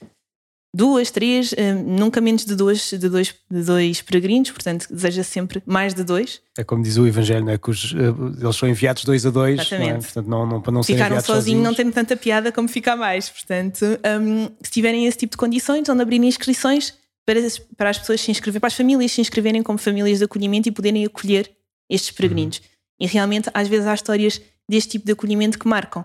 duas, 0.77 1.11
três, 1.11 1.55
eh, 1.57 1.73
nunca 1.73 2.21
menos 2.21 2.45
de 2.45 2.55
dois, 2.55 2.91
de 2.91 3.09
dois, 3.09 3.35
de 3.51 3.63
dois 3.63 4.03
peregrinos, 4.03 4.51
portanto, 4.51 4.87
deseja 4.91 5.23
sempre 5.23 5.63
mais 5.65 5.95
de 5.95 6.05
dois. 6.05 6.43
É 6.59 6.63
como 6.63 6.83
diz 6.83 6.99
o 6.99 7.07
Evangelho, 7.07 7.47
não 7.47 7.53
é? 7.53 7.59
Que 7.59 7.71
os, 7.71 7.95
eh, 7.95 8.43
eles 8.43 8.57
são 8.57 8.69
enviados 8.69 9.03
dois 9.03 9.25
a 9.25 9.31
dois. 9.31 9.71
Não 9.71 9.79
é? 9.79 9.95
Portanto, 9.95 10.29
não, 10.29 10.47
não, 10.47 10.61
para 10.61 10.73
não 10.73 10.83
serem 10.83 10.99
Ficaram 10.99 11.17
enviados 11.17 11.27
sozinhos 11.35 11.65
não 11.65 11.73
tem 11.73 11.91
tanta 11.91 12.15
piada 12.15 12.53
como 12.53 12.69
ficar 12.69 12.95
mais. 12.95 13.31
Portanto, 13.31 13.85
hum, 14.21 14.51
se 14.63 14.71
tiverem 14.71 15.07
esse 15.07 15.17
tipo 15.17 15.31
de 15.31 15.39
condições, 15.39 15.89
onde 15.89 16.03
abrirem 16.03 16.29
inscrições 16.29 16.93
para 17.25 17.41
as, 17.41 17.59
para 17.59 17.91
as 17.91 17.99
pessoas 17.99 18.21
se 18.21 18.31
inscreverem, 18.31 18.61
para 18.61 18.69
as 18.69 18.75
famílias 18.75 19.13
se 19.13 19.21
inscreverem 19.23 19.63
como 19.63 19.79
famílias 19.79 20.19
de 20.19 20.25
acolhimento 20.25 20.69
e 20.69 20.73
poderem 20.73 21.07
acolher 21.07 21.51
estes 21.89 22.11
peregrinos. 22.11 22.61
E 23.01 23.07
realmente, 23.07 23.49
às 23.55 23.67
vezes, 23.67 23.87
há 23.87 23.95
histórias 23.95 24.43
deste 24.69 24.91
tipo 24.91 25.07
de 25.07 25.13
acolhimento 25.13 25.59
que 25.59 25.67
marcam. 25.67 26.05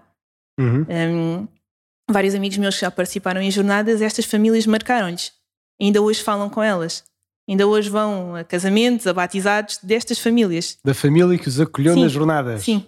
Uhum. 0.58 0.86
Hum, 0.90 1.48
vários 2.12 2.36
amigos 2.36 2.58
meus 2.58 2.76
que 2.76 2.82
já 2.82 2.92
participaram 2.92 3.42
em 3.42 3.52
jornadas, 3.52 4.02
estas 4.02 4.26
famílias 4.26 4.66
marcaram-lhes. 4.66 5.32
Ainda 5.80 6.02
hoje 6.02 6.22
falam 6.22 6.50
com 6.50 6.62
elas. 6.62 7.04
Ainda 7.50 7.68
hoje 7.68 7.90
vão 7.90 8.36
a 8.36 8.44
casamentos, 8.44 9.08
a 9.08 9.14
batizados 9.14 9.80
destas 9.82 10.20
famílias. 10.20 10.78
Da 10.86 10.94
família 10.94 11.38
que 11.38 11.48
os 11.48 11.60
acolheu 11.60 11.96
Sim. 11.96 12.04
nas 12.04 12.12
jornadas. 12.12 12.64
Sim. 12.64 12.86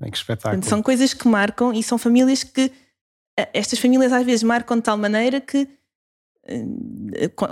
É 0.00 0.10
que 0.10 0.16
espetáculo. 0.16 0.54
Portanto, 0.54 0.68
são 0.68 0.82
coisas 0.82 1.12
que 1.12 1.26
marcam 1.26 1.72
e 1.72 1.82
são 1.82 1.98
famílias 1.98 2.44
que 2.44 2.70
eh, 3.38 3.48
estas 3.52 3.78
famílias 3.78 4.12
às 4.12 4.24
vezes 4.24 4.42
marcam 4.42 4.76
de 4.76 4.82
tal 4.82 4.96
maneira 4.96 5.40
que 5.40 5.68
eh, 6.46 6.64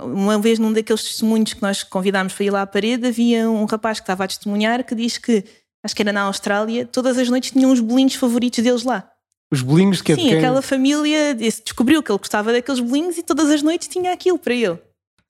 uma 0.03 0.39
vez 0.39 0.59
num 0.59 0.71
daqueles 0.71 1.03
testemunhos 1.03 1.53
que 1.53 1.61
nós 1.61 1.83
convidámos 1.83 2.33
para 2.33 2.45
ir 2.45 2.51
lá 2.51 2.61
à 2.61 2.67
parede 2.67 3.07
havia 3.07 3.49
um 3.49 3.65
rapaz 3.65 3.99
que 3.99 4.03
estava 4.03 4.23
a 4.23 4.27
testemunhar 4.27 4.83
que 4.83 4.95
diz 4.95 5.17
que 5.17 5.43
acho 5.83 5.95
que 5.95 6.01
era 6.01 6.13
na 6.13 6.21
Austrália 6.21 6.85
todas 6.85 7.17
as 7.17 7.29
noites 7.29 7.51
tinham 7.51 7.71
os 7.71 7.79
bolinhos 7.79 8.15
favoritos 8.15 8.63
deles 8.63 8.83
lá 8.83 9.11
Os 9.51 9.61
bolinhos 9.61 10.01
que 10.01 10.11
é 10.11 10.15
sim, 10.15 10.33
aquela 10.33 10.61
família 10.61 11.35
descobriu 11.35 12.01
que 12.01 12.11
ele 12.11 12.19
gostava 12.19 12.51
daqueles 12.51 12.79
bolinhos 12.79 13.17
e 13.17 13.23
todas 13.23 13.49
as 13.49 13.61
noites 13.61 13.87
tinha 13.87 14.11
aquilo 14.11 14.39
para 14.39 14.53
ele. 14.53 14.79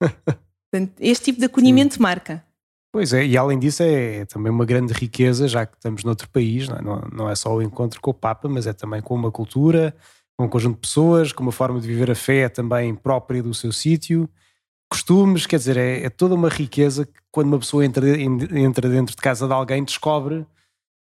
Portanto, 0.00 0.94
este 1.00 1.26
tipo 1.26 1.38
de 1.38 1.46
acolhimento 1.46 2.00
marca. 2.00 2.44
Pois 2.92 3.12
é, 3.12 3.26
e 3.26 3.36
além 3.36 3.58
disso 3.58 3.82
é 3.82 4.24
também 4.24 4.50
uma 4.50 4.64
grande 4.64 4.92
riqueza, 4.94 5.46
já 5.46 5.66
que 5.66 5.76
estamos 5.76 6.02
noutro 6.02 6.28
país, 6.30 6.66
não 6.68 6.76
é, 6.76 6.82
não, 6.82 7.00
não 7.12 7.30
é 7.30 7.34
só 7.34 7.54
o 7.54 7.62
encontro 7.62 8.00
com 8.00 8.10
o 8.10 8.14
Papa, 8.14 8.48
mas 8.48 8.66
é 8.66 8.72
também 8.72 9.02
com 9.02 9.14
uma 9.14 9.30
cultura, 9.30 9.94
com 10.36 10.46
um 10.46 10.48
conjunto 10.48 10.76
de 10.76 10.80
pessoas, 10.80 11.32
com 11.32 11.42
uma 11.42 11.52
forma 11.52 11.78
de 11.78 11.86
viver 11.86 12.10
a 12.10 12.14
fé 12.14 12.48
também 12.48 12.94
própria 12.94 13.42
do 13.42 13.52
seu 13.52 13.70
sítio, 13.70 14.28
costumes, 14.90 15.46
quer 15.46 15.58
dizer, 15.58 15.76
é, 15.76 16.04
é 16.04 16.10
toda 16.10 16.34
uma 16.34 16.48
riqueza 16.48 17.04
que 17.04 17.20
quando 17.30 17.48
uma 17.48 17.58
pessoa 17.58 17.84
entra, 17.84 18.06
entra 18.18 18.88
dentro 18.88 19.14
de 19.14 19.20
casa 19.20 19.46
de 19.46 19.52
alguém 19.52 19.84
descobre 19.84 20.46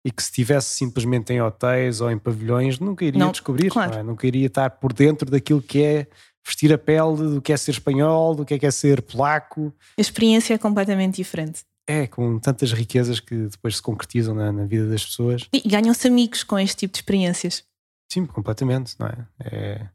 e 0.05 0.11
que 0.11 0.23
se 0.23 0.31
estivesse 0.31 0.69
simplesmente 0.75 1.33
em 1.33 1.41
hotéis 1.43 2.01
ou 2.01 2.11
em 2.11 2.19
pavilhões 2.19 2.79
nunca 2.79 3.05
iria 3.05 3.19
Não, 3.19 3.31
descobrir, 3.33 3.71
claro. 3.71 3.93
não 3.93 3.99
é? 3.99 4.03
nunca 4.03 4.27
iria 4.27 4.47
estar 4.47 4.71
por 4.71 4.93
dentro 4.93 5.31
daquilo 5.31 5.61
que 5.61 5.83
é 5.83 6.07
vestir 6.47 6.73
a 6.73 6.79
pele, 6.79 7.17
do 7.35 7.43
que 7.43 7.53
é 7.53 7.57
ser 7.57 7.73
espanhol, 7.73 8.35
do 8.35 8.45
que 8.47 8.55
é, 8.55 8.59
que 8.59 8.65
é 8.67 8.71
ser 8.71 9.03
polaco. 9.03 9.75
a 9.99 10.01
experiência 10.01 10.55
é 10.55 10.59
completamente 10.59 11.17
diferente 11.17 11.65
É, 11.87 12.07
com 12.07 12.39
tantas 12.39 12.73
riquezas 12.73 13.21
que 13.21 13.35
depois 13.49 13.77
se 13.77 13.83
concretizam 13.83 14.35
na, 14.35 14.51
na 14.51 14.65
vida 14.65 14.89
das 14.89 15.05
pessoas. 15.05 15.47
e 15.53 15.61
ganham-se 15.69 16.07
amigos 16.09 16.43
com 16.43 16.59
este 16.59 16.77
tipo 16.77 16.93
de 16.95 16.99
experiências 17.01 17.63
Sim, 18.11 18.25
completamente, 18.27 18.95
não 18.99 19.07
é? 19.07 19.27
É, 19.39 19.87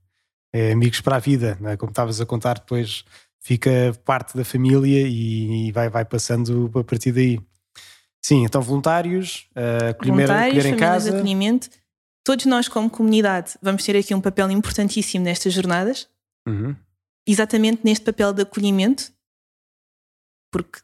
é 0.54 0.72
amigos 0.72 1.02
para 1.02 1.16
a 1.18 1.20
vida, 1.20 1.58
não 1.60 1.70
é? 1.72 1.76
Como 1.78 1.90
estavas 1.90 2.22
a 2.22 2.26
contar, 2.26 2.60
depois 2.60 3.04
fica 3.42 3.70
parte 4.06 4.38
da 4.38 4.46
família 4.46 5.06
e, 5.08 5.68
e 5.68 5.72
vai, 5.72 5.90
vai 5.90 6.06
passando 6.06 6.72
a 6.76 6.84
partir 6.84 7.12
daí. 7.12 7.40
Sim, 8.28 8.44
então 8.44 8.60
voluntários, 8.60 9.48
uh, 9.56 9.92
acolher, 9.92 10.14
voluntários, 10.14 10.58
acolher 10.58 10.66
em 10.66 10.74
de 10.74 10.80
casa. 10.80 11.16
acolhimento. 11.16 11.70
Todos 12.24 12.48
nós, 12.48 12.68
como 12.68 12.90
comunidade, 12.90 13.54
vamos 13.62 13.84
ter 13.84 13.96
aqui 13.96 14.16
um 14.16 14.20
papel 14.20 14.50
importantíssimo 14.50 15.24
nestas 15.24 15.54
jornadas, 15.54 16.10
Uhum, 16.48 16.76
exatamente 17.28 17.82
neste 17.84 18.04
papel 18.04 18.34
de 18.34 18.42
acolhimento, 18.42 19.12
porque 20.52 20.80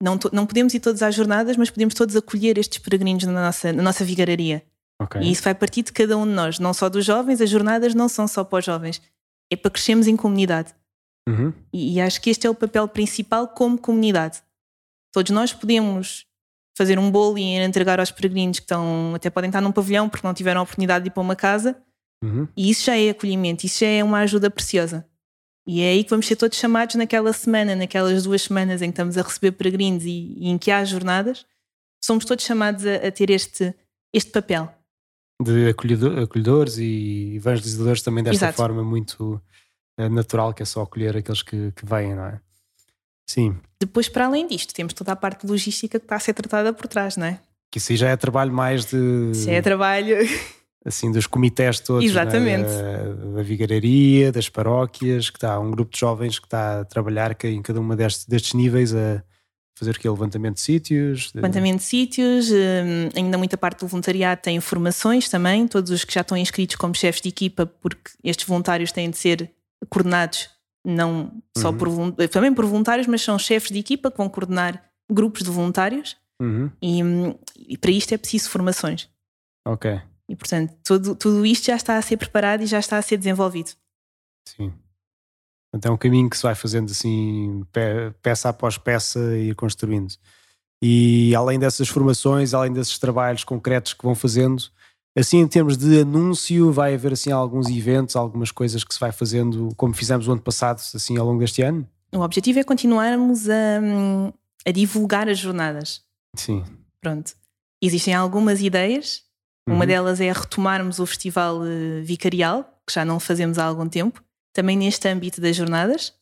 não, 0.00 0.16
não 0.32 0.46
podemos 0.46 0.72
ir 0.72 0.78
todos 0.78 1.02
às 1.02 1.16
jornadas, 1.16 1.56
mas 1.56 1.68
podemos 1.68 1.94
todos 1.94 2.14
acolher 2.14 2.58
estes 2.58 2.78
peregrinos 2.78 3.24
na 3.24 3.32
nossa, 3.32 3.72
na 3.72 3.82
nossa 3.82 4.04
vigararia. 4.04 4.64
ok. 5.00 5.20
E 5.20 5.32
isso 5.32 5.42
vai 5.42 5.52
partir 5.52 5.82
de 5.82 5.92
cada 5.92 6.16
um 6.16 6.24
de 6.24 6.32
nós, 6.32 6.60
não 6.60 6.72
só 6.72 6.88
dos 6.88 7.04
jovens, 7.04 7.40
as 7.40 7.50
jornadas 7.50 7.92
não 7.92 8.08
são 8.08 8.28
só 8.28 8.44
para 8.44 8.60
os 8.60 8.64
jovens, 8.64 9.02
é 9.50 9.56
para 9.56 9.72
crescermos 9.72 10.06
em 10.06 10.14
comunidade. 10.16 10.72
Uhum, 11.28 11.52
E, 11.72 11.94
e 11.94 12.00
acho 12.00 12.20
que 12.20 12.30
este 12.30 12.46
é 12.46 12.50
o 12.50 12.54
papel 12.54 12.86
principal 12.86 13.48
como 13.48 13.78
comunidade. 13.78 14.42
Todos 15.12 15.32
nós 15.32 15.52
podemos 15.52 16.24
fazer 16.76 16.98
um 16.98 17.10
bolo 17.10 17.38
e 17.38 17.56
ir 17.56 17.62
entregar 17.62 18.00
aos 18.00 18.10
peregrinos 18.10 18.58
que 18.58 18.64
estão, 18.64 19.14
até 19.14 19.30
podem 19.30 19.48
estar 19.48 19.60
num 19.60 19.72
pavilhão 19.72 20.08
porque 20.08 20.26
não 20.26 20.34
tiveram 20.34 20.60
a 20.60 20.64
oportunidade 20.64 21.04
de 21.04 21.08
ir 21.08 21.12
para 21.12 21.22
uma 21.22 21.36
casa, 21.36 21.76
uhum. 22.22 22.48
e 22.56 22.70
isso 22.70 22.84
já 22.84 22.96
é 22.96 23.10
acolhimento, 23.10 23.64
isso 23.64 23.80
já 23.80 23.86
é 23.86 24.02
uma 24.02 24.20
ajuda 24.20 24.50
preciosa. 24.50 25.06
E 25.66 25.80
é 25.80 25.92
aí 25.92 26.04
que 26.04 26.10
vamos 26.10 26.26
ser 26.26 26.36
todos 26.36 26.58
chamados 26.58 26.94
naquela 26.94 27.32
semana, 27.32 27.74
naquelas 27.74 28.24
duas 28.24 28.42
semanas 28.42 28.82
em 28.82 28.86
que 28.86 28.92
estamos 28.92 29.16
a 29.16 29.22
receber 29.22 29.52
peregrinos 29.52 30.04
e, 30.04 30.34
e 30.36 30.48
em 30.48 30.58
que 30.58 30.70
há 30.70 30.84
jornadas, 30.84 31.46
somos 32.04 32.24
todos 32.24 32.44
chamados 32.44 32.84
a, 32.84 32.96
a 32.96 33.10
ter 33.10 33.30
este, 33.30 33.74
este 34.12 34.30
papel. 34.30 34.70
De 35.42 35.68
acolhedor- 35.68 36.18
acolhedores 36.18 36.76
e 36.78 37.36
evangelizadores 37.36 38.02
também 38.02 38.22
desta 38.22 38.46
Exato. 38.46 38.56
forma 38.56 38.84
muito 38.84 39.40
eh, 39.98 40.08
natural, 40.08 40.52
que 40.52 40.62
é 40.62 40.66
só 40.66 40.82
acolher 40.82 41.16
aqueles 41.16 41.42
que, 41.42 41.72
que 41.72 41.86
vêm, 41.86 42.14
não 42.14 42.26
é? 42.26 42.40
Sim, 43.26 43.56
Depois, 43.80 44.08
para 44.08 44.26
além 44.26 44.46
disto, 44.46 44.72
temos 44.74 44.92
toda 44.92 45.12
a 45.12 45.16
parte 45.16 45.46
logística 45.46 45.98
que 45.98 46.04
está 46.04 46.16
a 46.16 46.20
ser 46.20 46.34
tratada 46.34 46.72
por 46.72 46.86
trás, 46.86 47.16
não 47.16 47.26
é? 47.26 47.38
que 47.70 47.78
isso 47.78 47.90
aí 47.90 47.96
já 47.98 48.08
é 48.10 48.16
trabalho 48.16 48.52
mais 48.52 48.84
de. 48.84 49.30
Isso 49.32 49.50
é 49.50 49.60
trabalho. 49.60 50.16
assim, 50.84 51.10
dos 51.10 51.26
comités 51.26 51.80
todos 51.80 52.04
Exatamente. 52.04 52.68
né, 52.68 53.34
da, 53.34 53.42
vigararia, 53.42 54.30
das 54.30 54.48
paróquias, 54.48 55.30
que 55.30 55.38
está 55.38 55.58
um 55.58 55.70
grupo 55.70 55.90
de 55.92 55.98
jovens 55.98 56.38
que 56.38 56.46
está 56.46 56.80
a 56.80 56.84
trabalhar 56.84 57.36
em 57.44 57.62
cada 57.62 57.80
uma 57.80 57.96
destes, 57.96 58.26
destes 58.26 58.52
níveis 58.52 58.94
a 58.94 59.22
fazer 59.76 59.90
o 59.92 59.98
que 59.98 60.08
levantamento 60.08 60.54
de 60.54 60.60
sítios. 60.60 61.32
de- 61.32 61.38
Levantamento 61.38 61.78
de 61.78 61.84
sítios, 61.84 62.50
hum, 62.50 63.08
ainda 63.16 63.36
muita 63.36 63.56
parte 63.56 63.80
do 63.80 63.88
voluntariado 63.88 64.40
tem 64.42 64.60
formações 64.60 65.28
também, 65.28 65.66
todos 65.66 65.90
os 65.90 66.04
que 66.04 66.14
já 66.14 66.20
estão 66.20 66.36
inscritos 66.36 66.76
como 66.76 66.94
chefes 66.94 67.20
de 67.22 67.28
equipa, 67.30 67.66
porque 67.66 68.12
estes 68.22 68.46
voluntários 68.46 68.92
têm 68.92 69.10
de 69.10 69.16
ser 69.16 69.50
coordenados, 69.88 70.48
não 70.84 71.42
só 71.56 71.70
Uhum. 71.70 71.78
por 72.14 72.28
também 72.28 72.52
por 72.52 72.64
voluntários, 72.66 73.06
mas 73.06 73.22
são 73.22 73.38
chefes 73.38 73.70
de 73.70 73.78
equipa 73.78 74.10
que 74.10 74.18
vão 74.18 74.28
coordenar 74.28 74.82
grupos 75.10 75.42
de 75.42 75.50
voluntários 75.50 76.16
Uhum, 76.40 76.70
e, 76.82 77.02
hum, 77.02 77.34
e 77.56 77.78
para 77.78 77.90
isto 77.90 78.12
é 78.12 78.18
preciso 78.18 78.50
formações. 78.50 79.08
Ok, 79.66 80.00
E 80.28 80.36
portanto, 80.36 80.74
tudo, 80.84 81.14
tudo 81.14 81.46
isto 81.46 81.66
já 81.66 81.76
está 81.76 81.96
a 81.96 82.02
ser 82.02 82.16
preparado 82.16 82.62
e 82.62 82.66
já 82.66 82.78
está 82.78 82.98
a 82.98 83.02
ser 83.02 83.16
desenvolvido. 83.16 83.70
sim. 84.48 84.72
Então 85.74 85.90
é 85.90 85.94
um 85.94 85.98
caminho 85.98 86.30
que 86.30 86.36
se 86.36 86.42
vai 86.44 86.54
fazendo 86.54 86.90
assim, 86.92 87.64
pe- 87.72 88.12
peça 88.22 88.48
após 88.48 88.78
peça 88.78 89.18
e 89.36 89.48
ir 89.50 89.54
construindo. 89.56 90.14
E 90.82 91.34
além 91.34 91.58
dessas 91.58 91.88
formações, 91.88 92.54
além 92.54 92.72
desses 92.72 92.98
trabalhos 92.98 93.42
concretos 93.42 93.92
que 93.94 94.04
vão 94.04 94.14
fazendo, 94.14 94.62
assim 95.16 95.38
em 95.38 95.46
termos 95.48 95.76
de 95.76 96.00
anúncio, 96.00 96.72
vai 96.72 96.94
haver 96.94 97.12
assim 97.12 97.30
alguns 97.30 97.68
eventos, 97.68 98.16
algumas 98.16 98.50
coisas 98.50 98.82
que 98.84 98.92
se 98.94 99.00
vai 99.00 99.12
fazendo, 99.12 99.68
como 99.76 99.94
fizemos 99.94 100.26
o 100.28 100.32
ano 100.32 100.40
passado, 100.40 100.80
assim 100.94 101.16
ao 101.16 101.26
longo 101.26 101.40
deste 101.40 101.62
ano? 101.62 101.86
O 102.14 102.20
objetivo 102.20 102.58
é 102.60 102.64
continuarmos 102.64 103.48
a, 103.48 103.80
a 104.66 104.70
divulgar 104.70 105.28
as 105.28 105.38
jornadas. 105.38 106.02
Sim. 106.36 106.64
Pronto. 107.00 107.32
Existem 107.82 108.14
algumas 108.14 108.60
ideias. 108.60 109.22
Uma 109.68 109.80
Uhum. 109.80 109.86
delas 109.86 110.20
é 110.20 110.30
retomarmos 110.30 110.98
o 110.98 111.06
festival 111.06 111.64
eh, 111.64 112.00
vicarial, 112.02 112.64
que 112.86 112.92
já 112.92 113.02
não 113.04 113.18
fazemos 113.18 113.58
há 113.58 113.64
algum 113.64 113.88
tempo, 113.88 114.22
também 114.52 114.76
neste 114.76 115.08
âmbito 115.08 115.40
das 115.40 115.56
jornadas. 115.56 116.12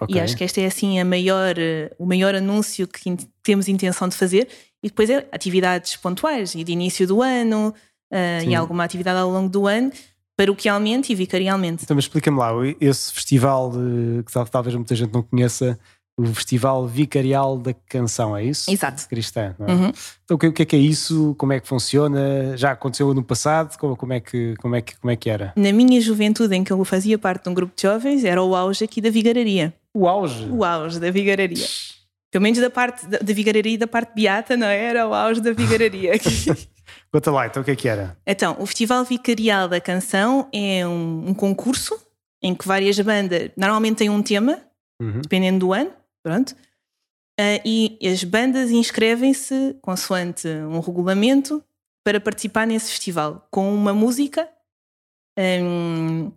Ok. 0.00 0.14
E 0.14 0.20
acho 0.20 0.36
que 0.36 0.44
este 0.44 0.60
é 0.60 0.66
assim 0.66 1.00
a 1.00 1.04
maior, 1.04 1.54
eh, 1.58 1.90
o 1.98 2.04
maior 2.04 2.34
anúncio 2.34 2.86
que 2.86 3.16
temos 3.42 3.66
intenção 3.66 4.08
de 4.08 4.14
fazer. 4.16 4.46
E 4.82 4.88
depois 4.88 5.08
é 5.08 5.26
atividades 5.32 5.96
pontuais 5.96 6.54
e 6.54 6.62
de 6.64 6.72
início 6.72 7.06
do 7.06 7.22
ano 7.22 7.72
e 8.46 8.54
alguma 8.54 8.84
atividade 8.84 9.18
ao 9.18 9.30
longo 9.30 9.48
do 9.48 9.66
ano, 9.66 9.90
paroquialmente 10.36 11.12
e 11.12 11.14
vicarialmente. 11.14 11.84
Então, 11.84 11.94
mas 11.94 12.04
explica-me 12.04 12.38
lá, 12.38 12.50
esse 12.80 13.12
festival 13.12 13.72
que 14.24 14.32
tal- 14.32 14.46
talvez 14.46 14.74
muita 14.74 14.94
gente 14.94 15.12
não 15.12 15.22
conheça, 15.22 15.78
o 16.14 16.26
Festival 16.26 16.86
Vicarial 16.86 17.56
da 17.58 17.72
Canção, 17.88 18.36
é 18.36 18.44
isso? 18.44 18.70
Exato. 18.70 19.08
Cristã, 19.08 19.54
não 19.58 19.66
é? 19.66 19.72
Uhum. 19.72 19.92
Então, 20.24 20.36
o 20.36 20.38
que, 20.38 20.62
é 20.62 20.64
que 20.66 20.76
é 20.76 20.78
isso? 20.78 21.34
Como 21.38 21.54
é 21.54 21.60
que 21.60 21.66
funciona? 21.66 22.54
Já 22.56 22.72
aconteceu 22.72 23.14
no 23.14 23.22
passado? 23.22 23.78
Como, 23.78 23.96
como 23.96 24.12
é, 24.12 24.20
que, 24.20 24.54
como, 24.60 24.76
é 24.76 24.82
que, 24.82 24.94
como 24.98 25.10
é 25.10 25.16
que 25.16 25.30
era? 25.30 25.54
Na 25.56 25.72
minha 25.72 25.98
juventude, 26.02 26.54
em 26.54 26.62
que 26.62 26.70
eu 26.70 26.84
fazia 26.84 27.18
parte 27.18 27.44
de 27.44 27.48
um 27.48 27.54
grupo 27.54 27.72
de 27.74 27.82
jovens, 27.82 28.24
era 28.24 28.42
o 28.42 28.54
auge 28.54 28.84
aqui 28.84 29.00
da 29.00 29.08
vigararia. 29.08 29.72
O 29.94 30.06
auge. 30.06 30.46
O 30.50 30.62
auge 30.64 31.00
da 31.00 31.10
vigararia. 31.10 31.66
Pelo 32.30 32.42
menos 32.42 32.58
da 32.58 32.70
parte 32.70 33.06
da, 33.06 33.18
da 33.18 33.32
vigararia 33.32 33.72
e 33.74 33.78
da 33.78 33.86
parte 33.86 34.14
beata, 34.14 34.54
não 34.56 34.66
é? 34.66 34.84
Era 34.84 35.08
o 35.08 35.14
auge 35.14 35.40
da 35.40 35.52
vigararia. 35.52 36.12
Conta 37.12 37.30
lá, 37.30 37.46
então 37.46 37.62
o 37.62 37.64
que 37.64 37.70
é 37.70 37.76
que 37.76 37.88
era? 37.88 38.16
então, 38.26 38.56
o 38.58 38.66
Festival 38.66 39.04
Vicarial 39.04 39.68
da 39.68 39.80
Canção 39.80 40.48
é 40.52 40.86
um, 40.86 41.28
um 41.30 41.34
concurso 41.34 41.94
em 42.42 42.54
que 42.54 42.66
várias 42.66 42.98
bandas 43.00 43.50
normalmente 43.56 43.98
têm 43.98 44.10
um 44.10 44.22
tema, 44.22 44.58
Uhum. 45.00 45.20
dependendo 45.20 45.58
do 45.66 45.72
ano, 45.72 45.90
pronto. 46.22 46.50
Uh, 47.40 47.58
e 47.64 47.98
as 48.06 48.22
bandas 48.24 48.70
inscrevem-se 48.70 49.76
consoante 49.80 50.46
um 50.46 50.78
regulamento 50.80 51.62
para 52.04 52.20
participar 52.20 52.66
nesse 52.66 52.90
festival 52.90 53.46
com 53.50 53.72
uma 53.74 53.92
música 53.94 54.48
um, 55.38 56.30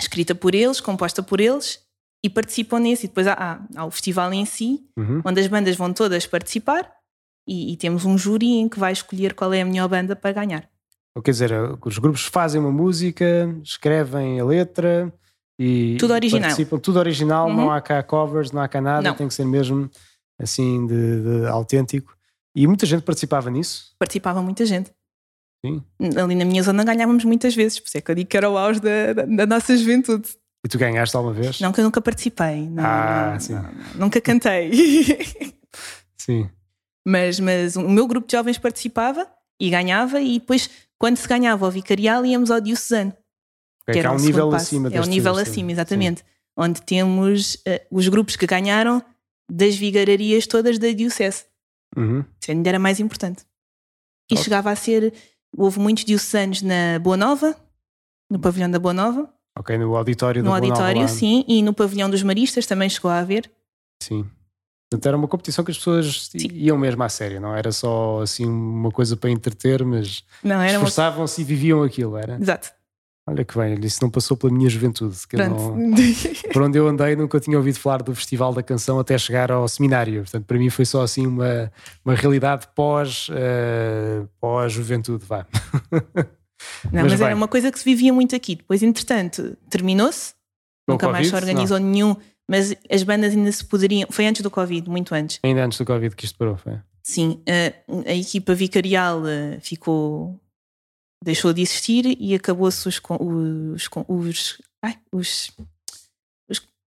escrita 0.00 0.34
por 0.34 0.54
eles, 0.54 0.80
composta 0.80 1.22
por 1.22 1.40
eles 1.40 1.84
e 2.24 2.28
participam 2.30 2.78
nesse. 2.80 3.06
E 3.06 3.08
depois 3.08 3.26
há, 3.26 3.32
há, 3.34 3.60
há 3.76 3.84
o 3.84 3.90
festival 3.90 4.32
em 4.32 4.44
si, 4.44 4.82
Uhum. 4.96 5.22
onde 5.24 5.40
as 5.40 5.46
bandas 5.46 5.76
vão 5.76 5.92
todas 5.92 6.26
participar 6.26 6.90
e, 7.50 7.72
e 7.72 7.76
temos 7.76 8.04
um 8.04 8.16
júri 8.16 8.46
em 8.58 8.68
que 8.68 8.78
vai 8.78 8.92
escolher 8.92 9.34
qual 9.34 9.52
é 9.52 9.60
a 9.62 9.64
melhor 9.64 9.88
banda 9.88 10.14
para 10.14 10.32
ganhar. 10.32 10.68
Quer 11.24 11.30
dizer, 11.32 11.50
os 11.84 11.98
grupos 11.98 12.24
fazem 12.24 12.60
uma 12.60 12.70
música, 12.70 13.24
escrevem 13.64 14.38
a 14.40 14.44
letra 14.44 15.12
e 15.58 15.96
Tudo 15.98 16.14
original. 16.14 16.42
participam, 16.42 16.78
tudo 16.78 16.98
original, 17.00 17.48
Uhum. 17.48 17.56
não 17.56 17.70
há 17.70 17.80
cá 17.80 18.02
covers, 18.02 18.52
não 18.52 18.62
há 18.62 18.68
cá 18.68 18.80
nada, 18.80 19.02
Não. 19.08 19.16
tem 19.16 19.26
que 19.28 19.34
ser 19.34 19.44
mesmo 19.44 19.90
assim 20.40 20.86
de, 20.86 21.20
de 21.42 21.46
autêntico. 21.48 22.16
E 22.54 22.66
muita 22.66 22.86
gente 22.86 23.02
participava 23.02 23.50
nisso. 23.50 23.92
Participava 23.98 24.40
muita 24.40 24.64
gente. 24.64 24.90
Sim. 25.66 25.82
Ali 26.16 26.34
na 26.34 26.44
minha 26.44 26.62
zona 26.62 26.82
ganhávamos 26.84 27.24
muitas 27.24 27.54
vezes, 27.54 27.78
por 27.80 27.88
isso 27.88 27.98
é 27.98 28.00
que 28.00 28.10
eu 28.10 28.14
digo 28.14 28.30
que 28.30 28.36
era 28.36 28.48
o 28.48 28.56
auge 28.56 28.80
da, 28.80 29.12
da, 29.12 29.24
da 29.26 29.46
nossa 29.46 29.76
juventude. 29.76 30.28
E 30.64 30.68
tu 30.68 30.78
ganhaste 30.78 31.14
alguma 31.16 31.34
vez? 31.34 31.60
Não 31.60 31.72
que 31.72 31.80
eu 31.80 31.84
nunca 31.84 32.00
participei, 32.00 32.68
não, 32.68 32.84
Ah, 32.84 33.30
não, 33.32 33.40
sim. 33.40 33.52
não, 33.54 33.64
nunca 33.96 34.20
cantei. 34.20 34.70
Sim. 36.16 36.48
Mas, 37.06 37.38
mas 37.40 37.76
o 37.76 37.88
meu 37.88 38.06
grupo 38.06 38.26
de 38.26 38.32
jovens 38.36 38.58
participava 38.58 39.26
e 39.60 39.70
ganhava, 39.70 40.20
e 40.20 40.38
depois, 40.38 40.68
quando 40.98 41.16
se 41.16 41.26
ganhava 41.28 41.64
ao 41.66 41.70
vicarial, 41.70 42.24
íamos 42.24 42.50
ao 42.50 42.60
diocesano. 42.60 43.10
Ok, 43.10 43.86
que 43.86 43.92
que 43.92 43.98
era 43.98 44.08
há 44.10 44.12
o 44.12 44.16
um 44.16 44.20
nível 44.20 44.50
passo. 44.50 44.66
acima 44.66 44.88
É 44.88 44.90
o 44.90 44.92
deste- 44.94 45.10
nível 45.10 45.34
deste- 45.34 45.50
acima, 45.50 45.72
exatamente. 45.72 46.24
Onde 46.56 46.82
temos 46.82 47.58
eh, 47.66 47.86
os 47.90 48.08
grupos 48.08 48.36
que 48.36 48.46
ganharam 48.46 49.02
das 49.50 49.76
vigararias 49.76 50.46
todas 50.46 50.78
da 50.78 50.90
diocese. 50.92 51.44
Sim. 51.94 52.00
Uhum. 52.00 52.24
Isso 52.40 52.50
ainda 52.50 52.68
era 52.68 52.78
mais 52.78 53.00
importante. 53.00 53.44
E 54.30 54.34
Ok. 54.34 54.44
chegava 54.44 54.70
a 54.70 54.76
ser. 54.76 55.12
Houve 55.56 55.80
muitos 55.80 56.04
diocesanos 56.04 56.62
na 56.62 56.98
Boa 57.00 57.16
Nova, 57.16 57.56
no 58.30 58.38
pavilhão 58.38 58.70
da 58.70 58.78
Boa 58.78 58.94
Nova, 58.94 59.32
Ok, 59.58 59.76
no 59.76 59.96
auditório 59.96 60.42
no 60.44 60.50
do 60.50 60.54
Bonalva 60.54 60.74
auditório, 60.84 61.02
lá. 61.02 61.08
sim, 61.08 61.44
e 61.48 61.60
no 61.62 61.74
pavilhão 61.74 62.08
dos 62.08 62.22
Maristas 62.22 62.66
também 62.66 62.88
chegou 62.88 63.10
a 63.10 63.18
haver. 63.18 63.50
Sim. 64.00 64.24
Portanto, 64.90 65.06
era 65.06 65.16
uma 65.16 65.28
competição 65.28 65.64
que 65.64 65.70
as 65.70 65.78
pessoas 65.78 66.28
Sim. 66.30 66.48
iam 66.52 66.76
mesmo 66.76 67.00
à 67.04 67.08
sério, 67.08 67.40
não 67.40 67.54
era 67.54 67.70
só 67.70 68.22
assim 68.22 68.44
uma 68.44 68.90
coisa 68.90 69.16
para 69.16 69.30
entreter, 69.30 69.84
mas 69.84 70.24
Não, 70.42 70.56
era 70.56 70.78
uma. 70.78 70.88
esforçavam-se 70.88 71.40
e 71.40 71.44
viviam 71.44 71.84
aquilo, 71.84 72.16
era? 72.16 72.36
Exato. 72.40 72.72
Olha 73.28 73.44
que 73.44 73.56
bem, 73.56 73.78
isso 73.84 73.98
não 74.02 74.10
passou 74.10 74.36
pela 74.36 74.52
minha 74.52 74.68
juventude. 74.68 75.16
Não, 75.34 75.76
por 76.52 76.62
onde 76.62 76.76
eu 76.76 76.88
andei 76.88 77.14
nunca 77.14 77.38
tinha 77.38 77.56
ouvido 77.56 77.78
falar 77.78 78.02
do 78.02 78.12
Festival 78.12 78.52
da 78.52 78.64
Canção 78.64 78.98
até 78.98 79.16
chegar 79.16 79.52
ao 79.52 79.68
seminário. 79.68 80.22
Portanto, 80.22 80.44
para 80.44 80.58
mim 80.58 80.68
foi 80.68 80.84
só 80.84 81.02
assim 81.02 81.24
uma, 81.24 81.70
uma 82.04 82.16
realidade 82.16 82.66
pós, 82.74 83.28
eh, 83.30 84.22
pós-juventude, 84.40 85.24
vá. 85.24 85.46
Não, 86.92 87.02
Mas 87.02 87.12
mas, 87.12 87.20
era 87.20 87.34
uma 87.36 87.46
coisa 87.46 87.70
que 87.70 87.78
se 87.78 87.84
vivia 87.84 88.12
muito 88.12 88.34
aqui. 88.34 88.56
Depois, 88.56 88.82
entretanto, 88.82 89.56
terminou-se, 89.68 90.34
nunca 90.88 91.08
mais 91.08 91.28
se 91.28 91.34
organizou 91.34 91.78
nenhum, 91.78 92.16
mas 92.50 92.74
as 92.90 93.02
bandas 93.04 93.32
ainda 93.32 93.52
se 93.52 93.64
poderiam. 93.64 94.08
Foi 94.10 94.26
antes 94.26 94.42
do 94.42 94.50
Covid, 94.50 94.90
muito 94.90 95.14
antes. 95.14 95.38
Ainda 95.44 95.64
antes 95.64 95.78
do 95.78 95.84
Covid 95.84 96.16
que 96.16 96.24
isto 96.24 96.36
parou, 96.36 96.56
foi. 96.56 96.76
Sim, 97.02 97.40
a, 97.48 98.10
a 98.10 98.14
equipa 98.14 98.52
vicarial 98.54 99.24
eh, 99.26 99.58
ficou. 99.60 100.38
deixou 101.24 101.52
de 101.52 101.62
existir 101.62 102.16
e 102.18 102.34
acabou-se 102.34 102.88
os, 102.88 103.00
os, 103.20 103.88
os, 104.08 104.62
ai, 104.84 104.98
os, 105.12 105.50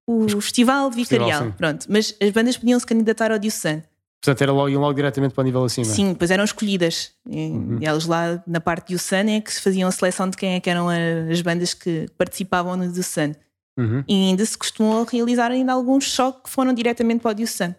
o 0.06 0.40
festival 0.40 0.90
vicarial. 0.90 1.44
sim. 1.44 1.50
Pronto, 1.52 1.86
mas 1.88 2.14
as 2.22 2.30
bandas 2.30 2.56
podiam 2.58 2.78
se 2.78 2.84
candidatar 2.86 3.32
ao 3.32 3.38
Diocesano. 3.38 3.82
Portanto, 4.22 4.42
era 4.42 4.52
logo, 4.52 4.68
iam 4.70 4.80
logo 4.80 4.94
diretamente 4.94 5.34
para 5.34 5.42
o 5.42 5.44
nível 5.44 5.64
acima. 5.64 5.84
Sim, 5.84 6.12
depois 6.12 6.30
eram 6.30 6.44
escolhidas. 6.44 7.12
E, 7.28 7.50
Uhum. 7.50 7.78
elas 7.82 8.06
lá 8.06 8.42
na 8.46 8.60
parte 8.60 8.88
Diocesano 8.88 9.30
é 9.30 9.40
que 9.40 9.52
se 9.52 9.60
faziam 9.60 9.88
a 9.88 9.92
seleção 9.92 10.28
de 10.30 10.36
quem 10.36 10.54
é 10.54 10.60
que 10.60 10.68
eram 10.70 10.88
as 10.88 11.40
bandas 11.42 11.74
que 11.74 12.06
participavam 12.16 12.76
no 12.76 12.90
Diocesano. 12.90 13.34
Uhum. 13.78 14.04
E 14.06 14.14
ainda 14.30 14.44
se 14.46 14.56
costumou 14.56 15.04
realizar 15.04 15.50
ainda 15.50 15.72
alguns 15.72 16.10
só 16.12 16.30
que 16.32 16.48
foram 16.48 16.72
diretamente 16.72 17.20
para 17.22 17.32
o 17.32 17.34
Diocesano. 17.34 17.74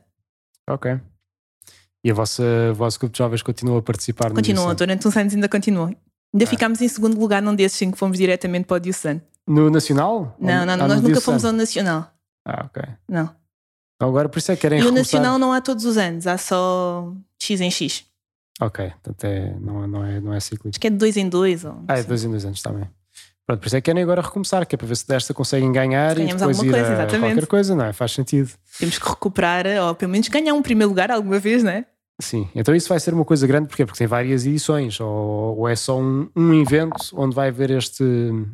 Ok. 0.70 1.00
E 2.04 2.12
a 2.12 2.14
vossa, 2.14 2.44
o 2.72 2.76
vosso 2.76 3.00
grupo 3.00 3.14
de 3.14 3.18
jovens 3.18 3.42
continua 3.42 3.80
a 3.80 3.82
participar 3.82 4.32
Diocesano? 4.32 4.76
durante 4.76 5.08
uns 5.08 5.18
anos 5.18 5.34
ainda 5.34 5.50
continuou. 5.50 5.88
Ainda 5.88 6.44
Ah. 6.44 6.48
ficámos 6.48 6.82
em 6.82 6.88
segundo 6.88 7.18
lugar 7.20 7.42
num 7.42 7.56
desses 7.56 7.82
em 7.82 7.92
que 7.92 7.98
fomos 7.98 8.18
diretamente 8.18 8.66
para 8.66 8.78
o 8.78 8.80
Diocesano. 8.80 9.22
No 9.48 9.70
Nacional? 9.70 10.36
Não, 10.40 10.66
não, 10.66 10.74
ah, 10.74 10.78
nós 10.88 11.02
nunca 11.02 11.22
fomos 11.22 11.46
ao 11.46 11.52
Nacional. 11.54 12.12
Ah, 12.46 12.66
ok. 12.66 12.84
Não. 13.08 13.30
Então 13.96 14.10
agora 14.10 14.28
por 14.28 14.38
isso 14.40 14.52
é 14.52 14.56
que 14.56 14.62
querem 14.64 14.82
E 14.82 14.86
o 14.86 14.92
Nacional 14.92 15.40
não 15.40 15.54
há 15.54 15.62
todos 15.62 15.86
os 15.86 15.98
anos, 15.98 16.28
há 16.28 16.38
só 16.38 17.14
X 17.42 17.62
em 17.62 17.72
X. 17.72 18.06
Ok, 18.62 18.90
portanto 19.04 19.24
é, 19.26 19.54
não, 19.60 19.88
não, 19.88 20.04
é, 20.06 20.20
não 20.20 20.34
é 20.34 20.40
cíclico. 20.40 20.70
Acho 20.70 20.80
que 20.80 20.88
é 20.88 20.90
de 20.90 20.98
dois 20.98 21.16
em 21.18 21.28
dois. 21.30 21.64
Ou, 21.66 21.84
Ah, 21.88 21.94
é 21.96 22.00
assim. 22.00 22.08
dois 22.08 22.24
em 22.24 22.30
dois 22.30 22.46
anos 22.46 22.62
também. 22.62 22.90
Pronto, 23.46 23.60
por 23.60 23.68
isso 23.68 23.76
é 23.76 23.82
que 23.82 23.86
querem 23.86 24.02
agora 24.02 24.22
recomeçar, 24.22 24.66
que 24.66 24.74
é 24.74 24.78
para 24.78 24.88
ver 24.88 24.96
se 24.98 25.08
desta 25.08 25.34
conseguem 25.34 25.72
ganhar 25.72 26.14
e 26.18 26.22
Ganhamos 26.22 26.42
depois 26.42 26.58
ir 26.64 26.72
coisa, 26.72 27.04
a 27.04 27.20
qualquer 27.20 27.46
coisa, 27.48 27.76
não 27.76 27.86
é? 27.86 27.94
Faz 27.94 28.12
sentido. 28.12 28.50
Temos 28.80 28.98
que 28.98 29.08
recuperar, 29.08 29.66
ou 29.84 29.94
pelo 29.96 30.12
menos 30.12 30.28
ganhar 30.30 30.54
um 30.54 30.62
primeiro 30.64 30.90
lugar 30.90 31.12
alguma 31.12 31.38
vez, 31.38 31.62
não 31.64 31.72
é? 31.72 31.86
Sim, 32.20 32.48
então 32.56 32.74
isso 32.74 32.88
vai 32.88 33.00
ser 33.00 33.14
uma 33.14 33.26
coisa 33.26 33.46
grande, 33.46 33.68
porquê? 33.68 33.86
Porque 33.86 33.98
tem 34.00 34.08
várias 34.08 34.46
edições, 34.46 35.00
ou, 35.02 35.58
ou 35.60 35.68
é 35.70 35.76
só 35.76 36.00
um, 36.00 36.30
um 36.36 36.54
evento 36.60 36.96
onde 37.14 37.36
vai 37.36 37.50
haver 37.50 37.70
este, 37.72 38.04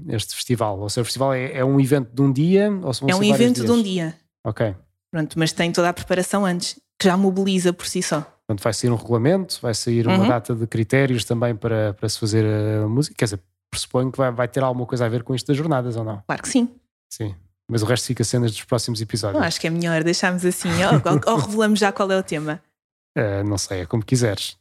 este 0.10 0.36
festival. 0.36 0.80
Ou 0.80 0.90
seja, 0.90 1.02
o 1.04 1.06
festival 1.06 1.34
é, 1.34 1.54
é 1.60 1.64
um 1.64 1.80
evento 1.80 2.10
de 2.14 2.22
um 2.22 2.32
dia 2.32 2.70
ou 2.82 2.94
são 2.94 3.08
é 3.08 3.16
um 3.16 3.24
evento 3.24 3.64
de 3.64 3.72
um 3.72 3.76
dias? 3.82 3.86
dia. 3.86 4.16
Ok. 4.44 4.76
Pronto, 5.12 5.38
mas 5.38 5.52
tem 5.54 5.72
toda 5.72 5.90
a 5.90 5.94
preparação 5.94 6.44
antes, 6.46 6.80
que 7.00 7.08
já 7.08 7.16
mobiliza 7.16 7.72
por 7.72 7.86
si 7.86 8.02
só. 8.02 8.22
Portanto, 8.48 8.64
vai 8.64 8.74
sair 8.74 8.90
um 8.90 8.96
regulamento, 8.96 9.60
vai 9.62 9.74
sair 9.74 10.08
uma 10.08 10.18
Uhum. 10.18 10.28
data 10.28 10.56
de 10.56 10.66
critérios 10.68 11.24
também 11.24 11.56
para, 11.56 11.94
para 11.94 12.10
se 12.10 12.20
fazer 12.20 12.44
a 12.84 12.88
música. 12.88 13.16
Quer 13.18 13.26
dizer, 13.26 13.40
pressuponho 13.72 14.12
que 14.12 14.18
vai, 14.18 14.30
vai 14.32 14.48
ter 14.48 14.62
alguma 14.62 14.86
coisa 14.86 15.06
a 15.06 15.10
ver 15.10 15.24
com 15.24 15.34
isto 15.34 15.48
das 15.48 15.58
jornadas, 15.58 15.96
ou 15.96 16.04
não? 16.04 16.22
Claro 16.28 16.42
que 16.44 16.50
sim. 16.50 16.70
Sim. 17.10 17.36
Mas 17.70 17.82
o 17.82 17.86
resto 17.86 18.06
fica 18.08 18.24
cenas 18.24 18.52
dos 18.52 18.64
próximos 18.66 19.02
episódios. 19.02 19.42
Eu 19.42 19.48
acho 19.48 19.60
que 19.60 19.66
é 19.68 19.70
melhor 19.70 20.04
deixarmos 20.04 20.46
assim, 20.46 20.70
ou, 20.86 21.32
ou- 21.34 21.40
revelamos 21.40 21.80
já 21.80 21.92
qual 21.92 22.12
é 22.12 22.18
o 22.18 22.24
tema. 22.24 22.62
Eh, 23.14 23.44
não 23.44 23.58
sei, 23.58 23.82
é 23.82 23.86
como 23.86 24.06
quiseres. 24.06 24.58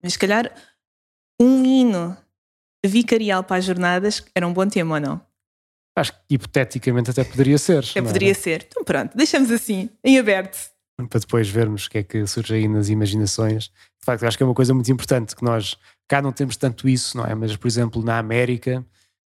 Mas 0.00 0.12
se 0.12 0.18
calhar 0.20 0.54
um 1.40 1.64
hino 1.64 2.16
vicarial 2.86 3.42
para 3.42 3.56
as 3.56 3.64
jornadas 3.64 4.24
era 4.32 4.46
um 4.46 4.52
bom 4.52 4.64
tema 4.68 4.94
ou 4.94 5.00
não? 5.00 5.20
Acho 5.96 6.12
que 6.12 6.18
hipoteticamente 6.36 7.10
até 7.10 7.24
poderia 7.24 7.58
ser. 7.58 7.78
Até 7.84 8.00
não 8.00 8.06
é? 8.08 8.12
poderia 8.12 8.32
ser. 8.34 8.66
Então 8.70 8.84
pronto, 8.84 9.16
deixamos 9.16 9.50
assim, 9.50 9.90
em 10.04 10.20
aberto. 10.20 10.70
Para 11.08 11.20
depois 11.20 11.48
vermos 11.48 11.86
o 11.86 11.90
que 11.90 11.98
é 11.98 12.02
que 12.02 12.26
surge 12.26 12.54
aí 12.54 12.68
nas 12.68 12.88
imaginações. 12.88 13.64
De 13.64 14.04
facto, 14.04 14.24
acho 14.24 14.36
que 14.36 14.42
é 14.42 14.46
uma 14.46 14.54
coisa 14.54 14.74
muito 14.74 14.90
importante 14.90 15.36
que 15.36 15.44
nós 15.44 15.76
cá 16.08 16.20
não 16.20 16.32
temos 16.32 16.56
tanto 16.56 16.88
isso, 16.88 17.16
não 17.16 17.24
é? 17.24 17.34
Mas, 17.34 17.56
por 17.56 17.68
exemplo, 17.68 18.02
na 18.02 18.18
América, 18.18 18.84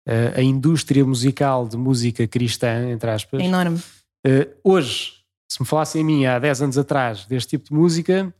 eh, 0.06 0.34
a 0.36 0.42
indústria 0.42 1.04
musical 1.04 1.68
de 1.68 1.76
música 1.76 2.26
cristã, 2.26 2.90
entre 2.90 3.10
aspas, 3.10 3.40
É 3.40 3.44
enorme. 3.44 3.80
Eh, 4.26 4.48
hoje, 4.64 5.12
se 5.50 5.60
me 5.60 5.66
falassem 5.66 6.02
a 6.02 6.04
mim 6.04 6.26
há 6.26 6.38
10 6.38 6.62
anos 6.62 6.78
atrás 6.78 7.26
deste 7.26 7.50
tipo 7.50 7.68
de 7.68 7.74
música, 7.74 8.34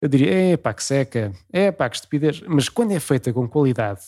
eu 0.00 0.08
diria, 0.08 0.52
é 0.52 0.56
pá, 0.56 0.72
que 0.72 0.84
seca, 0.84 1.32
é 1.52 1.72
pá, 1.72 1.88
que 1.88 1.96
estupidez. 1.96 2.40
Mas 2.42 2.68
quando 2.68 2.92
é 2.92 3.00
feita 3.00 3.32
com 3.32 3.48
qualidade, 3.48 4.00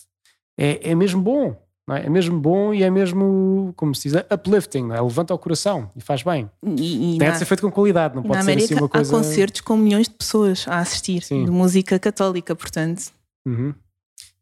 é, 0.59 0.91
é 0.91 0.95
mesmo 0.95 1.21
bom, 1.21 1.57
é? 1.95 2.07
É 2.07 2.11
mesmo 2.11 2.39
bom 2.41 2.73
e 2.75 2.83
é 2.83 2.91
mesmo, 2.91 3.73
como 3.77 3.95
se 3.95 4.09
diz, 4.09 4.23
uplifting, 4.33 4.91
é? 4.93 5.01
Levanta 5.01 5.33
o 5.35 5.39
coração 5.39 5.91
e 5.97 6.01
faz 6.01 6.23
bem. 6.23 6.51
E, 6.65 7.15
e 7.17 7.19
Tem 7.19 7.29
na, 7.29 7.33
de 7.33 7.39
ser 7.39 7.45
feito 7.45 7.61
com 7.63 7.71
qualidade, 7.71 8.15
não 8.15 8.23
pode 8.23 8.35
ser 8.37 8.51
América 8.53 8.65
assim 8.67 8.75
uma 8.83 8.89
coisa. 8.89 9.15
há 9.15 9.19
concertos 9.19 9.61
com 9.61 9.77
milhões 9.77 10.09
de 10.09 10.15
pessoas 10.15 10.67
a 10.69 10.79
assistir, 10.79 11.23
Sim. 11.23 11.45
de 11.45 11.51
música 11.51 11.99
católica, 11.99 12.55
portanto. 12.55 13.11
Uhum. 13.47 13.75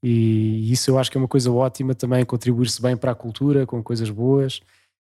E 0.02 0.70
isso 0.72 0.90
eu 0.90 0.98
acho 0.98 1.10
que 1.10 1.16
é 1.18 1.20
uma 1.20 1.28
coisa 1.28 1.50
ótima 1.50 1.94
também, 1.94 2.24
contribuir-se 2.24 2.80
bem 2.80 2.96
para 2.96 3.10
a 3.12 3.14
cultura, 3.14 3.66
com 3.66 3.82
coisas 3.82 4.10
boas. 4.10 4.60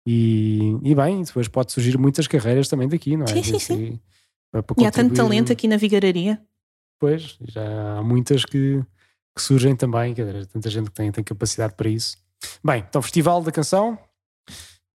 E, 0.06 0.76
e 0.82 0.94
bem, 0.94 1.22
depois 1.22 1.46
pode 1.46 1.72
surgir 1.72 1.96
muitas 1.98 2.26
carreiras 2.26 2.68
também 2.68 2.88
daqui, 2.88 3.16
não 3.16 3.24
é? 3.24 3.28
Sim, 3.28 3.42
sim, 3.42 3.58
sim. 3.58 4.00
para- 4.50 4.62
para 4.62 4.82
E 4.82 4.86
há 4.86 4.90
tanto 4.90 5.14
talento 5.14 5.52
aqui 5.52 5.68
na 5.68 5.76
vigararia. 5.76 6.40
Pois, 6.98 7.38
já 7.40 7.98
há 7.98 8.02
muitas 8.02 8.44
que, 8.44 8.82
que 9.36 9.42
surgem 9.42 9.76
também, 9.76 10.12
quer 10.14 10.26
dizer, 10.26 10.46
tanta 10.46 10.68
gente 10.68 10.86
que 10.90 10.96
tem, 10.96 11.12
tem 11.12 11.22
capacidade 11.22 11.74
para 11.74 11.88
isso. 11.88 12.16
Bem, 12.64 12.84
então 12.88 13.00
Festival 13.02 13.42
da 13.42 13.52
Canção 13.52 13.98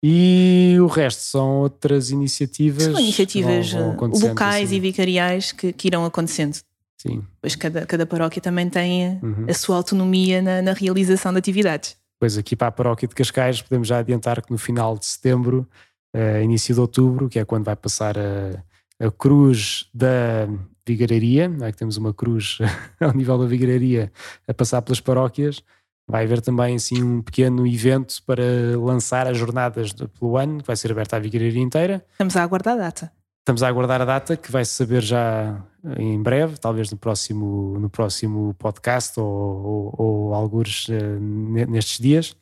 e 0.02 0.76
o 0.80 0.86
resto 0.86 1.22
são 1.22 1.60
outras 1.60 2.10
iniciativas. 2.10 2.82
São 2.84 2.98
iniciativas 3.00 3.70
vão- 3.72 3.96
vão 3.96 4.12
eh, 4.12 4.28
locais 4.28 4.66
assim. 4.68 4.76
e 4.76 4.80
vicariais 4.80 5.52
que, 5.52 5.72
que 5.72 5.88
irão 5.88 6.04
acontecendo. 6.04 6.58
Sim. 6.98 7.22
Pois 7.40 7.54
cada, 7.56 7.86
cada 7.86 8.06
paróquia 8.06 8.40
também 8.40 8.68
tem 8.68 9.04
eh, 9.04 9.18
Uhum. 9.22 9.46
a 9.48 9.54
sua 9.54 9.76
autonomia 9.76 10.42
na, 10.42 10.60
na 10.62 10.72
realização 10.72 11.32
de 11.32 11.38
atividades. 11.38 11.96
Pois 12.20 12.36
aqui 12.38 12.54
para 12.56 12.68
a 12.68 12.72
paróquia 12.72 13.08
de 13.08 13.14
Cascais 13.14 13.60
podemos 13.62 13.88
já 13.88 13.98
adiantar 13.98 14.40
que 14.42 14.50
no 14.50 14.58
final 14.58 14.96
de 14.98 15.04
setembro, 15.06 15.66
eh, 16.14 16.42
início 16.42 16.74
de 16.74 16.80
outubro, 16.80 17.28
que 17.28 17.38
é 17.38 17.44
quando 17.44 17.64
vai 17.64 17.76
passar 17.76 18.16
a, 18.18 18.62
a 19.06 19.10
cruz 19.10 19.86
da 19.92 20.48
vigararia, 20.86 21.48
não 21.48 21.66
é 21.66 21.72
que 21.72 21.78
temos 21.78 21.96
uma 21.96 22.12
cruz 22.12 22.58
ao 23.00 23.12
nível 23.14 23.38
da 23.38 23.46
vigararia 23.46 24.12
a 24.46 24.52
passar 24.54 24.82
pelas 24.82 25.00
paróquias, 25.00 25.62
vai 26.06 26.24
haver 26.24 26.40
também 26.40 26.76
assim 26.76 27.02
um 27.02 27.22
pequeno 27.22 27.66
evento 27.66 28.22
para 28.26 28.42
lançar 28.78 29.26
as 29.26 29.36
jornadas 29.38 29.92
do- 29.92 30.08
pelo 30.08 30.36
ano, 30.36 30.58
que 30.60 30.66
vai 30.66 30.76
ser 30.76 30.90
aberta 30.92 31.16
à 31.16 31.18
vigararia 31.18 31.62
inteira. 31.62 32.04
Estamos 32.12 32.36
a 32.36 32.42
aguardar 32.42 32.74
a 32.74 32.78
data. 32.78 33.12
estamos 33.40 33.62
a 33.62 33.68
aguardar 33.68 34.00
a 34.00 34.04
data 34.04 34.36
que 34.36 34.50
vai-se 34.50 34.72
saber 34.72 35.02
já 35.02 35.62
em 35.98 36.22
breve, 36.22 36.56
talvez 36.58 36.90
no 36.90 36.96
próximo, 36.96 37.78
no 37.78 37.90
próximo 37.90 38.54
podcast 38.54 39.20
ou, 39.20 39.26
ou, 39.26 39.94
ou 39.98 40.34
alguns 40.34 40.88
uh, 40.88 41.20
nestes 41.68 41.98
dias. 41.98 42.34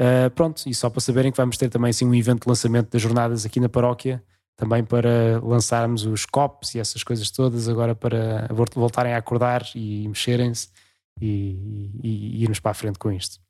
Uh, 0.00 0.30
pronto, 0.34 0.62
e 0.66 0.74
só 0.74 0.88
para 0.88 1.00
saberem 1.02 1.30
que 1.30 1.36
vamos 1.36 1.58
ter 1.58 1.68
também 1.68 1.90
assim, 1.90 2.06
um 2.06 2.14
evento 2.14 2.44
de 2.44 2.48
lançamento 2.48 2.90
das 2.90 3.02
jornadas 3.02 3.44
aqui 3.44 3.60
na 3.60 3.68
paróquia, 3.68 4.22
também 4.56 4.82
para 4.82 5.38
lançarmos 5.42 6.06
os 6.06 6.24
copos 6.24 6.74
e 6.74 6.78
essas 6.80 7.02
coisas 7.02 7.30
todas, 7.30 7.68
agora 7.68 7.94
para 7.94 8.48
voltarem 8.74 9.12
a 9.12 9.18
acordar 9.18 9.62
e 9.74 10.08
mexerem-se 10.08 10.68
e, 11.20 11.92
e, 12.02 12.38
e, 12.38 12.42
irmos 12.42 12.60
para 12.60 12.70
a 12.70 12.74
frente 12.74 12.98
com 12.98 13.10
isto. 13.12 13.40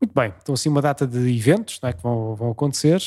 Muito 0.00 0.12
bem, 0.14 0.34
então 0.42 0.54
assim 0.54 0.68
uma 0.68 0.82
data 0.82 1.06
de 1.06 1.18
eventos 1.34 1.78
é, 1.82 1.92
que 1.92 2.02
vão, 2.02 2.34
vão 2.34 2.50
acontecer. 2.50 3.00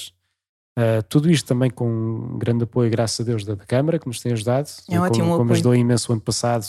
Uh, 0.77 1.01
tudo 1.09 1.29
isto 1.31 1.47
também 1.47 1.71
com 1.71 1.89
um 1.89 2.37
grande 2.37 2.63
apoio, 2.63 2.89
graças 2.89 3.19
a 3.19 3.23
Deus, 3.23 3.43
da, 3.43 3.55
da 3.55 3.65
Câmara, 3.65 3.97
que 3.97 4.07
nos 4.07 4.19
tem 4.19 4.31
ajudado. 4.31 4.69
É 4.89 4.99
ótimo 4.99 5.25
como, 5.25 5.37
como 5.37 5.53
ajudou 5.53 5.75
imenso 5.75 6.11
o 6.11 6.13
ano 6.13 6.21
passado 6.21 6.65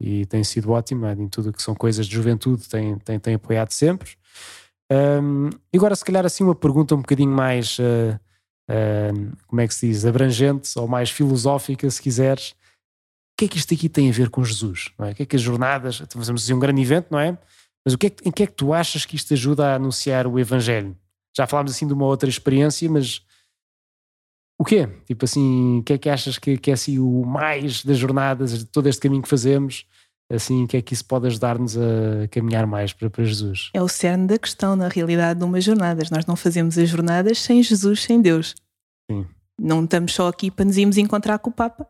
e 0.00 0.26
tem 0.26 0.42
sido 0.42 0.72
ótimo, 0.72 1.06
é, 1.06 1.12
em 1.12 1.28
tudo 1.28 1.52
que 1.52 1.62
são 1.62 1.74
coisas 1.74 2.06
de 2.06 2.14
juventude, 2.14 2.68
tem, 2.68 2.98
tem, 2.98 3.18
tem 3.18 3.34
apoiado 3.34 3.70
sempre. 3.70 4.10
Um, 4.90 5.50
e 5.72 5.76
agora, 5.76 5.94
se 5.94 6.04
calhar, 6.04 6.24
assim, 6.26 6.44
uma 6.44 6.54
pergunta 6.54 6.94
um 6.94 6.98
bocadinho 6.98 7.30
mais, 7.30 7.78
uh, 7.78 8.20
uh, 8.70 9.36
como 9.46 9.60
é 9.60 9.68
que 9.68 9.74
se 9.74 9.88
diz, 9.88 10.04
abrangente 10.04 10.70
ou 10.78 10.86
mais 10.86 11.10
filosófica, 11.10 11.88
se 11.88 12.02
quiseres. 12.02 12.54
O 13.34 13.36
que 13.36 13.46
é 13.46 13.48
que 13.48 13.58
isto 13.58 13.74
aqui 13.74 13.88
tem 13.88 14.08
a 14.08 14.12
ver 14.12 14.30
com 14.30 14.44
Jesus? 14.44 14.92
É? 15.00 15.10
O 15.10 15.14
que 15.14 15.22
é 15.24 15.26
que 15.26 15.34
as 15.34 15.42
jornadas, 15.42 15.98
fazemos 16.08 16.44
assim 16.44 16.52
um 16.52 16.58
grande 16.60 16.80
evento, 16.80 17.08
não 17.10 17.18
é? 17.18 17.36
Mas 17.84 17.94
o 17.94 17.98
que 17.98 18.06
é 18.06 18.10
que, 18.10 18.28
em 18.28 18.30
que 18.30 18.42
é 18.44 18.46
que 18.46 18.52
tu 18.52 18.72
achas 18.72 19.04
que 19.04 19.16
isto 19.16 19.34
ajuda 19.34 19.66
a 19.66 19.74
anunciar 19.74 20.26
o 20.26 20.38
Evangelho? 20.38 20.96
Já 21.36 21.46
falámos 21.46 21.72
assim 21.72 21.86
de 21.86 21.92
uma 21.92 22.06
outra 22.06 22.28
experiência, 22.28 22.88
mas 22.88 23.22
o 24.58 24.64
quê? 24.64 24.88
Tipo 25.04 25.24
assim, 25.24 25.80
o 25.80 25.82
que 25.82 25.94
é 25.94 25.98
que 25.98 26.08
achas 26.08 26.38
que, 26.38 26.56
que 26.56 26.70
é 26.70 26.74
assim 26.74 26.98
o 26.98 27.24
mais 27.24 27.84
das 27.84 27.98
jornadas, 27.98 28.58
de 28.60 28.64
todo 28.64 28.88
este 28.88 29.02
caminho 29.02 29.22
que 29.22 29.28
fazemos? 29.28 29.84
Assim, 30.30 30.64
o 30.64 30.68
que 30.68 30.76
é 30.76 30.82
que 30.82 30.94
isso 30.94 31.04
pode 31.04 31.26
ajudar-nos 31.26 31.76
a 31.76 32.28
caminhar 32.30 32.66
mais 32.66 32.92
para, 32.92 33.10
para 33.10 33.24
Jesus? 33.24 33.70
É 33.74 33.82
o 33.82 33.88
cerne 33.88 34.26
da 34.28 34.38
questão, 34.38 34.74
na 34.74 34.88
realidade, 34.88 35.38
de 35.40 35.44
umas 35.44 35.62
jornadas. 35.64 36.08
Nós 36.08 36.24
não 36.24 36.36
fazemos 36.36 36.78
as 36.78 36.88
jornadas 36.88 37.40
sem 37.40 37.62
Jesus, 37.62 38.04
sem 38.04 38.22
Deus. 38.22 38.54
Sim. 39.10 39.26
Não 39.60 39.84
estamos 39.84 40.14
só 40.14 40.28
aqui 40.28 40.50
para 40.50 40.64
nos 40.64 40.78
irmos 40.78 40.96
encontrar 40.96 41.38
com 41.38 41.50
o 41.50 41.52
Papa. 41.52 41.86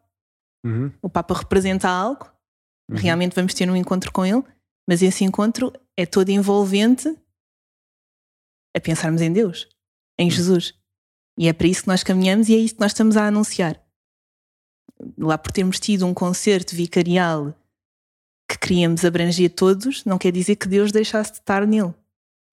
Uhum. 0.64 0.92
O 1.02 1.10
Papa 1.10 1.34
representa 1.34 1.88
algo, 1.88 2.26
uhum. 2.90 2.96
realmente 2.96 3.34
vamos 3.34 3.52
ter 3.54 3.68
um 3.70 3.76
encontro 3.76 4.10
com 4.10 4.24
ele, 4.24 4.42
mas 4.88 5.02
esse 5.02 5.24
encontro 5.24 5.72
é 5.96 6.06
todo 6.06 6.30
envolvente 6.30 7.14
a 8.74 8.80
pensarmos 8.80 9.20
em 9.20 9.32
Deus, 9.32 9.68
em 10.18 10.24
uhum. 10.24 10.30
Jesus. 10.30 10.74
E 11.38 11.48
é 11.48 11.52
para 11.52 11.66
isso 11.66 11.82
que 11.82 11.88
nós 11.88 12.02
caminhamos 12.02 12.48
e 12.48 12.54
é 12.54 12.58
isso 12.58 12.74
que 12.74 12.80
nós 12.80 12.92
estamos 12.92 13.16
a 13.16 13.26
anunciar. 13.26 13.80
Lá 15.18 15.36
por 15.36 15.52
termos 15.52 15.78
tido 15.80 16.06
um 16.06 16.14
concerto 16.14 16.74
vicarial 16.74 17.54
que 18.48 18.58
queríamos 18.58 19.04
abranger 19.04 19.50
todos, 19.50 20.04
não 20.04 20.18
quer 20.18 20.30
dizer 20.30 20.56
que 20.56 20.68
Deus 20.68 20.92
deixasse 20.92 21.32
de 21.32 21.38
estar 21.38 21.66
nele. 21.66 21.94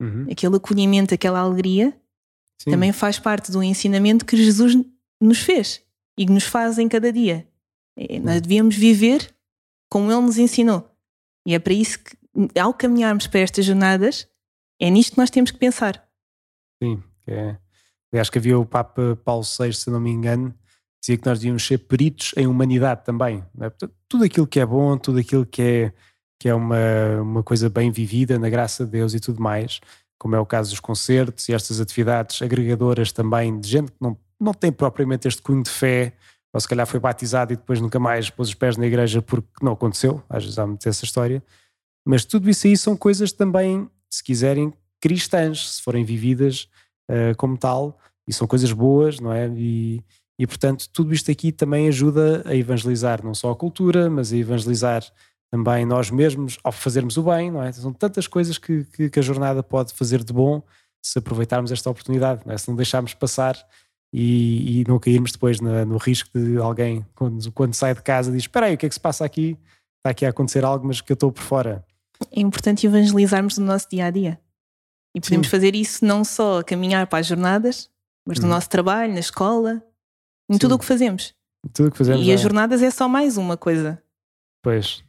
Uhum. 0.01 0.28
Aquele 0.32 0.55
acolhimento, 0.55 1.14
aquela 1.14 1.39
alegria, 1.39 1.95
Sim. 2.62 2.72
também 2.72 2.91
faz 2.91 3.20
parte 3.20 3.51
do 3.51 3.62
ensinamento 3.62 4.26
que 4.26 4.36
Jesus 4.36 4.74
nos 5.22 5.39
fez 5.39 5.84
e 6.18 6.26
que 6.26 6.32
nos 6.32 6.43
faz 6.43 6.80
em 6.80 6.88
cada 6.88 7.12
dia. 7.12 7.47
Uhum. 7.97 8.21
Nós 8.23 8.41
devíamos 8.41 8.75
viver 8.75 9.33
como 9.89 10.11
Ele 10.11 10.21
nos 10.21 10.37
ensinou. 10.37 10.89
E 11.45 11.53
é 11.53 11.59
para 11.59 11.73
isso 11.73 11.99
que, 11.99 12.17
ao 12.59 12.73
caminharmos 12.73 13.27
para 13.27 13.41
estas 13.41 13.65
jornadas, 13.65 14.27
é 14.79 14.89
nisto 14.89 15.13
que 15.13 15.17
nós 15.17 15.29
temos 15.29 15.51
que 15.51 15.57
pensar. 15.57 16.07
Sim, 16.81 17.03
é 17.27 17.57
Aliás, 18.11 18.29
que 18.29 18.37
havia 18.37 18.59
o 18.59 18.65
Papa 18.65 19.17
Paulo 19.23 19.43
VI, 19.43 19.73
se 19.73 19.89
não 19.89 19.99
me 19.99 20.11
engano, 20.11 20.53
dizia 20.99 21.17
que 21.17 21.25
nós 21.25 21.39
devíamos 21.39 21.65
ser 21.65 21.77
peritos 21.77 22.33
em 22.35 22.45
humanidade 22.45 23.05
também. 23.05 23.43
É? 23.59 23.69
Portanto, 23.69 23.93
tudo 24.07 24.25
aquilo 24.25 24.45
que 24.45 24.59
é 24.59 24.65
bom, 24.65 24.97
tudo 24.97 25.19
aquilo 25.19 25.45
que 25.45 25.61
é, 25.61 25.93
que 26.37 26.49
é 26.49 26.53
uma, 26.53 27.21
uma 27.21 27.43
coisa 27.43 27.69
bem 27.69 27.89
vivida, 27.89 28.37
na 28.37 28.49
graça 28.49 28.85
de 28.85 28.91
Deus 28.91 29.13
e 29.13 29.19
tudo 29.19 29.41
mais, 29.41 29.79
como 30.19 30.35
é 30.35 30.39
o 30.39 30.45
caso 30.45 30.71
dos 30.71 30.79
concertos 30.81 31.47
e 31.47 31.53
estas 31.53 31.79
atividades 31.79 32.41
agregadoras 32.41 33.13
também 33.13 33.57
de 33.59 33.67
gente 33.69 33.91
que 33.91 33.97
não, 34.01 34.17
não 34.39 34.53
tem 34.53 34.71
propriamente 34.71 35.27
este 35.27 35.41
cunho 35.41 35.63
de 35.63 35.69
fé, 35.69 36.13
ou 36.54 36.60
se 36.60 36.68
calhar 36.68 36.86
foi 36.86 36.99
batizado 36.99 37.54
e 37.54 37.56
depois 37.56 37.80
nunca 37.80 37.99
mais 37.99 38.30
pôs 38.30 38.49
os 38.49 38.56
pés 38.56 38.78
na 38.78 38.86
igreja 38.86 39.22
porque 39.22 39.49
não 39.62 39.74
aconteceu, 39.74 40.22
às 40.30 40.43
vezes 40.43 40.60
há 40.60 40.68
muito 40.68 40.88
essa 40.88 41.06
história. 41.06 41.43
Mas 42.06 42.26
tudo 42.26 42.49
isso 42.49 42.68
aí 42.68 42.76
são 42.76 42.95
coisas 42.97 43.32
também, 43.32 43.89
se 44.10 44.24
quiserem, 44.24 44.74
cristãs, 44.99 45.76
se 45.76 45.82
forem 45.82 46.04
vividas 46.04 46.68
uh, 47.10 47.36
como 47.38 47.58
tal, 47.58 47.97
e 48.28 48.34
são 48.34 48.47
coisas 48.47 48.72
boas, 48.72 49.20
não 49.20 49.32
é? 49.32 49.47
E, 49.56 50.04
e 50.38 50.47
portanto, 50.47 50.89
tudo 50.91 51.14
isto 51.14 51.30
aqui 51.32 51.52
também 51.52 51.88
ajuda 51.88 52.43
a 52.45 52.56
evangelizar 52.56 53.24
não 53.24 53.34
só 53.34 53.52
a 53.52 53.56
cultura, 53.56 54.10
mas 54.10 54.34
a 54.34 54.38
evangelizar 54.38 55.04
também 55.52 55.86
nós 55.86 56.10
mesmos 56.10 56.58
ao 56.64 56.72
fazermos 56.72 57.18
o 57.18 57.24
bem, 57.24 57.52
não 57.52 57.62
é? 57.62 57.72
São 57.72 57.91
tantas 57.91 58.26
coisas 58.28 58.58
que, 58.58 58.86
que, 58.86 59.10
que 59.10 59.20
a 59.20 59.22
jornada 59.22 59.62
pode 59.62 59.93
fazer 59.93 60.24
de 60.24 60.32
bom 60.32 60.64
se 61.04 61.20
aproveitarmos 61.20 61.72
esta 61.72 61.89
oportunidade, 61.89 62.41
não 62.45 62.54
é? 62.54 62.58
se 62.58 62.70
não 62.70 62.76
deixarmos 62.76 63.14
passar 63.14 63.56
e, 64.14 64.82
e 64.82 64.84
não 64.88 64.99
cairmos 64.99 65.32
depois 65.32 65.62
na, 65.62 65.86
no 65.86 65.97
risco 65.97 66.30
de 66.38 66.57
alguém, 66.57 67.05
quando, 67.16 67.51
quando 67.51 67.74
sai 67.74 67.93
de 67.93 68.01
casa, 68.01 68.32
diz: 68.32 68.43
Espera 68.43 68.66
aí, 68.66 68.76
o 68.76 68.78
que 68.78 68.86
é 68.86 68.89
que 68.89 68.95
se 68.95 69.01
passa 69.01 69.24
aqui? 69.24 69.57
Está 69.99 70.09
aqui 70.09 70.26
a 70.26 70.30
acontecer 70.30 70.66
algo, 70.66 70.88
mas 70.88 70.99
que 70.99 71.12
eu 71.12 71.16
estou 71.16 71.32
por 71.32 71.43
fora. 71.43 71.86
É 72.32 72.39
importante 72.39 72.86
evangelizarmos 72.86 73.57
no 73.57 73.66
nosso 73.66 73.89
dia 73.89 74.05
a 74.05 74.09
dia. 74.12 74.39
E 75.16 75.22
podemos 75.22 75.47
Sim. 75.47 75.51
fazer 75.51 75.76
isso 75.76 76.05
não 76.05 76.24
só 76.24 76.59
a 76.59 76.64
caminhar 76.64 77.07
para 77.07 77.20
as 77.20 77.28
jornadas, 77.28 77.89
mas 78.26 78.39
no 78.39 78.47
hum. 78.47 78.49
nosso 78.49 78.70
trabalho, 78.70 79.14
na 79.14 79.20
escola, 79.20 79.84
em 80.49 80.53
Sim. 80.53 80.59
tudo 80.59 80.76
o 80.76 80.80
que 80.80 80.86
fazemos. 80.86 81.34
Tudo 81.74 81.89
o 81.89 81.91
que 81.91 81.97
fazemos. 81.97 82.26
E 82.26 82.32
é. 82.32 82.34
as 82.34 82.41
jornadas 82.41 82.82
é 82.82 82.89
só 82.89 83.07
mais 83.07 83.38
uma 83.38 83.55
coisa. 83.55 84.01
Pois. 84.62 85.03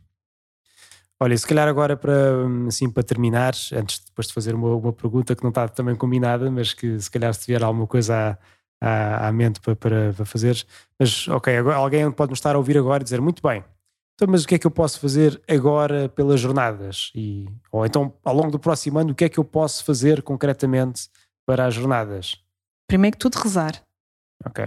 Olha, 1.20 1.36
se 1.36 1.46
calhar 1.46 1.68
agora 1.68 1.96
para, 1.96 2.46
assim, 2.66 2.90
para 2.90 3.02
terminar, 3.02 3.54
antes 3.72 4.00
de, 4.00 4.06
depois 4.06 4.26
de 4.26 4.32
fazer 4.32 4.54
uma, 4.54 4.74
uma 4.74 4.92
pergunta 4.92 5.36
que 5.36 5.42
não 5.42 5.50
está 5.50 5.68
também 5.68 5.94
combinada, 5.94 6.50
mas 6.50 6.74
que 6.74 6.98
se 6.98 7.10
calhar 7.10 7.32
se 7.32 7.44
tiver 7.44 7.62
alguma 7.62 7.86
coisa 7.86 8.32
à, 8.32 8.38
à, 8.82 9.28
à 9.28 9.32
mente 9.32 9.60
para, 9.60 9.76
para, 9.76 10.12
para 10.12 10.24
fazer. 10.24 10.66
Mas 10.98 11.28
ok, 11.28 11.56
agora, 11.56 11.76
alguém 11.76 12.10
pode 12.10 12.30
nos 12.30 12.38
estar 12.40 12.56
a 12.56 12.58
ouvir 12.58 12.76
agora 12.76 13.02
e 13.02 13.04
dizer, 13.04 13.20
muito 13.20 13.40
bem, 13.40 13.64
então, 14.14 14.30
mas 14.30 14.44
o 14.44 14.48
que 14.48 14.56
é 14.56 14.58
que 14.58 14.66
eu 14.66 14.70
posso 14.70 15.00
fazer 15.00 15.40
agora 15.48 16.08
pelas 16.08 16.40
jornadas? 16.40 17.10
E, 17.14 17.46
ou 17.70 17.86
então, 17.86 18.12
ao 18.24 18.34
longo 18.34 18.50
do 18.50 18.58
próximo 18.58 18.98
ano, 18.98 19.12
o 19.12 19.14
que 19.14 19.24
é 19.24 19.28
que 19.28 19.38
eu 19.38 19.44
posso 19.44 19.84
fazer 19.84 20.22
concretamente 20.22 21.08
para 21.46 21.66
as 21.66 21.74
jornadas? 21.74 22.36
Primeiro 22.86 23.16
que 23.16 23.20
tudo, 23.20 23.36
rezar. 23.36 23.82
Ok. 24.44 24.64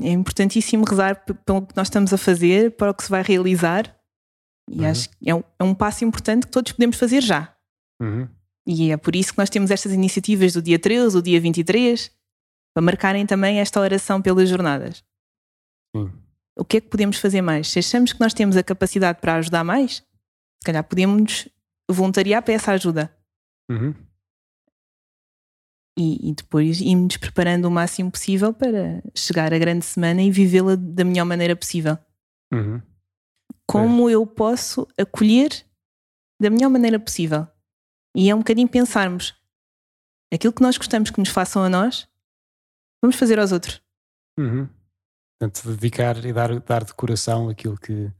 É 0.00 0.10
importantíssimo 0.10 0.84
rezar 0.84 1.24
pelo 1.24 1.66
que 1.66 1.76
nós 1.76 1.88
estamos 1.88 2.12
a 2.12 2.18
fazer, 2.18 2.72
para 2.76 2.90
o 2.90 2.94
que 2.94 3.04
se 3.04 3.10
vai 3.10 3.22
realizar. 3.22 3.96
E 4.70 4.80
uhum. 4.80 4.90
acho 4.90 5.10
que 5.10 5.16
é 5.28 5.34
um, 5.34 5.42
é 5.58 5.64
um 5.64 5.74
passo 5.74 6.04
importante 6.04 6.46
que 6.46 6.52
todos 6.52 6.72
podemos 6.72 6.96
fazer 6.96 7.20
já. 7.20 7.54
Uhum. 8.00 8.28
E 8.66 8.90
é 8.92 8.96
por 8.96 9.14
isso 9.14 9.32
que 9.32 9.38
nós 9.38 9.50
temos 9.50 9.70
estas 9.70 9.92
iniciativas 9.92 10.52
do 10.52 10.62
dia 10.62 10.78
13, 10.78 11.16
do 11.16 11.22
dia 11.22 11.40
23, 11.40 12.10
para 12.74 12.82
marcarem 12.82 13.26
também 13.26 13.60
esta 13.60 13.80
oração 13.80 14.20
pelas 14.20 14.48
jornadas. 14.48 15.04
Sim. 15.94 16.10
O 16.56 16.64
que 16.64 16.78
é 16.78 16.80
que 16.80 16.88
podemos 16.88 17.18
fazer 17.18 17.40
mais? 17.40 17.68
Se 17.68 17.78
achamos 17.78 18.12
que 18.12 18.20
nós 18.20 18.34
temos 18.34 18.56
a 18.56 18.62
capacidade 18.62 19.20
para 19.20 19.36
ajudar 19.36 19.64
mais, 19.64 19.96
se 19.96 20.64
calhar 20.64 20.84
podemos 20.84 21.48
voluntariar 21.90 22.42
para 22.42 22.54
essa 22.54 22.72
ajuda. 22.72 23.14
Uhum 23.70 23.94
e, 25.98 26.30
e 26.30 26.34
depois 26.34 26.80
irmos 26.80 27.16
preparando 27.16 27.66
o 27.66 27.70
máximo 27.70 28.10
possível 28.10 28.52
para 28.52 29.02
chegar 29.14 29.52
à 29.52 29.58
grande 29.58 29.84
semana 29.84 30.22
e 30.22 30.30
vivê-la 30.30 30.76
da 30.76 31.04
melhor 31.04 31.24
maneira 31.24 31.54
possível. 31.54 31.98
Uhum. 32.52 32.80
Como 33.66 34.08
é. 34.08 34.14
eu 34.14 34.26
posso 34.26 34.86
acolher 34.98 35.50
da 36.40 36.50
melhor 36.50 36.70
maneira 36.70 36.98
possível? 36.98 37.46
E 38.16 38.30
é 38.30 38.34
um 38.34 38.38
bocadinho 38.38 38.68
pensarmos 38.68 39.34
aquilo 40.32 40.52
que 40.52 40.62
nós 40.62 40.76
gostamos 40.76 41.10
que 41.10 41.20
nos 41.20 41.28
façam 41.28 41.62
a 41.62 41.68
nós, 41.68 42.08
vamos 43.02 43.16
fazer 43.16 43.38
aos 43.38 43.52
outros. 43.52 43.82
Uhum. 44.38 44.68
Portanto, 45.38 45.68
dedicar 45.76 46.24
e 46.24 46.32
dar, 46.32 46.60
dar 46.60 46.84
de 46.84 46.94
coração 46.94 47.48
aquilo 47.48 47.76
que, 47.76 48.10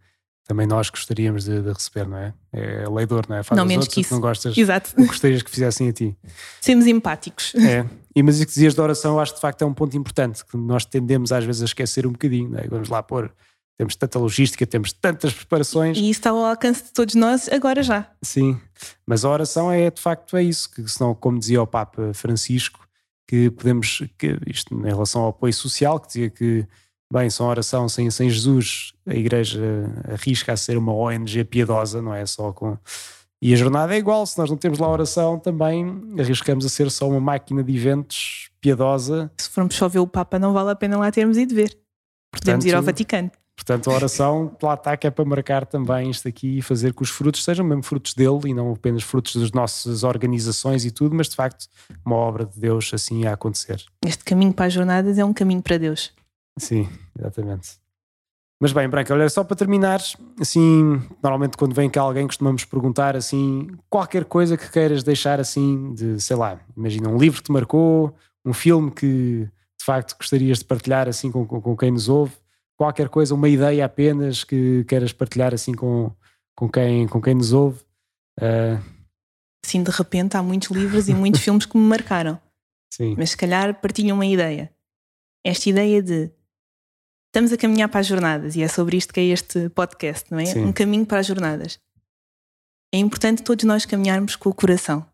também 0.46 0.66
nós 0.66 0.90
gostaríamos 0.90 1.44
de, 1.44 1.62
de, 1.62 1.72
receber, 1.72 2.06
não 2.08 2.18
é? 2.18 2.34
É 2.52 2.88
leidor, 2.88 3.24
não 3.28 3.36
é? 3.36 3.42
Faz 3.42 3.56
não 3.56 3.64
menos 3.64 3.86
que 3.86 4.00
isso. 4.00 4.12
Não 4.12 4.20
gostas, 4.20 4.56
Exato. 4.56 4.92
gostarias 5.06 5.42
que 5.42 5.50
fizessem 5.50 5.88
a 5.88 5.92
ti. 5.92 6.16
Sermos 6.60 6.86
empáticos. 6.86 7.54
É. 7.54 7.86
E 8.14 8.22
mas 8.22 8.36
isso 8.36 8.46
que 8.46 8.52
dizias 8.52 8.74
da 8.74 8.82
oração, 8.82 9.14
eu 9.14 9.20
acho 9.20 9.32
que 9.32 9.38
de 9.38 9.40
facto 9.40 9.62
é 9.62 9.66
um 9.66 9.72
ponto 9.72 9.96
importante, 9.96 10.44
que 10.44 10.56
nós 10.56 10.84
tendemos 10.84 11.32
às 11.32 11.44
vezes 11.44 11.62
a 11.62 11.64
esquecer 11.64 12.06
um 12.06 12.12
bocadinho, 12.12 12.50
não 12.50 12.58
é? 12.58 12.66
Vamos 12.66 12.88
lá 12.88 13.02
pôr, 13.02 13.32
temos 13.78 13.96
tanta 13.96 14.18
logística, 14.18 14.66
temos 14.66 14.92
tantas 14.92 15.32
preparações. 15.32 15.96
E 15.96 16.10
isso 16.10 16.20
está 16.20 16.30
ao 16.30 16.44
alcance 16.44 16.84
de 16.84 16.92
todos 16.92 17.14
nós 17.14 17.48
agora 17.48 17.82
já. 17.82 18.10
Sim, 18.20 18.60
mas 19.06 19.24
a 19.24 19.30
oração 19.30 19.72
é 19.72 19.90
de 19.90 20.00
facto 20.00 20.36
é 20.36 20.42
isso, 20.42 20.70
que 20.70 20.86
senão, 20.88 21.14
como 21.14 21.38
dizia 21.38 21.62
o 21.62 21.66
Papa 21.66 22.12
Francisco, 22.12 22.86
que 23.32 23.48
podemos, 23.48 24.02
que 24.18 24.38
isto 24.46 24.74
em 24.74 24.90
relação 24.90 25.22
ao 25.22 25.28
apoio 25.30 25.54
social, 25.54 25.98
que 25.98 26.06
dizia 26.06 26.28
que 26.28 26.66
bem, 27.10 27.30
sem 27.30 27.46
oração, 27.46 27.88
sem, 27.88 28.10
sem 28.10 28.28
Jesus, 28.28 28.92
a 29.06 29.14
igreja 29.14 29.58
arrisca 30.12 30.52
a 30.52 30.56
ser 30.56 30.76
uma 30.76 30.92
ONG 30.92 31.42
piedosa, 31.44 32.02
não 32.02 32.12
é 32.12 32.26
só 32.26 32.52
com. 32.52 32.76
E 33.40 33.54
a 33.54 33.56
jornada 33.56 33.94
é 33.94 33.96
igual, 33.96 34.26
se 34.26 34.36
nós 34.36 34.50
não 34.50 34.56
temos 34.58 34.78
lá 34.78 34.86
oração, 34.86 35.38
também 35.38 36.14
arriscamos 36.18 36.66
a 36.66 36.68
ser 36.68 36.90
só 36.90 37.08
uma 37.08 37.20
máquina 37.20 37.64
de 37.64 37.74
eventos 37.74 38.50
piedosa. 38.60 39.32
Se 39.38 39.48
formos 39.48 39.76
só 39.76 39.88
ver 39.88 40.00
o 40.00 40.06
Papa, 40.06 40.38
não 40.38 40.52
vale 40.52 40.70
a 40.70 40.76
pena 40.76 40.98
lá 40.98 41.10
termos 41.10 41.38
ido 41.38 41.54
ver. 41.54 41.70
Portanto, 42.30 42.56
Podemos 42.58 42.64
ir 42.66 42.74
ao 42.74 42.82
Vaticano. 42.82 43.30
Portanto, 43.56 43.90
a 43.90 43.94
oração 43.94 44.56
lá 44.62 44.74
está 44.74 44.96
que 44.96 45.06
é 45.06 45.10
para 45.10 45.24
marcar 45.24 45.66
também 45.66 46.10
isto 46.10 46.26
aqui 46.26 46.58
e 46.58 46.62
fazer 46.62 46.94
que 46.94 47.02
os 47.02 47.10
frutos 47.10 47.44
sejam 47.44 47.64
mesmo 47.64 47.82
frutos 47.82 48.14
dele 48.14 48.40
e 48.46 48.54
não 48.54 48.72
apenas 48.72 49.02
frutos 49.02 49.36
das 49.36 49.52
nossas 49.52 50.02
organizações 50.02 50.84
e 50.84 50.90
tudo, 50.90 51.14
mas 51.14 51.28
de 51.28 51.36
facto 51.36 51.66
uma 52.04 52.16
obra 52.16 52.44
de 52.44 52.58
Deus 52.58 52.90
assim 52.92 53.26
a 53.26 53.34
acontecer. 53.34 53.84
Este 54.04 54.24
caminho 54.24 54.52
para 54.52 54.66
as 54.66 54.72
jornadas 54.72 55.18
é 55.18 55.24
um 55.24 55.32
caminho 55.32 55.62
para 55.62 55.78
Deus. 55.78 56.12
Sim, 56.58 56.88
exatamente. 57.18 57.82
Mas 58.60 58.72
bem, 58.72 58.88
Branca, 58.88 59.12
olha, 59.12 59.28
só 59.28 59.42
para 59.42 59.56
terminar, 59.56 60.00
assim, 60.40 61.02
normalmente 61.20 61.56
quando 61.56 61.74
vem 61.74 61.90
cá 61.90 62.00
alguém 62.00 62.28
costumamos 62.28 62.64
perguntar 62.64 63.16
assim, 63.16 63.68
qualquer 63.90 64.24
coisa 64.24 64.56
que 64.56 64.70
queiras 64.70 65.02
deixar 65.02 65.40
assim, 65.40 65.92
de, 65.94 66.20
sei 66.20 66.36
lá, 66.36 66.60
imagina 66.76 67.08
um 67.08 67.18
livro 67.18 67.38
que 67.38 67.46
te 67.46 67.52
marcou, 67.52 68.14
um 68.44 68.52
filme 68.52 68.90
que 68.92 69.48
de 69.78 69.84
facto 69.84 70.16
gostarias 70.16 70.60
de 70.60 70.64
partilhar 70.64 71.08
assim 71.08 71.30
com, 71.30 71.44
com, 71.44 71.60
com 71.60 71.76
quem 71.76 71.90
nos 71.90 72.08
ouve, 72.08 72.34
qualquer 72.82 73.08
coisa, 73.08 73.32
uma 73.32 73.48
ideia 73.48 73.84
apenas 73.84 74.42
que 74.42 74.84
queiras 74.88 75.12
partilhar 75.12 75.54
assim 75.54 75.72
com, 75.72 76.12
com, 76.56 76.68
quem, 76.68 77.06
com 77.06 77.22
quem 77.22 77.34
nos 77.34 77.52
ouve. 77.52 77.80
Uh... 78.40 78.82
Sim, 79.64 79.84
de 79.84 79.90
repente 79.92 80.36
há 80.36 80.42
muitos 80.42 80.68
livros 80.68 81.08
e 81.08 81.14
muitos 81.14 81.40
filmes 81.44 81.64
que 81.64 81.76
me 81.76 81.84
marcaram. 81.84 82.40
Sim. 82.92 83.14
Mas 83.16 83.30
se 83.30 83.36
calhar 83.36 83.80
partilham 83.80 84.16
uma 84.16 84.26
ideia. 84.26 84.68
Esta 85.46 85.70
ideia 85.70 86.02
de 86.02 86.28
estamos 87.28 87.52
a 87.52 87.56
caminhar 87.56 87.88
para 87.88 88.00
as 88.00 88.06
jornadas 88.08 88.56
e 88.56 88.62
é 88.62 88.68
sobre 88.68 88.96
isto 88.96 89.14
que 89.14 89.20
é 89.20 89.24
este 89.26 89.68
podcast, 89.68 90.28
não 90.32 90.40
é? 90.40 90.46
Sim. 90.46 90.64
Um 90.64 90.72
caminho 90.72 91.06
para 91.06 91.20
as 91.20 91.26
jornadas. 91.26 91.78
É 92.92 92.98
importante 92.98 93.44
todos 93.44 93.64
nós 93.64 93.86
caminharmos 93.86 94.34
com 94.34 94.48
o 94.48 94.54
coração. 94.54 95.06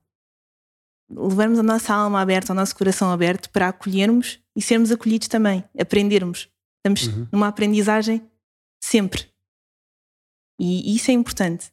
Levarmos 1.10 1.58
a 1.58 1.62
nossa 1.62 1.94
alma 1.94 2.22
aberta, 2.22 2.52
o 2.52 2.56
nosso 2.56 2.74
coração 2.74 3.12
aberto 3.12 3.50
para 3.50 3.68
acolhermos 3.68 4.40
e 4.56 4.62
sermos 4.62 4.90
acolhidos 4.90 5.28
também, 5.28 5.62
aprendermos. 5.78 6.48
Estamos 6.78 7.06
uhum. 7.06 7.28
numa 7.32 7.48
aprendizagem 7.48 8.22
sempre. 8.82 9.26
E 10.58 10.94
isso 10.94 11.10
é 11.10 11.14
importante. 11.14 11.72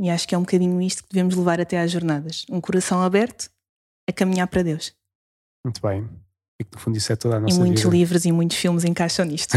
E 0.00 0.08
acho 0.08 0.26
que 0.26 0.34
é 0.34 0.38
um 0.38 0.42
bocadinho 0.42 0.80
isto 0.80 1.02
que 1.02 1.10
devemos 1.10 1.36
levar 1.36 1.60
até 1.60 1.78
às 1.78 1.90
jornadas. 1.90 2.46
Um 2.48 2.60
coração 2.60 3.02
aberto 3.02 3.50
a 4.08 4.12
caminhar 4.12 4.46
para 4.48 4.62
Deus. 4.62 4.94
Muito 5.64 5.80
bem. 5.82 6.08
E 6.58 6.64
que 6.64 6.74
no 6.74 6.80
fundo 6.80 6.96
isso 6.96 7.12
é 7.12 7.16
toda 7.16 7.36
a 7.36 7.40
nossa 7.40 7.54
E 7.54 7.58
muitos 7.58 7.82
vida. 7.82 7.94
livros 7.94 8.24
e 8.24 8.32
muitos 8.32 8.56
filmes 8.56 8.84
encaixam 8.84 9.26
nisto. 9.26 9.56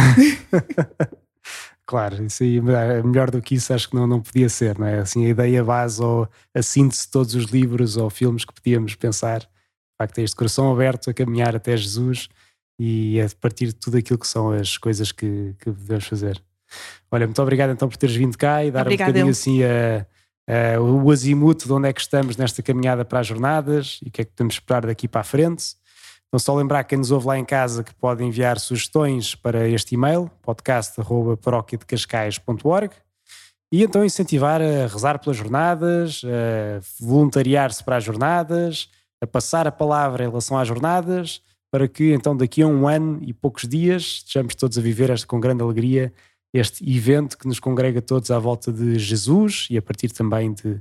claro, 1.85 2.25
isso 2.25 2.43
aí, 2.43 2.57
é 2.57 3.03
melhor 3.03 3.31
do 3.31 3.41
que 3.41 3.55
isso 3.55 3.73
acho 3.73 3.89
que 3.89 3.95
não, 3.95 4.05
não 4.05 4.21
podia 4.21 4.49
ser, 4.49 4.77
não 4.77 4.87
é? 4.87 4.99
Assim, 4.99 5.25
a 5.25 5.29
ideia 5.29 5.63
base 5.63 6.01
ou 6.01 6.27
a 6.53 6.61
síntese 6.61 7.03
de 7.03 7.09
todos 7.09 7.35
os 7.35 7.45
livros 7.45 7.95
ou 7.95 8.09
filmes 8.09 8.43
que 8.43 8.53
podíamos 8.53 8.95
pensar, 8.95 9.39
de 9.39 9.97
facto, 9.97 10.19
é 10.19 10.23
este 10.23 10.35
coração 10.35 10.71
aberto 10.71 11.09
a 11.09 11.13
caminhar 11.13 11.55
até 11.55 11.75
Jesus 11.77 12.27
e 12.79 13.21
a 13.21 13.27
partir 13.39 13.67
de 13.67 13.75
tudo 13.75 13.97
aquilo 13.97 14.19
que 14.19 14.27
são 14.27 14.51
as 14.51 14.77
coisas 14.77 15.11
que, 15.11 15.55
que 15.59 15.71
devemos 15.71 16.05
fazer. 16.05 16.41
Olha, 17.11 17.27
muito 17.27 17.41
obrigado 17.41 17.71
então 17.71 17.87
por 17.87 17.97
teres 17.97 18.15
vindo 18.15 18.37
cá 18.37 18.63
e 18.63 18.71
dar 18.71 18.81
Obrigado, 18.81 19.09
um 19.09 19.11
bocadinho 19.11 19.27
eu. 19.27 19.31
assim 19.31 19.61
a, 19.63 20.05
a, 20.75 20.81
o 20.81 21.11
azimuth 21.11 21.65
de 21.65 21.73
onde 21.73 21.89
é 21.89 21.93
que 21.93 22.01
estamos 22.01 22.35
nesta 22.35 22.63
caminhada 22.63 23.05
para 23.05 23.19
as 23.19 23.27
jornadas 23.27 23.99
e 24.03 24.09
o 24.09 24.11
que 24.11 24.21
é 24.21 24.25
que 24.25 24.31
podemos 24.31 24.55
esperar 24.55 24.83
daqui 24.85 25.07
para 25.07 25.21
a 25.21 25.23
frente. 25.23 25.75
Então, 26.27 26.39
só 26.39 26.55
lembrar 26.55 26.83
quem 26.85 26.97
nos 26.97 27.11
ouve 27.11 27.27
lá 27.27 27.37
em 27.37 27.45
casa 27.45 27.83
que 27.83 27.93
pode 27.93 28.23
enviar 28.23 28.59
sugestões 28.59 29.35
para 29.35 29.69
este 29.69 29.93
e-mail, 29.93 30.31
podcast.paróquiadecascais.org 30.41 32.89
e 33.71 33.83
então 33.83 34.03
incentivar 34.03 34.59
a 34.59 34.87
rezar 34.87 35.19
pelas 35.19 35.37
jornadas, 35.37 36.23
a 36.25 36.79
voluntariar-se 36.99 37.83
para 37.83 37.97
as 37.97 38.03
jornadas, 38.03 38.89
a 39.21 39.27
passar 39.27 39.67
a 39.67 39.71
palavra 39.71 40.23
em 40.23 40.27
relação 40.27 40.57
às 40.57 40.67
jornadas, 40.67 41.39
para 41.73 41.87
que 41.87 42.13
então 42.13 42.37
daqui 42.37 42.61
a 42.61 42.67
um 42.67 42.87
ano 42.87 43.17
e 43.23 43.33
poucos 43.33 43.67
dias 43.67 44.21
estejamos 44.23 44.53
todos 44.53 44.77
a 44.77 44.81
viver 44.81 45.09
esta, 45.09 45.25
com 45.25 45.39
grande 45.39 45.63
alegria 45.63 46.13
este 46.53 46.87
evento 46.87 47.35
que 47.35 47.47
nos 47.47 47.59
congrega 47.59 47.99
todos 47.99 48.29
à 48.29 48.37
volta 48.37 48.71
de 48.71 48.99
Jesus 48.99 49.65
e 49.71 49.75
a 49.75 49.81
partir 49.81 50.09
também 50.11 50.53
de 50.53 50.79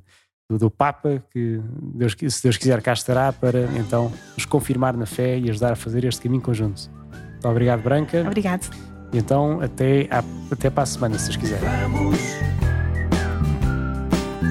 do, 0.51 0.59
do 0.59 0.71
Papa, 0.71 1.25
que 1.31 1.63
Deus, 1.81 2.15
se 2.29 2.43
Deus 2.43 2.59
quiser 2.59 2.83
cá 2.83 2.93
estará 2.93 3.33
para 3.33 3.63
então 3.79 4.13
nos 4.37 4.45
confirmar 4.45 4.95
na 4.95 5.07
fé 5.07 5.39
e 5.39 5.49
ajudar 5.49 5.73
a 5.73 5.77
fazer 5.77 6.05
este 6.05 6.21
caminho 6.21 6.43
conjunto. 6.43 6.91
Então, 7.39 7.51
obrigado, 7.51 7.83
Branca. 7.83 8.21
Obrigado. 8.27 8.69
E 9.15 9.17
então 9.17 9.63
até, 9.63 10.11
até 10.51 10.69
para 10.69 10.83
a 10.83 10.87
semana, 10.87 11.19
se 11.19 11.25
Deus 11.25 11.37
quiser. 11.39 11.59
Vamos, 11.61 12.21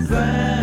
vamos. 0.09 0.60